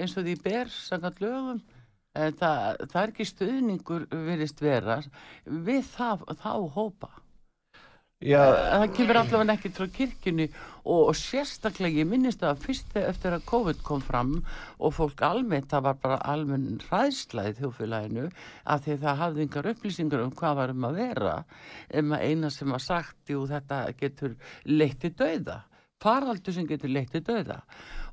eins 0.00 0.16
og 0.16 0.24
því 0.24 0.36
ber, 0.46 0.72
sangat 0.72 1.20
lögum. 1.20 1.60
En 2.14 2.36
það, 2.38 2.80
það 2.92 3.00
er 3.02 3.12
ekki 3.12 3.26
stuðningur 3.26 4.08
virðist 4.14 4.62
vera 4.62 5.00
við 5.44 5.82
það, 5.92 6.24
þá 6.40 6.52
hópa. 6.78 7.10
Já, 8.24 8.40
Það 8.80 8.84
kemur 8.96 9.18
allavega 9.20 9.54
ekki 9.58 9.70
frá 9.76 9.88
kirkjunni 9.92 10.46
og, 10.48 11.10
og 11.10 11.16
sérstaklega 11.18 12.00
ég 12.00 12.08
minnist 12.08 12.44
að 12.46 12.62
fyrst 12.62 12.96
eftir 12.96 13.36
að 13.36 13.44
COVID 13.50 13.82
kom 13.84 14.00
fram 14.00 14.38
og 14.78 14.94
fólk 14.96 15.20
almennt, 15.26 15.68
það 15.68 15.84
var 15.90 15.98
bara 16.00 16.16
almenn 16.32 16.80
ræðsla 16.86 17.50
í 17.50 17.54
þjófélaginu 17.58 18.30
af 18.64 18.86
því 18.86 18.96
að 18.96 19.04
það 19.04 19.20
hafði 19.20 19.44
yngar 19.44 19.70
upplýsingar 19.74 20.24
um 20.24 20.32
hvað 20.40 20.58
var 20.62 20.72
um 20.72 20.88
að 20.88 20.98
vera 21.02 21.36
um 22.00 22.16
að 22.16 22.26
eina 22.30 22.52
sem 22.54 22.72
var 22.72 22.84
sagt, 22.86 23.20
jú 23.28 23.44
þetta 23.50 23.84
getur 24.00 24.36
leitt 24.64 25.02
til 25.04 25.12
dauða 25.20 25.60
faraldur 26.04 26.54
sem 26.56 26.66
getur 26.68 26.92
leitt 26.92 27.12
til 27.14 27.24
dauða. 27.24 27.62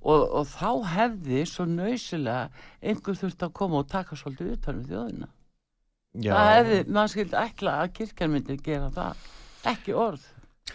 Og, 0.02 0.24
og 0.24 0.48
þá 0.50 0.70
hefði 0.96 1.44
svo 1.50 1.68
nöysilega 1.70 2.50
einhver 2.82 3.18
þurft 3.20 3.46
að 3.46 3.54
koma 3.60 3.84
og 3.84 3.92
taka 3.92 4.18
svolítið 4.18 4.56
utan 4.56 4.82
við 4.82 4.96
þjóðina. 4.96 5.30
Já, 6.20 6.32
það 6.36 6.56
hefði, 6.56 6.80
maður 6.92 7.14
skildi 7.14 7.38
ætla 7.40 7.76
að 7.82 7.94
kirkjan 8.00 8.34
myndi 8.34 8.58
gera 8.66 8.90
það 8.96 9.30
ekki 9.70 9.94
orð. 9.98 10.24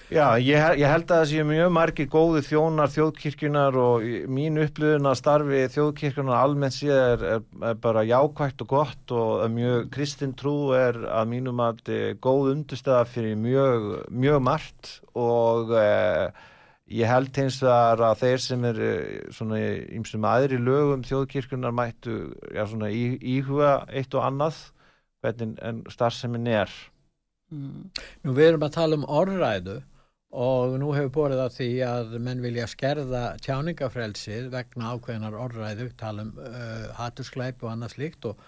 Já 0.06 0.36
ég, 0.38 0.54
ég 0.78 0.86
held 0.86 1.08
að 1.08 1.18
það 1.18 1.28
séu 1.30 1.44
mjög 1.48 1.70
margir 1.74 2.08
góði 2.10 2.40
þjónar 2.46 2.90
þjóðkirkjunar 2.94 3.78
og 3.80 4.04
mín 4.30 4.60
upplifun 4.62 5.08
að 5.10 5.16
starfi 5.18 5.62
þjóðkirkjunar 5.74 6.38
almennt 6.38 6.76
séð 6.76 6.94
er, 6.94 7.24
er, 7.32 7.46
er 7.70 7.80
bara 7.82 8.04
jákvægt 8.06 8.62
og 8.62 8.70
gott 8.70 9.14
og 9.16 9.46
mjög 9.50 9.88
kristin 9.96 10.34
trú 10.38 10.54
er 10.78 11.00
að 11.10 11.32
mínum 11.32 11.62
að 11.64 11.82
góð 12.22 12.52
undurstaða 12.52 13.08
fyrir 13.10 13.34
mjög, 13.40 13.88
mjög 14.14 14.44
margt 14.46 14.92
og 15.18 15.74
eh, 15.80 16.30
ég 17.00 17.10
held 17.10 17.42
hins 17.42 17.58
vegar 17.64 18.06
að 18.12 18.22
þeir 18.22 18.44
sem 18.46 18.66
er 18.70 18.82
svona 19.34 19.62
ímsum 19.98 20.26
aðri 20.30 20.60
lögum 20.62 21.02
þjóðkirkjunar 21.06 21.74
mættu 21.74 22.20
já, 22.54 22.62
svona, 22.62 22.92
í, 22.94 23.16
íhuga 23.18 23.80
eitt 23.90 24.14
og 24.14 24.28
annað 24.28 24.62
hvernig 25.24 25.58
en 25.66 25.82
starfsemin 25.90 26.46
er 26.46 26.70
mm. 27.52 27.84
Nú 28.24 28.34
við 28.36 28.52
erum 28.52 28.66
að 28.66 28.76
tala 28.78 28.98
um 28.98 29.06
orðræðu 29.20 29.76
og 30.36 30.76
nú 30.80 30.92
hefur 30.96 31.12
borið 31.14 31.42
að 31.46 31.56
því 31.56 31.70
að 31.86 32.14
menn 32.26 32.42
vilja 32.44 32.66
skerða 32.68 33.24
tjáningafrelsið 33.44 34.50
vegna 34.52 34.92
ákveðinar 34.94 35.38
orðræðu, 35.46 35.90
tala 35.96 36.26
um 36.26 36.32
uh, 36.42 36.88
hatusklæp 36.98 37.62
og 37.64 37.72
annað 37.72 37.94
slíkt 37.96 38.28
og, 38.28 38.40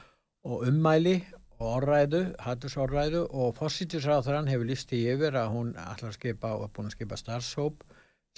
og 0.45 0.67
ummæli 0.69 1.21
og 1.59 1.69
orðræðu, 1.79 2.23
hatursorðræðu 2.43 3.23
og 3.35 3.55
fósítisráþurann 3.59 4.51
hefur 4.51 4.69
listi 4.69 5.01
yfir 5.11 5.39
að 5.39 5.55
hún 5.55 5.73
að 5.81 6.11
skipa 6.15 6.53
og 6.57 6.69
er 6.69 6.75
búin 6.75 6.91
að 6.91 6.99
skipa 6.99 7.19
starfshóp 7.19 7.87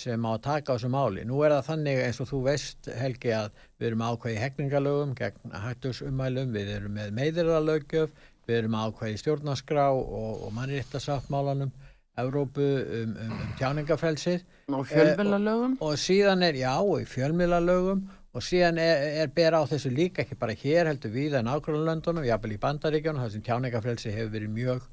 sem 0.01 0.25
á 0.25 0.31
að 0.33 0.45
taka 0.47 0.73
á 0.73 0.75
þessu 0.77 0.91
máli. 0.93 1.25
Nú 1.29 1.43
er 1.45 1.53
það 1.57 1.67
þannig 1.69 2.03
eins 2.07 2.21
og 2.23 2.31
þú 2.31 2.41
veist 2.47 2.89
Helgi 2.97 3.33
að 3.37 3.51
við 3.77 3.89
erum 3.91 4.05
ákveði 4.07 4.41
hegningalögum 4.41 5.13
gegn 5.19 5.57
hættusummælum, 5.65 6.55
við 6.57 6.73
erum 6.79 6.97
með 6.97 7.13
meðirðalögjöf, 7.19 8.15
við 8.49 8.63
erum 8.63 8.79
ákveði 8.79 9.21
stjórnaskrá 9.23 9.91
og, 9.95 10.47
og 10.47 10.55
mannréttasáttmálanum 10.57 11.73
Evrópu 12.21 12.61
um, 12.61 13.13
um, 13.17 13.35
um 13.37 13.53
tjáningafelsið 13.59 14.43
og 14.75 14.87
fjölmjölalögum 14.91 15.77
og, 15.79 15.93
og 15.93 16.01
síðan 16.01 16.43
er, 16.45 16.59
já, 16.59 16.73
og 16.83 17.07
fjölmjölalögum 17.09 18.03
og 18.35 18.45
síðan 18.45 18.81
er, 18.83 19.05
er 19.23 19.31
ber 19.35 19.57
á 19.57 19.63
þessu 19.71 19.93
líka 19.95 20.25
ekki 20.25 20.39
bara 20.39 20.57
hér 20.59 20.91
heldur 20.91 21.15
við 21.15 21.39
en 21.39 21.51
ákveðanlöndunum, 21.51 22.27
jáfnvel 22.27 22.57
í 22.57 22.61
bandaríkjónum 22.63 23.25
þar 23.25 23.33
sem 23.35 23.47
tjáningafelsið 23.47 24.19
hefur 24.19 24.35
verið 24.35 24.53
mjög 24.59 24.89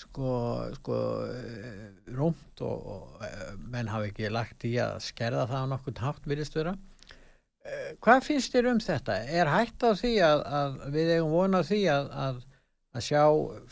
sko, 0.00 0.32
sko 0.80 0.98
eh, 1.28 1.84
rúmt 2.16 2.64
og, 2.64 2.88
og 2.96 3.22
eh, 3.24 3.52
menn 3.70 3.90
hafi 3.92 4.10
ekki 4.10 4.32
lagt 4.32 4.66
í 4.68 4.74
að 4.82 4.98
skerða 5.04 5.46
það 5.50 5.68
á 5.68 5.70
nokkur 5.72 6.02
hátt 6.02 6.28
virðist 6.28 6.58
vera. 6.58 6.74
Eh, 7.64 7.94
hvað 8.04 8.26
finnst 8.28 8.54
þér 8.54 8.72
um 8.74 8.82
þetta? 8.82 9.20
Er 9.24 9.52
hægt 9.52 9.86
á 9.86 9.90
því 9.96 10.14
að, 10.26 10.44
að 10.58 10.82
við 10.96 11.14
eigum 11.16 11.32
vona 11.36 11.62
því 11.64 11.80
að, 11.94 12.10
að, 12.26 12.42
að 12.94 13.06
sjá 13.08 13.24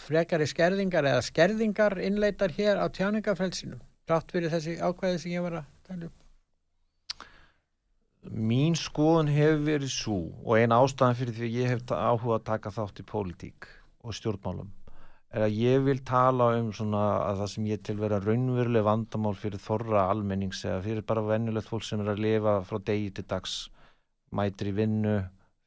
frekari 0.02 0.48
skerðingar 0.50 1.06
eða 1.12 1.22
skerðingar 1.28 1.98
innleitar 2.02 2.54
hér 2.56 2.82
á 2.82 2.86
tjáningafrelsinu 2.90 3.78
rátt 4.10 4.34
fyrir 4.34 4.52
þessi 4.52 4.78
ákvæði 4.82 5.22
sem 5.22 5.36
ég 5.36 5.46
var 5.46 5.60
að 5.62 5.70
tala 5.86 6.08
um? 6.08 6.18
Mín 8.22 8.76
skoðun 8.78 9.30
hefur 9.34 9.64
verið 9.66 9.90
svo 9.94 10.18
og 10.44 10.58
eina 10.58 10.78
ástæðan 10.82 11.18
fyrir 11.18 11.38
því 11.38 11.48
að 11.48 11.56
ég 11.58 11.72
hef 11.72 11.82
áhuga 11.90 12.38
að 12.38 12.46
taka 12.50 12.74
þátt 12.74 13.02
í 13.02 13.08
pólitík 13.08 13.68
og 14.02 14.14
stjórnmálum 14.18 14.70
er 15.32 15.46
að 15.46 15.58
ég 15.58 15.84
vil 15.86 15.98
tala 16.04 16.50
um 16.58 16.72
svona 16.76 17.02
að 17.24 17.42
það 17.42 17.52
sem 17.54 17.68
ég 17.70 17.84
til 17.86 17.96
vera 18.00 18.20
raunveruleg 18.20 18.84
vandamál 18.84 19.34
fyrir 19.38 19.62
þorra 19.62 20.08
almennings 20.12 20.60
eða 20.66 20.82
fyrir 20.84 21.06
bara 21.08 21.24
vennulegt 21.24 21.70
fólk 21.70 21.86
sem 21.86 22.02
er 22.04 22.12
að 22.12 22.22
lifa 22.26 22.58
frá 22.68 22.78
degi 22.90 23.10
til 23.16 23.24
dags 23.30 23.54
mætir 24.32 24.72
í 24.72 24.76
vinnu, 24.76 25.16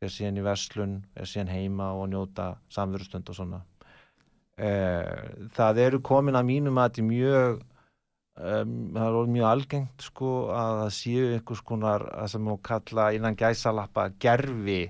er 0.06 0.14
síðan 0.14 0.42
í 0.42 0.44
verslun 0.46 0.98
er 1.16 1.30
síðan 1.30 1.54
heima 1.54 1.92
og 1.98 2.10
njóta 2.12 2.52
samverðustund 2.74 3.32
og 3.32 3.38
svona. 3.38 3.62
Eh, 4.56 5.50
það 5.56 5.82
eru 5.84 6.02
komin 6.06 6.38
að 6.40 6.48
mínum 6.48 6.78
að 6.80 6.90
þetta 6.90 7.02
er 7.02 7.08
mjög 7.10 7.64
um, 8.40 8.76
það 8.96 9.18
er 9.20 9.32
mjög 9.36 9.48
algengt 9.50 10.06
sko 10.08 10.34
að 10.56 10.82
það 10.82 10.92
séu 10.96 11.26
einhvers 11.34 11.64
konar 11.68 12.06
að 12.14 12.30
sem 12.34 12.50
þú 12.50 12.58
kalla 12.70 13.08
innan 13.18 13.40
gæsalappa 13.40 14.08
gerfi 14.22 14.82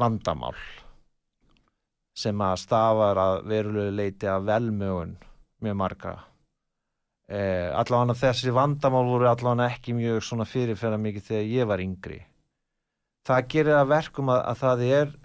vandamál 0.00 0.56
sem 2.18 2.40
að 2.42 2.56
stafar 2.64 3.20
að 3.22 3.36
verulegu 3.52 3.94
leiti 3.94 4.26
að 4.26 4.48
velmögun 4.48 5.14
mjög 5.62 5.76
marga. 5.78 6.16
Eh, 7.28 7.68
allavega 7.76 8.16
þessi 8.16 8.54
vandamál 8.56 9.04
voru 9.06 9.28
allavega 9.28 9.68
ekki 9.74 9.92
mjög 9.94 10.48
fyrirferða 10.48 10.98
mikið 11.04 11.28
þegar 11.28 11.50
ég 11.52 11.68
var 11.68 11.84
yngri 11.84 12.22
það 13.28 13.48
gerir 13.54 13.78
að 13.78 13.90
verkum 13.92 14.32
að, 14.32 14.42
að 14.50 14.62
það 14.62 14.84
er 14.88 15.16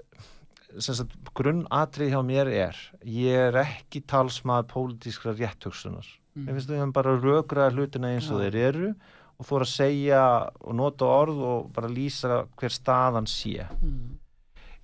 grunnatrið 1.38 2.14
hjá 2.14 2.22
mér 2.26 2.50
er 2.50 2.80
ég 3.06 3.48
er 3.50 3.60
ekki 3.64 4.04
talsmað 4.10 4.70
pólitískra 4.72 5.34
rétthugsunar 5.38 6.06
mm. 6.06 6.48
ég 6.48 6.56
finnst 6.56 6.70
að 6.70 6.76
við 6.76 6.82
hefum 6.82 6.96
bara 6.96 7.18
rökraða 7.20 7.76
hlutina 7.76 8.14
eins 8.14 8.30
og 8.32 8.42
ja. 8.42 8.48
þeir 8.48 8.58
eru 8.70 8.90
og 9.34 9.48
fór 9.48 9.66
að 9.66 9.74
segja 9.74 10.24
og 10.62 10.76
nota 10.78 11.10
orð 11.10 11.44
og 11.50 11.70
bara 11.76 11.92
lýsa 11.92 12.44
hver 12.60 12.74
staðan 12.74 13.30
sé 13.30 13.68
mm. 13.68 14.18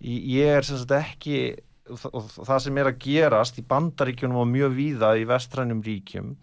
ég 0.05 0.59
er 0.59 0.95
ekki 0.99 1.41
og 1.89 2.29
það 2.45 2.63
sem 2.65 2.77
er 2.77 2.91
að 2.91 3.01
gerast 3.01 3.57
í 3.57 3.65
bandaríkjunum 3.65 4.43
og 4.43 4.49
mjög 4.51 4.75
víða 4.77 5.15
í 5.17 5.25
vestrænum 5.29 5.81
ríkjum 5.85 6.35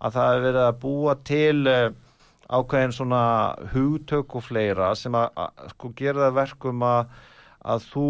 að 0.00 0.16
það 0.16 0.34
er 0.34 0.42
verið 0.46 0.66
að 0.66 0.80
búa 0.82 1.14
til 1.24 1.56
uh, 1.68 1.86
ákveðin 2.50 2.94
svona 2.94 3.22
hugtök 3.72 4.36
og 4.38 4.44
fleira 4.46 4.90
sem 4.98 5.14
að, 5.14 5.30
að 5.38 5.72
sko 5.74 5.92
gera 5.98 6.26
það 6.26 6.36
verkum 6.40 6.84
að, 6.86 7.14
að 7.74 7.86
þú 7.92 8.08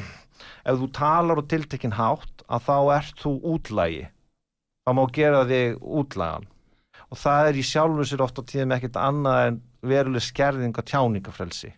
ef 0.68 0.80
þú 0.82 0.90
talar 1.00 1.42
og 1.42 1.50
tiltekinn 1.50 1.98
hátt 1.98 2.46
að 2.46 2.68
þá 2.68 2.76
ert 2.98 3.24
þú 3.24 3.34
útlægi 3.54 4.06
þá 4.84 4.94
má 4.96 5.04
gera 5.16 5.42
þig 5.48 5.82
útlægan 6.00 6.48
og 7.10 7.18
það 7.18 7.50
er 7.50 7.58
í 7.58 7.66
sjálfu 7.66 8.06
sér 8.06 8.24
oft 8.26 8.38
á 8.38 8.42
tíðum 8.44 8.76
ekkert 8.76 9.00
annað 9.00 9.42
en 9.48 9.60
veruleg 9.90 10.24
skerðing 10.24 10.76
á 10.76 10.82
tjáningafrelsi 10.84 11.74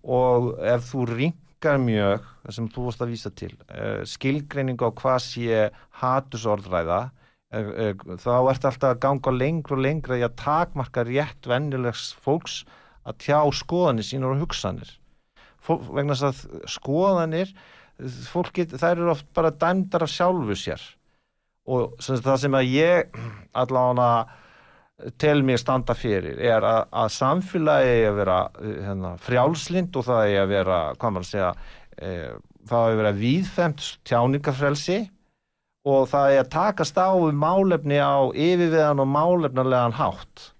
og 0.00 0.54
ef 0.64 0.92
þú 0.92 1.06
ring 1.10 1.38
mingar 1.60 1.76
mjög, 1.76 2.24
sem 2.48 2.68
þú 2.72 2.84
vorst 2.86 3.02
að 3.04 3.10
vísa 3.12 3.30
til, 3.36 3.52
uh, 3.68 4.00
skilgreining 4.08 4.80
á 4.80 4.88
hvað 4.96 5.18
sé 5.20 5.70
hatusorðræða, 6.00 7.10
þá 7.50 8.32
ert 8.50 8.66
alltaf 8.68 8.92
að 8.92 9.00
ganga 9.02 9.32
lengur 9.34 9.76
og 9.78 9.82
lengra 9.82 10.20
í 10.20 10.22
að 10.22 10.36
takmarka 10.38 11.02
rétt 11.08 11.48
vennilegs 11.50 12.12
fólks 12.22 12.62
að 13.02 13.18
tjá 13.24 13.40
skoðanir 13.58 14.06
sínur 14.06 14.36
og 14.36 14.44
hugsanir. 14.44 14.92
Fólk, 15.60 15.88
vegna 15.90 16.14
þess 16.14 16.28
að 16.30 16.68
skoðanir, 16.70 17.50
fólki, 18.30 18.68
þær 18.70 18.94
eru 18.94 19.10
oft 19.12 19.26
bara 19.36 19.50
dæmdar 19.50 20.06
af 20.06 20.12
sjálfu 20.12 20.56
sér 20.56 20.84
og 21.70 21.98
sem 22.02 22.16
það 22.24 22.38
sem 22.40 22.54
að 22.56 22.70
ég 22.72 23.18
allavega 23.60 25.10
tel 25.20 25.42
mér 25.46 25.60
standa 25.60 25.94
fyrir 25.96 26.40
er 26.40 26.64
að, 26.64 26.80
að 27.02 27.12
samfélagi 27.14 27.92
er 27.92 28.08
að 28.08 28.18
vera 28.20 28.38
hérna, 28.64 29.12
frjálslind 29.22 29.96
og 29.96 30.06
það 30.06 30.22
er 30.30 30.40
að 30.42 30.52
vera, 30.54 30.80
hvað 30.96 31.14
maður 31.14 31.28
segja 31.28 31.52
e, 31.96 32.10
það 32.68 32.80
er 32.80 32.90
að 32.90 33.00
vera 33.00 33.12
víðfemt 33.20 33.86
tjáningafrelsi 34.08 34.98
og 35.88 36.08
það 36.10 36.34
er 36.34 36.42
að 36.44 36.50
takast 36.54 36.98
á 37.00 37.10
um 37.14 37.36
málefni 37.40 38.00
á 38.00 38.28
yfirviðan 38.28 39.02
og 39.02 39.08
málefnarlegan 39.08 39.96
hátt. 39.96 40.50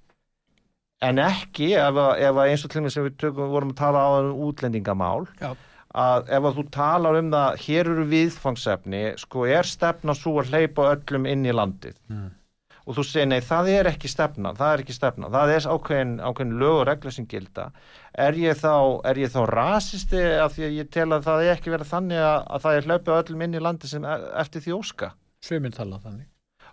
En 1.01 1.21
ekki 1.23 1.73
ef, 1.81 1.97
ef 1.97 2.41
eins 2.45 2.65
og 2.65 2.73
til 2.73 2.81
og 2.81 2.87
með 2.87 2.95
sem 2.97 3.07
við 3.09 3.19
tökum, 3.21 3.53
vorum 3.53 3.73
að 3.73 3.81
tala 3.81 4.05
á 4.05 4.11
um 4.21 4.43
útlendingamál 4.49 5.29
Já. 5.41 5.55
að 5.97 6.29
ef 6.29 6.49
að 6.51 6.59
þú 6.59 6.65
talar 6.77 7.21
um 7.21 7.31
það 7.33 7.63
hér 7.65 7.93
eru 7.95 8.05
viðfangsefni 8.11 9.05
sko 9.21 9.47
er 9.49 9.69
stefna 9.69 10.17
svo 10.17 10.37
að 10.43 10.53
hleypa 10.53 10.91
öllum 10.93 11.29
inn 11.31 11.49
í 11.49 11.57
landið? 11.57 11.97
Mm 12.13 12.29
og 12.91 12.97
þú 12.99 13.07
segir 13.07 13.29
nei 13.31 13.41
það 13.45 13.71
er 13.75 13.89
ekki 13.93 14.11
stefna, 14.11 14.51
það 14.59 14.73
er 14.75 14.83
ekki 14.85 14.97
stefna, 14.97 15.31
það 15.33 15.55
er 15.55 15.67
ákveðin, 15.75 16.15
ákveðin 16.27 16.57
lög 16.59 16.79
og 16.81 16.87
regla 16.89 17.13
sem 17.15 17.29
gilda 17.31 17.69
er 18.13 18.39
ég 18.39 18.59
þá, 18.59 18.75
er 19.07 19.21
ég 19.23 19.31
þá 19.33 19.41
rasisti 19.51 20.23
af 20.43 20.57
því 20.57 20.67
að 20.67 20.77
ég 20.81 20.91
tel 20.93 21.09
að 21.15 21.29
það 21.29 21.45
er 21.45 21.55
ekki 21.55 21.73
verið 21.75 21.93
þannig 21.93 22.25
að, 22.25 22.43
að 22.47 22.67
það 22.67 22.77
er 22.79 22.91
hlaupið 22.91 23.17
öllum 23.21 23.47
inn 23.47 23.57
í 23.57 23.63
landi 23.63 23.91
sem 23.91 24.05
e, 24.05 24.19
eftir 24.43 24.65
því 24.67 24.77
óska? 24.77 25.13
Sveiminn 25.45 25.75
tala 25.77 26.01
þannig. 26.03 26.27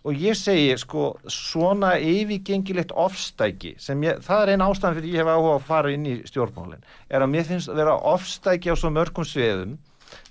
Og 0.08 0.22
ég 0.22 0.38
segi 0.40 0.76
sko 0.80 1.08
svona 1.32 1.96
yfirgengilegt 2.00 2.94
ofstæki 2.96 3.74
sem 3.82 4.04
ég, 4.06 4.22
það 4.24 4.44
er 4.44 4.54
eina 4.54 4.70
ástæðan 4.70 5.00
fyrir 5.00 5.16
ég 5.16 5.24
hef 5.24 5.32
áhuga 5.34 5.56
að 5.58 5.68
fara 5.68 5.92
inn 5.92 6.08
í 6.08 6.16
stjórnmálinn 6.30 6.86
er 7.10 7.26
að 7.26 7.32
mér 7.34 7.48
finnst 7.50 7.72
að 7.72 7.82
vera 7.82 7.98
ofstæki 8.14 8.72
á 8.72 8.76
svo 8.78 8.94
mörgum 8.94 9.28
sviðum 9.28 9.76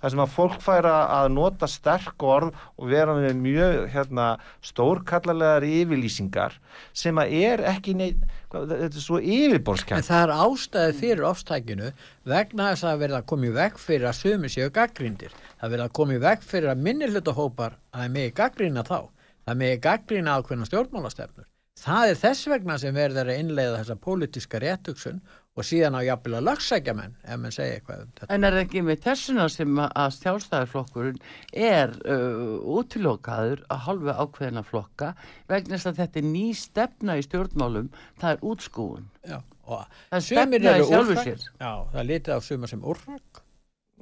þar 0.01 0.13
sem 0.13 0.23
að 0.23 0.33
fólk 0.33 0.57
færa 0.65 0.95
að 1.19 1.29
nota 1.35 1.69
sterk 1.71 2.25
orð 2.25 2.55
og 2.77 2.91
vera 2.91 3.17
með 3.19 3.41
mjög 3.43 3.79
hérna, 3.93 4.29
stórkallarlegar 4.65 5.67
yfirlýsingar 5.69 6.57
sem 6.97 7.21
að 7.21 7.37
er 7.43 7.65
ekki 7.75 7.97
neitt, 7.99 8.23
þetta 8.53 8.79
er 8.87 9.03
svo 9.03 9.19
yfirborskjæmt. 9.21 9.99
En 9.99 10.07
það 10.07 10.23
er 10.27 10.33
ástæði 10.45 10.95
fyrir 11.01 11.27
ofstækinu 11.31 11.91
vegna 12.29 12.71
þess 12.73 12.87
að 12.87 13.03
verða 13.05 13.21
í 13.49 13.51
veg 13.57 13.81
fyrir 13.83 14.09
að 14.11 14.19
sömu 14.21 14.53
séu 14.53 14.71
gaggrindir. 14.71 15.35
Það 15.61 15.75
verða 15.75 16.15
í 16.15 16.23
veg 16.27 16.47
fyrir 16.47 16.73
að 16.73 16.87
minnilhutahópar 16.87 17.77
að 17.93 18.01
það 18.03 18.15
með 18.17 18.33
gaggrina 18.41 18.87
þá. 18.87 18.99
Það 19.47 19.61
með 19.63 19.75
gaggrina 19.87 20.39
ákveðna 20.39 20.71
stjórnmálastefnur. 20.71 21.49
Það 21.77 22.11
er 22.11 22.21
þess 22.23 22.47
vegna 22.49 22.79
sem 22.81 22.95
verður 22.97 23.31
að 23.31 23.41
innleiða 23.43 23.81
þessa 23.83 23.99
pólitíska 24.01 24.61
réttuksun 24.63 25.21
og 25.57 25.65
síðan 25.65 25.97
á 25.97 26.01
jafnvel 26.05 26.37
að 26.37 26.47
lagsækja 26.51 26.95
menn 26.97 27.15
ef 27.25 27.41
mann 27.41 27.55
segja 27.55 27.79
eitthvað 27.79 28.03
um 28.05 28.11
þetta. 28.19 28.29
En 28.35 28.47
er 28.49 28.57
ekki 28.61 28.83
með 28.85 29.03
þessuna 29.07 29.47
sem 29.53 29.79
að 29.87 30.11
stjálfstæðarflokkurinn 30.19 31.21
er 31.67 31.95
uh, 32.05 32.57
útilokaður 32.77 33.63
að 33.73 33.83
halva 33.87 34.17
ákveðina 34.21 34.65
flokka 34.67 35.13
vegna 35.49 35.79
þess 35.79 35.91
að 35.93 36.03
þetta 36.03 36.21
er 36.21 36.29
ný 36.29 36.47
stefna 36.61 37.17
í 37.17 37.25
stjórnmálum, 37.25 37.89
það 38.21 38.35
er 38.35 38.45
útskúun. 38.53 39.09
Já, 39.25 39.39
það 39.65 40.19
er 40.19 40.27
stefna 40.29 40.77
í 40.77 40.91
sjálfu 40.91 41.19
sér. 41.23 41.49
Já, 41.57 41.73
það 41.95 42.03
er 42.03 42.11
litið 42.13 42.37
á 42.37 42.41
suma 42.45 42.71
sem 42.73 42.85
úrrak. 42.85 43.43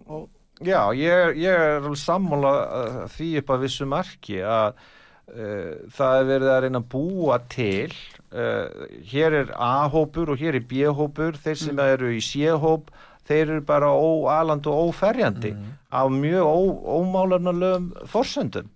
Og... 0.09 0.27
Já, 0.63 0.81
ég, 0.95 1.39
ég 1.43 1.51
er 1.51 1.81
alveg 1.81 2.03
sammála 2.03 2.53
uh, 2.65 3.01
því 3.15 3.31
upp 3.41 3.55
að 3.55 3.65
vissu 3.69 3.87
marki 3.91 4.43
að 4.43 4.75
uh, 4.75 4.93
það 5.25 6.18
er 6.18 6.27
verið 6.29 6.51
að 6.53 6.59
reyna 6.64 6.81
að 6.83 6.91
búa 6.93 7.39
til 7.51 7.93
Uh, 8.35 8.66
hér 9.07 9.31
er 9.31 9.51
A-hópur 9.62 10.33
og 10.33 10.41
hér 10.41 10.57
er 10.59 10.64
B-hópur 10.66 11.37
þeir 11.39 11.59
sem 11.61 11.77
mm. 11.77 11.83
eru 11.93 12.09
í 12.11 12.22
C-hóp 12.25 12.89
þeir 13.29 13.45
eru 13.45 13.62
bara 13.68 13.93
óaland 13.95 14.66
og 14.66 14.89
óferjandi 14.89 15.53
mm. 15.55 15.68
af 15.95 16.09
mjög 16.11 16.49
ómálarnalögum 16.97 17.85
forsöndum 18.11 18.72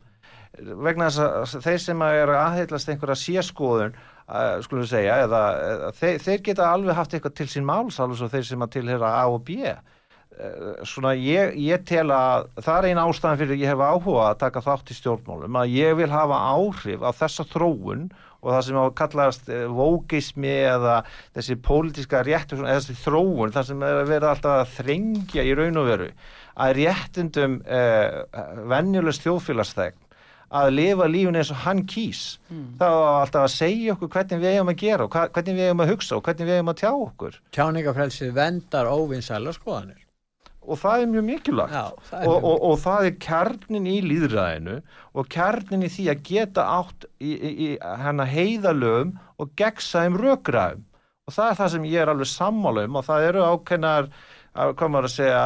vegna 0.87 1.09
þess 1.11 1.57
að 1.57 1.67
þeir 1.67 1.83
sem 1.89 2.05
eru 2.07 2.37
aðheilast 2.39 2.93
einhverja 2.95 3.19
sérskoðun 3.25 3.99
uh, 3.99 4.63
skulum 4.63 4.85
við 4.85 4.93
segja, 4.93 5.19
eða, 5.25 5.43
eða 5.73 5.91
þeir, 5.99 6.23
þeir 6.29 6.47
geta 6.53 6.71
alveg 6.77 7.01
haft 7.01 7.19
eitthvað 7.19 7.37
til 7.41 7.51
sín 7.57 7.67
máls 7.67 7.99
alveg 7.99 8.23
svo 8.23 8.31
þeir 8.37 8.47
sem 8.53 8.63
að 8.69 8.75
tilhera 8.79 9.11
A 9.11 9.27
og 9.33 9.43
B 9.49 9.59
svona 10.87 11.15
ég, 11.19 11.57
ég 11.59 11.83
tel 11.89 12.07
að 12.15 12.49
það 12.61 12.79
er 12.79 12.89
einn 12.91 13.03
ástæðan 13.03 13.41
fyrir 13.41 13.57
að 13.57 13.63
ég 13.65 13.73
hef 13.73 13.83
áhuga 13.83 14.25
að 14.29 14.41
taka 14.45 14.63
þátt 14.63 14.93
í 14.93 14.97
stjórnmálum 14.99 15.59
að 15.59 15.75
ég 15.75 15.99
vil 15.99 16.11
hafa 16.13 16.41
áhrif 16.55 17.03
á 17.03 17.11
þessa 17.19 17.47
þróun 17.51 18.09
og 18.39 18.53
það 18.53 18.65
sem 18.69 18.79
á 18.79 18.85
kallast 19.01 19.49
vókismi 19.75 20.55
eða 20.71 20.99
þessi 21.35 21.59
pólitíska 21.67 22.23
réttur 22.27 22.63
eða 22.63 22.79
þessi 22.79 22.99
þróun, 23.03 23.55
það 23.55 23.71
sem 23.73 23.87
er 23.89 24.03
að 24.03 24.13
vera 24.13 24.33
alltaf 24.35 24.61
að 24.61 24.75
þrengja 24.77 25.47
í 25.47 25.55
raun 25.59 25.83
og 25.83 25.89
veru 25.91 26.11
að 26.59 26.75
réttundum 26.79 27.61
uh, 27.67 28.21
venjulegst 28.71 29.27
þjóðfélagsþegn 29.27 30.05
að 30.49 30.71
lifa 30.73 31.07
lífun 31.11 31.37
eins 31.37 31.51
og 31.53 31.59
hann 31.67 31.83
kýs. 31.85 32.39
Mm. 32.49 32.79
var 32.81 33.25
alltaf 33.27 33.45
að 33.45 33.53
segja 33.53 33.95
okkur 33.95 34.15
hvernig 34.15 34.41
við 34.41 34.55
eigum 34.55 34.73
að 34.73 34.81
gera 34.81 35.05
og 35.05 35.13
hvernig 35.13 35.59
við 35.59 35.67
eigum 35.67 35.85
að 35.85 35.93
hugsa 35.93 36.17
og 36.17 36.25
hvernig 36.25 36.49
við 36.49 36.57
eigum 36.57 36.73
að 36.73 36.81
tjá 36.81 36.91
okkur. 36.95 37.41
Tjáningafrelsið 37.59 38.37
vendar 38.39 38.89
óvinnsæla 38.89 39.53
skoðanir 39.59 40.08
og 40.69 40.81
það 40.83 41.03
er 41.03 41.11
mjög 41.13 41.25
mikilvægt. 41.29 41.75
Já, 41.75 42.09
það 42.11 42.25
er 42.25 42.31
og, 42.33 42.45
og, 42.51 42.59
og 42.69 42.77
það 42.83 43.09
er 43.09 43.17
kjarnin 43.25 43.89
í 43.89 43.97
líðræðinu 44.05 44.77
og 45.15 45.31
kjarnin 45.35 45.87
í 45.87 45.91
því 45.95 46.07
að 46.13 46.23
geta 46.29 46.67
átt 46.79 47.09
í, 47.19 47.33
í, 47.33 47.51
í 47.67 47.69
hana 48.05 48.29
heiðalögum 48.29 49.17
og 49.39 49.55
gegnsæðum 49.59 50.21
rökræðum. 50.23 50.85
Og 51.29 51.37
það 51.37 51.51
er 51.51 51.59
það 51.59 51.73
sem 51.75 51.89
ég 51.89 52.03
er 52.03 52.13
alveg 52.13 52.31
sammála 52.31 52.87
um 52.89 53.01
og 53.01 53.09
það 53.09 53.27
eru 53.29 53.49
ákveðnar 53.53 54.13
hvað 54.55 54.93
maður 54.93 55.09
að 55.09 55.15
segja 55.15 55.43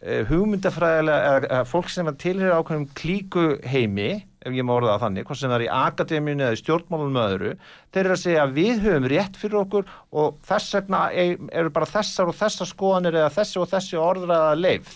eh, 0.00 0.22
hugmyndafræðilega 0.30 1.62
fólk 1.70 1.90
sem 1.92 2.10
tilheyra 2.22 2.60
ákveðnum 2.60 2.90
klíku 2.96 3.48
heimi 3.66 4.10
ef 4.46 4.54
ég 4.54 4.66
má 4.66 4.72
orða 4.76 4.94
það 4.94 5.04
þannig, 5.04 5.26
hvort 5.28 5.40
sem 5.40 5.50
það 5.50 5.56
er 5.58 5.64
í 5.66 5.72
akademíunni 5.76 6.46
eða 6.46 6.56
í 6.56 6.60
stjórnmálunum 6.62 7.20
öðru, 7.22 7.54
þeir 7.92 8.02
eru 8.04 8.16
að 8.16 8.22
segja 8.22 8.44
að 8.44 8.54
við 8.56 8.82
höfum 8.86 9.08
rétt 9.12 9.40
fyrir 9.40 9.60
okkur 9.62 9.90
og 10.22 10.38
þess 10.46 10.76
vegna 10.78 11.00
eru 11.12 11.72
bara 11.74 11.90
þessar 11.90 12.30
og 12.32 12.38
þessar 12.38 12.70
skoðanir 12.70 13.18
eða 13.22 13.32
þessi 13.36 13.60
og 13.62 13.70
þessi 13.72 14.00
orðraða 14.00 14.54
leif. 14.60 14.94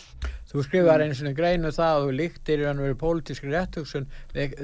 Þú 0.51 0.65
skrifar 0.67 1.05
eins 1.05 1.21
og 1.23 1.37
greinu 1.39 1.71
það 1.75 1.97
að 1.97 2.07
þú 2.07 2.15
líktir 2.19 2.65
í 2.65 2.67
hann 2.67 2.83
verið 2.83 2.99
pólitískri 3.03 3.53
réttugsun 3.53 4.09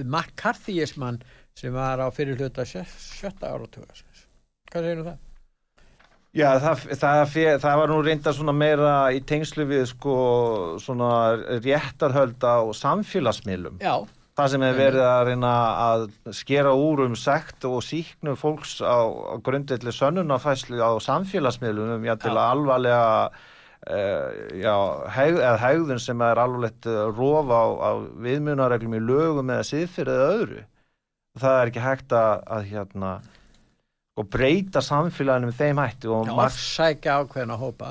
McCarthyismann 0.02 1.20
sem 1.56 1.74
var 1.74 2.02
á 2.02 2.10
fyrir 2.14 2.40
hluta 2.40 2.66
sjötta 2.66 3.52
áratuga. 3.54 3.94
Hvað 4.72 4.82
segir 4.82 5.06
það? 5.06 5.22
Já, 6.36 6.50
það, 6.60 6.82
það, 7.00 7.20
það 7.62 7.78
var 7.80 7.90
nú 7.92 7.98
reynda 8.04 8.32
svona 8.36 8.52
meira 8.52 8.92
í 9.16 9.22
tengslu 9.24 9.64
við 9.70 9.86
sko 9.88 10.16
svona 10.82 11.10
réttarhöld 11.64 12.44
á 12.44 12.60
samfélagsmiðlum. 12.76 13.78
Já. 13.80 14.04
Það 14.36 14.50
sem 14.52 14.64
hefur 14.66 14.82
verið 14.82 15.02
að 15.08 15.22
reyna 15.30 15.50
að 15.80 16.02
skera 16.36 16.72
úr 16.76 17.06
um 17.06 17.14
sekt 17.16 17.64
og 17.64 17.78
síknu 17.84 18.34
fólks 18.36 18.78
á, 18.84 19.00
á 19.32 19.34
grundvelli 19.40 19.94
sönnunafæslu 19.96 20.76
á 20.76 20.92
samfélagsmiðlum 21.00 21.94
um 21.94 22.04
já, 22.04 22.12
til 22.20 22.34
að 22.34 22.42
alvarlega 22.50 23.06
uh, 23.32 24.26
já, 24.60 24.74
heg, 25.16 25.40
hegðun 25.62 26.02
sem 26.04 26.26
er 26.28 26.42
alvarlegt 26.42 26.90
róf 27.16 27.48
á, 27.48 27.64
á 27.80 27.90
viðmjönareglum 28.26 28.98
í 28.98 29.02
lögum 29.08 29.54
eða 29.56 29.70
siðfyrir 29.70 30.12
eða 30.12 30.28
öðru. 30.34 30.66
Það 31.40 31.58
er 31.62 31.72
ekki 31.72 31.86
hægt 31.86 32.16
að, 32.16 32.44
að 32.58 32.70
hérna 32.74 33.16
breyta 34.24 34.80
samfélaginu 34.84 35.50
með 35.50 35.58
þeim 35.60 35.80
hætti 35.80 36.12
og 36.12 36.30
sækja 36.52 37.20
ákveðin 37.22 37.56
að 37.56 37.64
hópa 37.64 37.90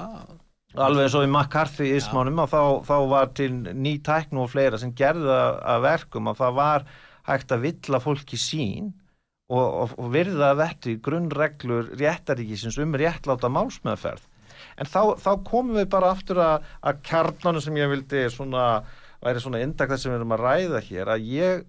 alveg 0.75 1.05
eins 1.05 1.15
og 1.15 1.25
í 1.25 1.29
McCarthy 1.29 1.87
ismánum 1.95 2.41
og 2.43 2.51
þá, 2.51 2.61
þá 2.87 2.95
var 3.11 3.31
til 3.37 3.49
ný 3.71 3.95
tæknu 4.03 4.43
og 4.43 4.51
fleira 4.51 4.79
sem 4.81 4.93
gerði 4.97 5.31
að 5.31 5.83
verkum 5.85 6.29
að 6.31 6.41
það 6.41 6.57
var 6.59 6.85
hægt 7.29 7.53
að 7.55 7.65
villa 7.65 8.01
fólki 8.03 8.39
sín 8.39 8.91
og, 9.49 9.65
og, 9.65 9.95
og 10.01 10.11
virða 10.13 10.51
að 10.53 10.91
í 10.91 10.97
grunnreglur 11.05 11.93
réttaríkisins 11.99 12.79
um 12.81 12.97
réttláta 12.97 13.49
málsmeðferð. 13.51 14.25
En 14.79 14.89
þá, 14.89 15.15
þá 15.21 15.31
komum 15.47 15.79
við 15.79 15.89
bara 15.93 16.11
aftur 16.15 16.41
að, 16.43 16.67
að 16.83 17.01
kjarnanu 17.07 17.63
sem 17.63 17.79
ég 17.79 17.91
vildi 17.91 18.25
svona, 18.33 18.83
væri 19.23 19.43
svona 19.43 19.63
indak 19.63 19.91
þess 19.91 20.05
sem 20.05 20.13
við 20.13 20.19
erum 20.19 20.35
að 20.35 20.45
ræða 20.45 20.83
hér 20.89 21.11
að 21.15 21.27
ég 21.31 21.65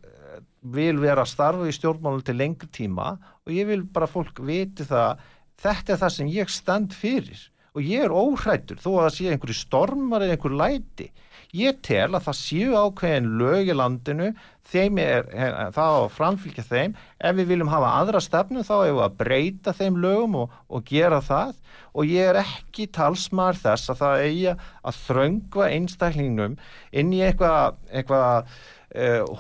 vil 0.77 0.97
vera 0.99 1.23
að 1.23 1.31
starfa 1.31 1.69
í 1.69 1.75
stjórnmálum 1.75 2.25
til 2.27 2.37
lengri 2.39 2.69
tíma 2.75 3.13
og 3.47 3.53
ég 3.55 3.69
vil 3.69 3.85
bara 3.87 4.09
fólk 4.11 4.41
viti 4.45 4.87
það 4.87 5.23
þetta 5.63 5.95
er 5.95 6.01
það 6.03 6.15
sem 6.17 6.33
ég 6.33 6.51
stand 6.53 6.97
fyrir 6.97 7.45
og 7.77 7.85
ég 7.85 8.07
er 8.07 8.15
óhrættur 8.15 8.81
þó 8.81 8.91
að 8.95 9.03
það 9.05 9.15
sé 9.19 9.31
einhverju 9.31 9.57
stormar 9.61 10.25
eða 10.25 10.37
einhverju 10.37 10.61
læti. 10.63 11.11
Ég 11.57 11.79
tel 11.85 12.11
að 12.17 12.25
það 12.27 12.37
séu 12.41 12.75
ákveðin 12.75 13.29
lög 13.39 13.69
í 13.71 13.77
landinu 13.77 14.31
þeim 14.67 14.99
er, 14.99 15.29
það 15.77 15.99
að 16.01 16.07
framfylgja 16.17 16.65
þeim. 16.67 16.97
Ef 17.23 17.37
við 17.39 17.51
viljum 17.53 17.71
hafa 17.71 17.93
aðra 18.01 18.23
stefnu 18.25 18.65
þá 18.67 18.75
hefur 18.75 18.97
við 18.97 19.05
að 19.05 19.19
breyta 19.21 19.75
þeim 19.77 20.01
lögum 20.03 20.39
og, 20.43 20.57
og 20.67 20.87
gera 20.89 21.21
það. 21.25 21.55
Og 21.97 22.11
ég 22.11 22.33
er 22.33 22.41
ekki 22.43 22.89
talsmar 22.93 23.57
þess 23.61 23.93
að 23.93 24.01
það 24.03 24.25
eigi 24.27 24.57
að 24.57 24.99
þröngva 25.07 25.69
einstaklingnum 25.77 26.59
inn 26.93 27.15
í 27.15 27.23
eitthvað 27.29 27.79
eitthvað 27.93 28.57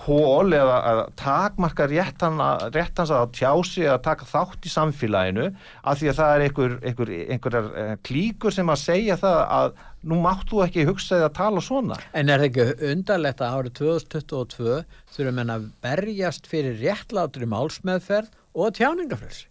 hól 0.04 0.52
eða 0.52 0.76
að 0.90 1.00
takmarka 1.16 1.86
réttans 1.88 3.12
að 3.14 3.30
tjási 3.38 3.86
að 3.88 4.02
taka 4.04 4.28
þátt 4.28 4.68
í 4.68 4.72
samfélaginu 4.72 5.46
af 5.82 6.00
því 6.00 6.10
að 6.10 6.18
það 6.20 6.32
er 6.34 6.44
einhver, 6.46 6.76
einhver, 6.82 7.12
einhverjar 7.36 7.70
uh, 7.70 7.94
klíkur 8.04 8.52
sem 8.52 8.72
að 8.72 8.82
segja 8.82 9.16
það 9.22 9.38
að 9.58 9.80
nú 10.06 10.20
máttu 10.22 10.60
ekki 10.66 10.86
hugsaði 10.86 11.26
að 11.26 11.34
tala 11.40 11.64
svona. 11.64 11.98
En 12.12 12.30
er 12.30 12.44
það 12.44 12.50
ekki 12.50 12.92
undarlegt 12.92 13.42
að 13.42 13.56
árið 13.56 13.76
2022 13.80 14.78
þurfum 15.16 15.42
en 15.42 15.56
að 15.56 15.66
berjast 15.86 16.48
fyrir 16.50 16.78
réttlátri 16.82 17.48
málsmeðferð 17.50 18.30
og 18.56 18.76
tjáningafrelsi? 18.76 19.48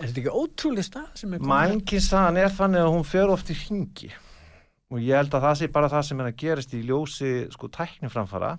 Er 0.00 0.08
þetta 0.08 0.22
ekki 0.22 0.32
ótrúlega 0.32 0.88
stað 0.88 1.08
sem 1.20 1.32
er 1.36 1.42
komið? 1.42 1.52
Mænkinsaðan 1.52 2.40
er 2.40 2.52
þannig 2.56 2.86
að 2.86 2.92
hún 2.94 3.08
fyrir 3.12 3.36
oft 3.36 3.52
í 3.52 3.56
hringi 3.60 4.12
og 4.92 5.00
ég 5.00 5.16
held 5.16 5.32
að 5.36 5.46
það 5.46 5.58
sé 5.60 5.68
bara 5.72 5.88
það 5.92 6.04
sem 6.08 6.20
er 6.20 6.28
að 6.28 6.38
gerast 6.42 6.76
í 6.76 6.82
ljósi 6.88 7.32
sko 7.52 7.68
tækniframfara 7.72 8.52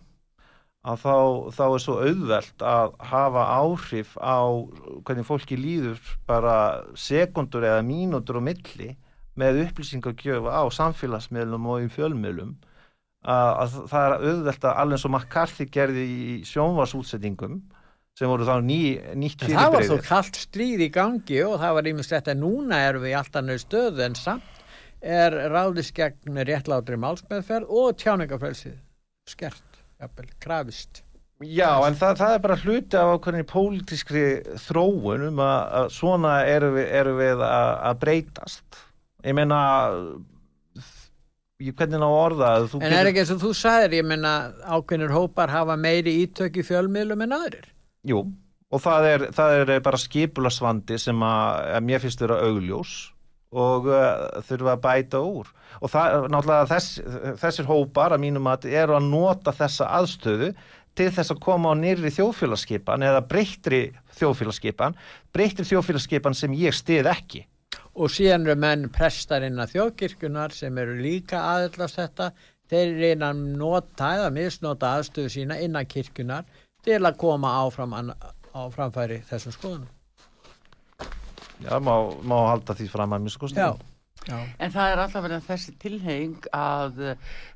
að 0.83 0.99
þá, 0.99 1.15
þá 1.55 1.63
er 1.65 1.81
svo 1.83 1.95
auðvelt 2.03 2.65
að 2.67 2.95
hafa 3.07 3.43
áhrif 3.55 4.17
á 4.19 4.43
hvernig 5.07 5.27
fólki 5.27 5.57
líður 5.59 6.01
bara 6.27 6.55
sekundur 6.99 7.63
eða 7.69 7.85
mínútur 7.87 8.41
og 8.41 8.47
milli 8.49 8.89
með 9.39 9.61
upplýsingagjöfa 9.67 10.51
á 10.51 10.63
samfélagsmiðlum 10.75 11.69
og 11.71 11.85
í 11.85 11.91
fjölmiðlum 11.93 12.57
að, 13.23 13.51
að 13.63 13.77
það 13.93 14.07
er 14.09 14.17
auðvelt 14.17 14.67
að 14.67 14.81
alveg 14.83 14.97
eins 14.97 15.07
og 15.07 15.13
McCarthy 15.15 15.69
gerði 15.71 16.03
í 16.03 16.35
sjónvarsútsettingum 16.51 17.61
sem 18.13 18.29
voru 18.29 18.45
þá 18.45 18.59
ný, 18.61 18.81
nýtt 19.17 19.41
fyrirbreyðir. 19.41 19.57
Það 19.57 19.73
var 19.73 19.87
þó 19.89 20.09
kallt 20.09 20.37
stríð 20.37 20.83
í 20.85 20.89
gangi 20.93 21.39
og 21.47 21.55
það 21.63 21.77
var 21.79 21.89
ímest 21.89 22.13
þetta 22.13 22.35
núna 22.37 22.81
erum 22.89 23.05
við 23.07 23.15
í 23.15 23.17
alltaf 23.17 23.47
nöðu 23.47 23.63
stöðu 23.63 24.03
en 24.05 24.17
samt 24.19 24.59
er 25.03 25.35
ráðist 25.51 25.95
gegn 25.97 26.43
réttlátri 26.45 26.99
málsmeðferð 26.99 27.71
og 27.71 27.95
tjáningafrelsið 28.03 28.75
skert 29.27 29.72
jafnvel, 30.03 30.29
krafist. 30.43 31.03
Já, 31.43 31.71
en 31.87 31.95
það, 31.99 32.19
það 32.19 32.35
er 32.35 32.43
bara 32.43 32.59
hluti 32.61 32.99
af 32.99 33.13
ákveðinni 33.17 33.47
pólitískri 33.49 34.25
þróun 34.63 35.25
um 35.27 35.41
að, 35.43 35.57
að 35.79 35.87
svona 35.95 36.35
eru 36.47 36.69
við, 36.77 36.85
eru 37.01 37.15
við 37.17 37.43
að, 37.47 37.71
að 37.89 37.97
breytast. 38.03 38.79
Ég 39.23 39.35
meina, 39.35 39.59
ég 41.63 41.75
hvernig 41.79 41.99
ná 41.99 42.07
orða 42.07 42.53
að 42.59 42.69
þú... 42.73 42.83
En 42.83 42.95
er 42.95 43.09
ekki 43.09 43.23
eins 43.23 43.33
og 43.35 43.41
þú 43.43 43.51
sagðir, 43.59 43.97
ég 43.99 44.07
meina, 44.07 44.33
ákveðinir 44.63 45.15
hópar 45.15 45.51
hafa 45.51 45.75
meiri 45.79 46.15
ítök 46.23 46.61
í 46.61 46.65
fjölmiðlum 46.67 47.25
en 47.25 47.35
aðrir? 47.39 47.67
Jú, 48.07 48.23
og 48.73 48.83
það 48.83 49.09
er, 49.09 49.27
það 49.35 49.57
er 49.57 49.73
bara 49.83 50.01
skipulasvandi 50.01 50.99
sem 51.01 51.27
að, 51.27 51.59
að 51.79 51.89
mér 51.89 52.03
finnst 52.03 52.23
vera 52.23 52.39
augljós 52.47 52.95
og 53.53 53.89
uh, 53.89 54.41
þurfa 54.47 54.75
að 54.75 54.83
bæta 54.83 55.21
úr. 55.23 55.49
Og 55.81 55.91
það, 55.91 56.27
náttúrulega 56.33 56.69
þess, 56.71 57.01
þessir 57.41 57.69
hópar 57.69 58.15
að 58.15 58.23
mínum 58.25 58.49
að 58.49 58.69
eru 58.73 58.97
að 58.97 59.09
nota 59.09 59.53
þessa 59.55 59.89
aðstöðu 59.99 60.51
til 60.97 61.09
þess 61.13 61.33
að 61.33 61.41
koma 61.41 61.73
á 61.73 61.75
nýri 61.77 62.11
þjóðfélagskipan 62.13 63.05
eða 63.05 63.23
breyttri 63.25 63.81
þjóðfélagskipan 64.19 64.97
breyttri 65.33 65.65
þjóðfélagskipan 65.71 66.37
sem 66.37 66.53
ég 66.57 66.75
stið 66.77 67.09
ekki. 67.13 67.43
Og 67.93 68.09
síðan 68.13 68.47
eru 68.47 68.57
menn 68.61 68.87
prestarinn 68.93 69.61
að 69.61 69.75
þjóðkirkunar 69.75 70.53
sem 70.53 70.77
eru 70.81 70.97
líka 70.97 71.41
aðallast 71.53 71.99
þetta. 72.01 72.31
Þeir 72.69 72.93
reyna 72.97 73.33
að 73.33 73.41
nota 73.59 74.13
eða 74.17 74.29
misnota 74.33 74.93
aðstöðu 74.97 75.33
sína 75.33 75.59
innan 75.61 75.89
kirkunar 75.89 76.47
til 76.85 77.01
að 77.01 77.19
koma 77.21 77.51
áfram 77.61 77.93
á 77.93 78.61
framfæri 78.73 79.21
þessum 79.29 79.53
skoðunum 79.53 79.91
Já, 81.63 81.79
má, 81.79 81.95
má 82.21 82.37
halda 82.51 82.75
því 82.77 82.87
fram 82.91 83.15
að 83.15 83.27
miskusti. 83.27 83.59
Já. 83.59 83.73
Já. 84.23 84.37
En 84.61 84.71
það 84.71 84.89
er 84.89 85.01
alltaf 85.03 85.23
verið 85.25 85.47
þessi 85.49 85.71
tilheng 85.81 86.45
að, 86.55 86.99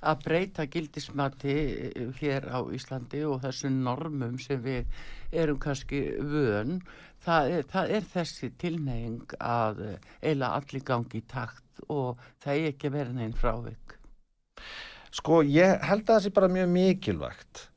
að 0.04 0.24
breyta 0.26 0.66
gildismati 0.68 1.56
hér 2.18 2.48
á 2.52 2.60
Íslandi 2.76 3.22
og 3.28 3.40
þessu 3.46 3.72
normum 3.72 4.36
sem 4.42 4.60
við 4.66 4.90
erum 5.32 5.62
kannski 5.64 6.02
vön. 6.20 6.82
Það 7.24 7.54
er, 7.54 7.64
það 7.72 7.94
er 7.96 8.10
þessi 8.12 8.52
tilheng 8.60 9.38
að 9.40 9.82
eila 10.20 10.52
allir 10.58 10.84
gangi 10.88 11.22
í 11.22 11.26
takt 11.30 11.82
og 11.88 12.20
það 12.44 12.54
er 12.60 12.70
ekki 12.74 12.94
verið 12.98 13.22
neinn 13.22 13.38
frávik. 13.38 13.96
Sko, 15.16 15.42
ég 15.48 15.80
held 15.88 16.04
að 16.04 16.14
það 16.18 16.24
sé 16.26 16.36
bara 16.36 16.52
mjög 16.52 16.72
mikilvægt 16.74 17.68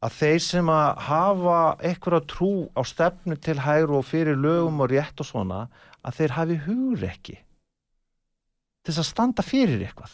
að 0.00 0.16
þeir 0.16 0.40
sem 0.44 0.72
að 0.72 0.88
hafa 1.10 1.60
eitthvað 1.84 2.26
trú 2.32 2.52
á 2.72 2.80
stefnu 2.88 3.36
til 3.36 3.58
hægru 3.60 4.00
og 4.00 4.08
fyrir 4.08 4.38
lögum 4.38 4.80
og 4.80 4.90
rétt 4.92 5.20
og 5.20 5.28
svona 5.28 5.60
að 6.00 6.16
þeir 6.20 6.36
hafi 6.38 6.56
hugur 6.66 7.06
ekki 7.10 7.36
til 8.80 8.94
þess 8.94 9.02
að 9.02 9.10
standa 9.10 9.44
fyrir 9.44 9.84
eitthvað. 9.84 10.12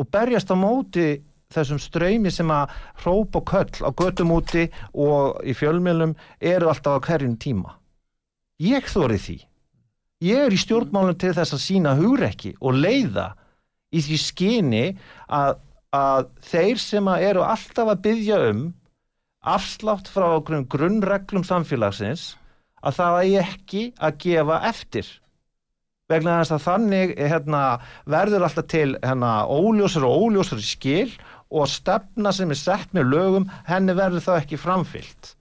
Og 0.00 0.08
berjast 0.10 0.50
á 0.50 0.56
móti 0.58 1.08
þessum 1.54 1.78
ströymi 1.78 2.32
sem 2.34 2.50
að 2.50 2.72
hróp 3.04 3.36
og 3.38 3.44
köll 3.50 3.84
á 3.86 3.90
göttum 3.94 4.32
úti 4.34 4.64
og 4.90 5.44
í 5.46 5.54
fjölmjölum 5.54 6.16
eru 6.40 6.70
alltaf 6.70 6.98
á 6.98 7.04
hverjum 7.04 7.36
tíma. 7.38 7.76
Ég 8.58 8.88
þóri 8.90 9.20
því. 9.20 9.38
Ég 10.24 10.46
er 10.46 10.54
í 10.54 10.58
stjórnmálum 10.58 11.18
til 11.20 11.34
þess 11.36 11.54
að 11.54 11.62
sína 11.62 11.94
hugrekki 11.98 12.54
og 12.60 12.78
leiða 12.80 13.34
í 13.94 14.02
því 14.02 14.18
skyni 14.18 14.84
að, 15.28 15.58
að 15.94 16.30
þeir 16.50 16.80
sem 16.82 17.10
að 17.10 17.26
eru 17.30 17.44
alltaf 17.46 17.90
að 17.92 18.00
byggja 18.06 18.38
um 18.50 18.64
afslátt 19.54 20.08
frá 20.10 20.28
grunnreglum 20.44 21.44
samfélagsins 21.44 22.32
að 22.84 22.98
það 22.98 23.18
er 23.20 23.44
ekki 23.44 23.84
að 24.00 24.18
gefa 24.24 24.58
eftir. 24.70 25.06
Vegna 26.08 26.40
þess 26.42 26.56
að 26.56 26.64
þannig 26.66 27.14
hérna, 27.16 27.62
verður 28.04 28.44
alltaf 28.48 28.68
til 28.68 28.90
hérna, 28.98 29.36
óljósur 29.48 30.04
og 30.08 30.26
óljósur 30.26 30.60
skil 30.64 31.14
og 31.48 31.70
stefna 31.70 32.32
sem 32.34 32.52
er 32.52 32.60
sett 32.60 32.92
með 32.96 33.08
lögum 33.14 33.48
henni 33.68 33.96
verður 33.96 34.26
þá 34.26 34.34
ekki 34.42 34.60
framfyllt 34.60 35.34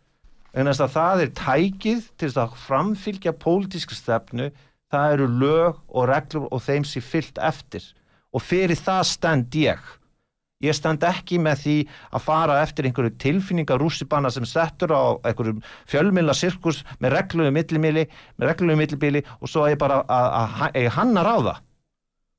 vegna 0.54 0.70
þess 0.70 0.86
að 0.86 0.94
það 0.94 1.24
er 1.24 1.34
tækið 1.40 2.06
til 2.14 2.28
þess 2.28 2.42
að 2.44 2.58
framfylgja 2.68 3.34
pólitísku 3.42 3.98
stefnu 3.98 4.52
það 4.94 5.16
eru 5.16 5.28
lög 5.42 5.80
og 5.90 6.08
reglur 6.12 6.48
og 6.54 6.62
þeim 6.62 6.86
sem 6.86 7.06
fyllt 7.06 7.42
eftir. 7.42 7.86
Og 8.34 8.42
fyrir 8.42 8.78
það 8.78 9.04
stend 9.10 9.58
ég 9.58 9.82
Ég 10.64 10.76
stend 10.78 11.04
ekki 11.04 11.40
með 11.44 11.64
því 11.64 11.76
að 12.16 12.24
fara 12.24 12.62
eftir 12.64 12.88
einhverju 12.88 13.18
tilfinningar 13.20 13.82
rússipanna 13.82 14.32
sem 14.32 14.46
settur 14.48 14.94
á 14.96 15.20
einhverjum 15.28 15.60
fjölmila 15.90 16.36
sirkus 16.38 16.84
með 17.04 17.18
regluðu 17.18 17.52
millibili, 17.56 18.08
millibili 18.40 19.24
og 19.42 19.52
svo 19.52 19.68
er 19.68 19.76
ég 19.76 19.82
bara 19.82 20.02
að, 20.08 20.88
hanna 20.96 21.26
ráða. 21.28 21.58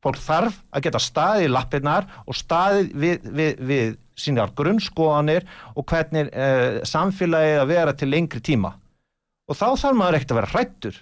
Fólk 0.04 0.20
þarf 0.20 0.56
að 0.72 0.84
geta 0.84 1.00
staðið 1.00 1.46
í 1.46 1.52
lappirnar 1.52 2.08
og 2.28 2.36
staðið 2.36 2.90
við, 3.00 3.28
við, 3.38 3.60
við 3.60 3.94
sínar 4.20 4.52
grunnskoðanir 4.56 5.46
og 5.74 5.86
hvernig 5.88 6.28
eh, 6.32 6.80
samfélagið 6.86 7.60
að 7.62 7.70
vera 7.72 7.94
til 7.96 8.10
lengri 8.12 8.42
tíma. 8.44 8.74
Og 9.48 9.56
þá 9.56 9.66
þarf 9.80 9.98
maður 9.98 10.18
ekkert 10.18 10.34
að 10.34 10.40
vera 10.40 10.52
hrættur. 10.52 10.98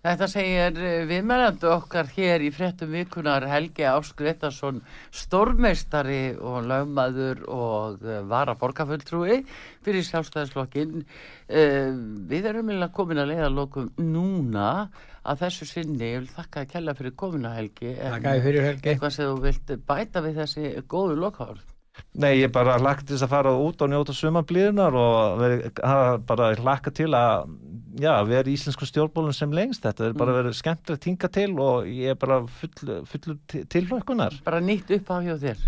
Þetta 0.00 0.26
segir 0.32 0.78
eh, 0.80 1.02
viðmælandu 1.04 1.68
okkar 1.74 2.08
hér 2.14 2.40
í 2.40 2.48
frettum 2.54 2.94
vikunar 2.94 3.44
Helgi 3.50 3.84
Áskreitarsson 3.84 4.78
stórmeistari 5.12 6.38
og 6.40 6.64
lögmaður 6.70 7.42
og 7.52 8.06
eh, 8.08 8.22
vara 8.30 8.54
borgarfulltrúi 8.56 9.42
fyrir 9.84 10.06
sjálfstæðisflokkin. 10.08 11.02
Eh, 11.52 11.92
við 12.32 12.48
erum 12.48 12.70
meðal 12.72 12.88
komin 12.96 13.20
að 13.20 13.34
leiða 13.34 13.50
lokum 13.52 13.90
núna 14.00 14.70
að 15.20 15.44
þessu 15.44 15.68
sinni. 15.68 16.14
Ég 16.14 16.22
vil 16.22 16.32
þakka 16.32 16.64
að 16.64 16.72
kella 16.72 16.96
fyrir 16.96 17.16
komina 17.20 17.52
Helgi. 17.58 17.92
Þakka 18.00 18.34
fyrir 18.46 18.68
Helgi. 18.70 18.96
Hvað 19.04 19.20
þú 19.20 19.36
vilt 19.44 19.74
bæta 19.84 20.24
við 20.24 20.40
þessi 20.40 20.72
góðu 20.88 21.20
lokháður? 21.26 21.60
Nei, 22.20 22.40
ég 22.40 22.50
bara 22.54 22.78
lagt 22.80 23.10
þess 23.10 23.24
að 23.26 23.32
fara 23.32 23.52
út 23.58 23.82
og 23.84 23.90
njóta 23.90 24.14
sumanblíðunar 24.14 24.96
og 24.98 25.40
veri, 25.40 25.58
bara 26.26 26.50
laka 26.58 26.92
til 26.94 27.10
að 27.16 27.50
já, 28.00 28.12
vera 28.26 28.50
íslensku 28.50 28.88
stjórnbólun 28.88 29.36
sem 29.36 29.52
lengst 29.54 29.84
þetta 29.84 30.08
er 30.08 30.16
bara 30.16 30.32
mm. 30.32 30.38
verið 30.40 30.56
skemmtilegt 30.58 31.04
tinga 31.04 31.30
til 31.34 31.50
og 31.58 31.90
ég 31.90 32.14
er 32.14 32.18
bara 32.20 32.40
full, 32.60 32.96
fullur 33.10 33.38
tilhlökkunar 33.74 34.40
Bara 34.46 34.62
nýtt 34.64 34.90
upp 34.96 35.12
af 35.14 35.26
hjá 35.26 35.36
þér 35.44 35.62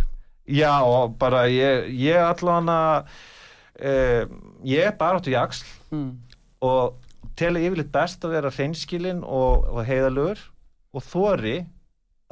Já, 0.50 0.72
og 0.82 1.14
bara 1.20 1.44
ég, 1.50 1.92
ég 2.02 2.18
allavega 2.18 3.04
eh, 3.78 4.26
ég 4.66 4.88
er 4.88 4.96
bara 4.98 5.20
áttu 5.20 5.34
í 5.34 5.38
axl 5.38 5.66
mm. 5.94 6.10
og 6.66 6.98
telur 7.38 7.62
yfirleitt 7.62 7.92
best 7.94 8.24
að 8.26 8.36
vera 8.36 8.54
hreinskilin 8.54 9.22
og, 9.22 9.68
og 9.70 9.86
heiðalögur 9.86 10.42
og 10.92 11.06
þóri 11.06 11.60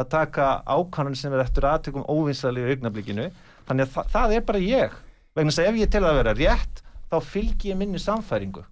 að 0.00 0.10
taka 0.14 0.50
ákvæmum 0.66 1.16
sem 1.18 1.32
er 1.34 1.44
eftir 1.44 1.66
aðtökum 1.68 2.06
óvinnslega 2.08 2.66
í 2.66 2.74
augnablikinu 2.74 3.30
þannig 3.70 3.86
að 3.86 3.94
það, 3.94 4.12
það 4.16 4.36
er 4.36 4.44
bara 4.50 4.62
ég. 4.66 5.00
Vegna 5.38 5.54
þess 5.54 5.62
að 5.62 5.70
ef 5.70 5.80
ég 5.80 5.90
tel 5.94 6.04
að 6.04 6.20
vera 6.20 6.36
rétt 6.36 6.82
þá 7.10 7.16
fylg 7.30 7.66
ég 7.70 7.78
minni 7.78 8.02
samfæringu 8.02 8.64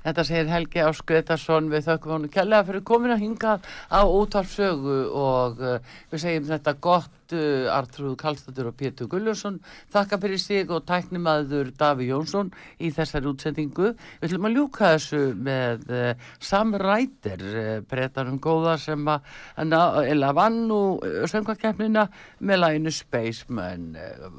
Þetta 0.00 0.24
segir 0.24 0.48
Helgi 0.48 0.80
Áskvetarsson 0.84 1.68
við 1.72 1.88
þökkum 1.90 2.14
hann 2.14 2.28
kærlega 2.32 2.66
fyrir 2.68 2.84
komin 2.88 3.12
að 3.12 3.24
hinga 3.24 3.56
á 3.92 4.00
útvarpsögu 4.00 4.98
og 5.20 5.60
uh, 5.60 5.96
við 6.12 6.22
segjum 6.22 6.46
þetta 6.48 6.74
gott 6.86 7.34
uh, 7.36 7.68
Artrúð 7.74 8.16
Kallstættur 8.22 8.70
og 8.70 8.78
Pétur 8.80 9.10
Gullursson 9.12 9.60
þakka 9.92 10.20
fyrir 10.24 10.40
sig 10.40 10.72
og 10.72 10.86
tæknimaður 10.88 11.72
Daví 11.76 12.08
Jónsson 12.08 12.52
í 12.80 12.92
þessari 12.96 13.28
útsendingu. 13.28 13.92
Við 14.22 14.28
ætlum 14.30 14.48
að 14.48 14.56
ljúka 14.56 14.92
þessu 14.96 15.22
með 15.36 15.88
uh, 15.92 16.28
Sam 16.40 16.76
Ræder 16.80 17.46
breytanum 17.90 18.40
góða 18.40 18.78
sem 18.80 19.04
að 19.10 20.28
vann 20.40 20.62
og 20.72 21.04
söngvakefnina 21.28 22.08
með 22.40 22.64
læginu 22.64 22.94
Spaceman. 22.94 23.90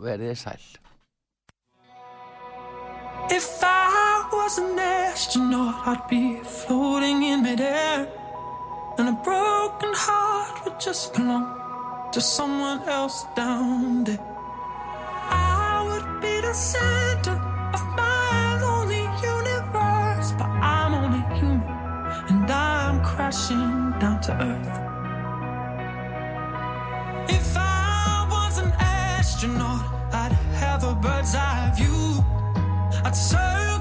Verðið 0.01 0.39
sæl 0.41 0.90
If 3.29 3.59
I 3.63 4.27
was 4.31 4.57
an 4.57 4.79
astronaut, 4.79 5.87
I'd 5.87 6.07
be 6.09 6.37
floating 6.43 7.23
in 7.23 7.43
midair. 7.43 8.07
And 8.97 9.09
a 9.09 9.17
broken 9.23 9.91
heart 9.93 10.65
would 10.65 10.79
just 10.79 11.13
belong 11.13 12.09
to 12.11 12.21
someone 12.21 12.87
else 12.87 13.25
down 13.35 14.03
there. 14.03 14.19
I 15.29 15.83
would 15.87 16.21
be 16.21 16.41
the 16.41 16.53
center 16.53 17.37
of 17.73 17.83
my 17.95 18.59
lonely 18.61 19.05
universe, 19.35 20.31
but 20.37 20.49
I'm 20.75 20.93
only 20.93 21.23
human 21.39 21.63
and 22.29 22.51
I'm 22.51 23.03
crashing 23.03 23.93
down 23.99 24.19
to 24.21 24.31
earth. 24.49 24.77
If 27.29 27.55
I 27.57 28.27
was 28.29 28.57
an 28.57 28.71
astronaut, 28.79 29.85
I'd 30.13 30.33
have 30.59 30.83
a 30.83 30.93
bird's 30.95 31.33
eye 31.35 31.71
view. 31.77 32.00
I'd 33.03 33.15
so 33.15 33.80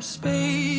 cyberspace 0.00 0.73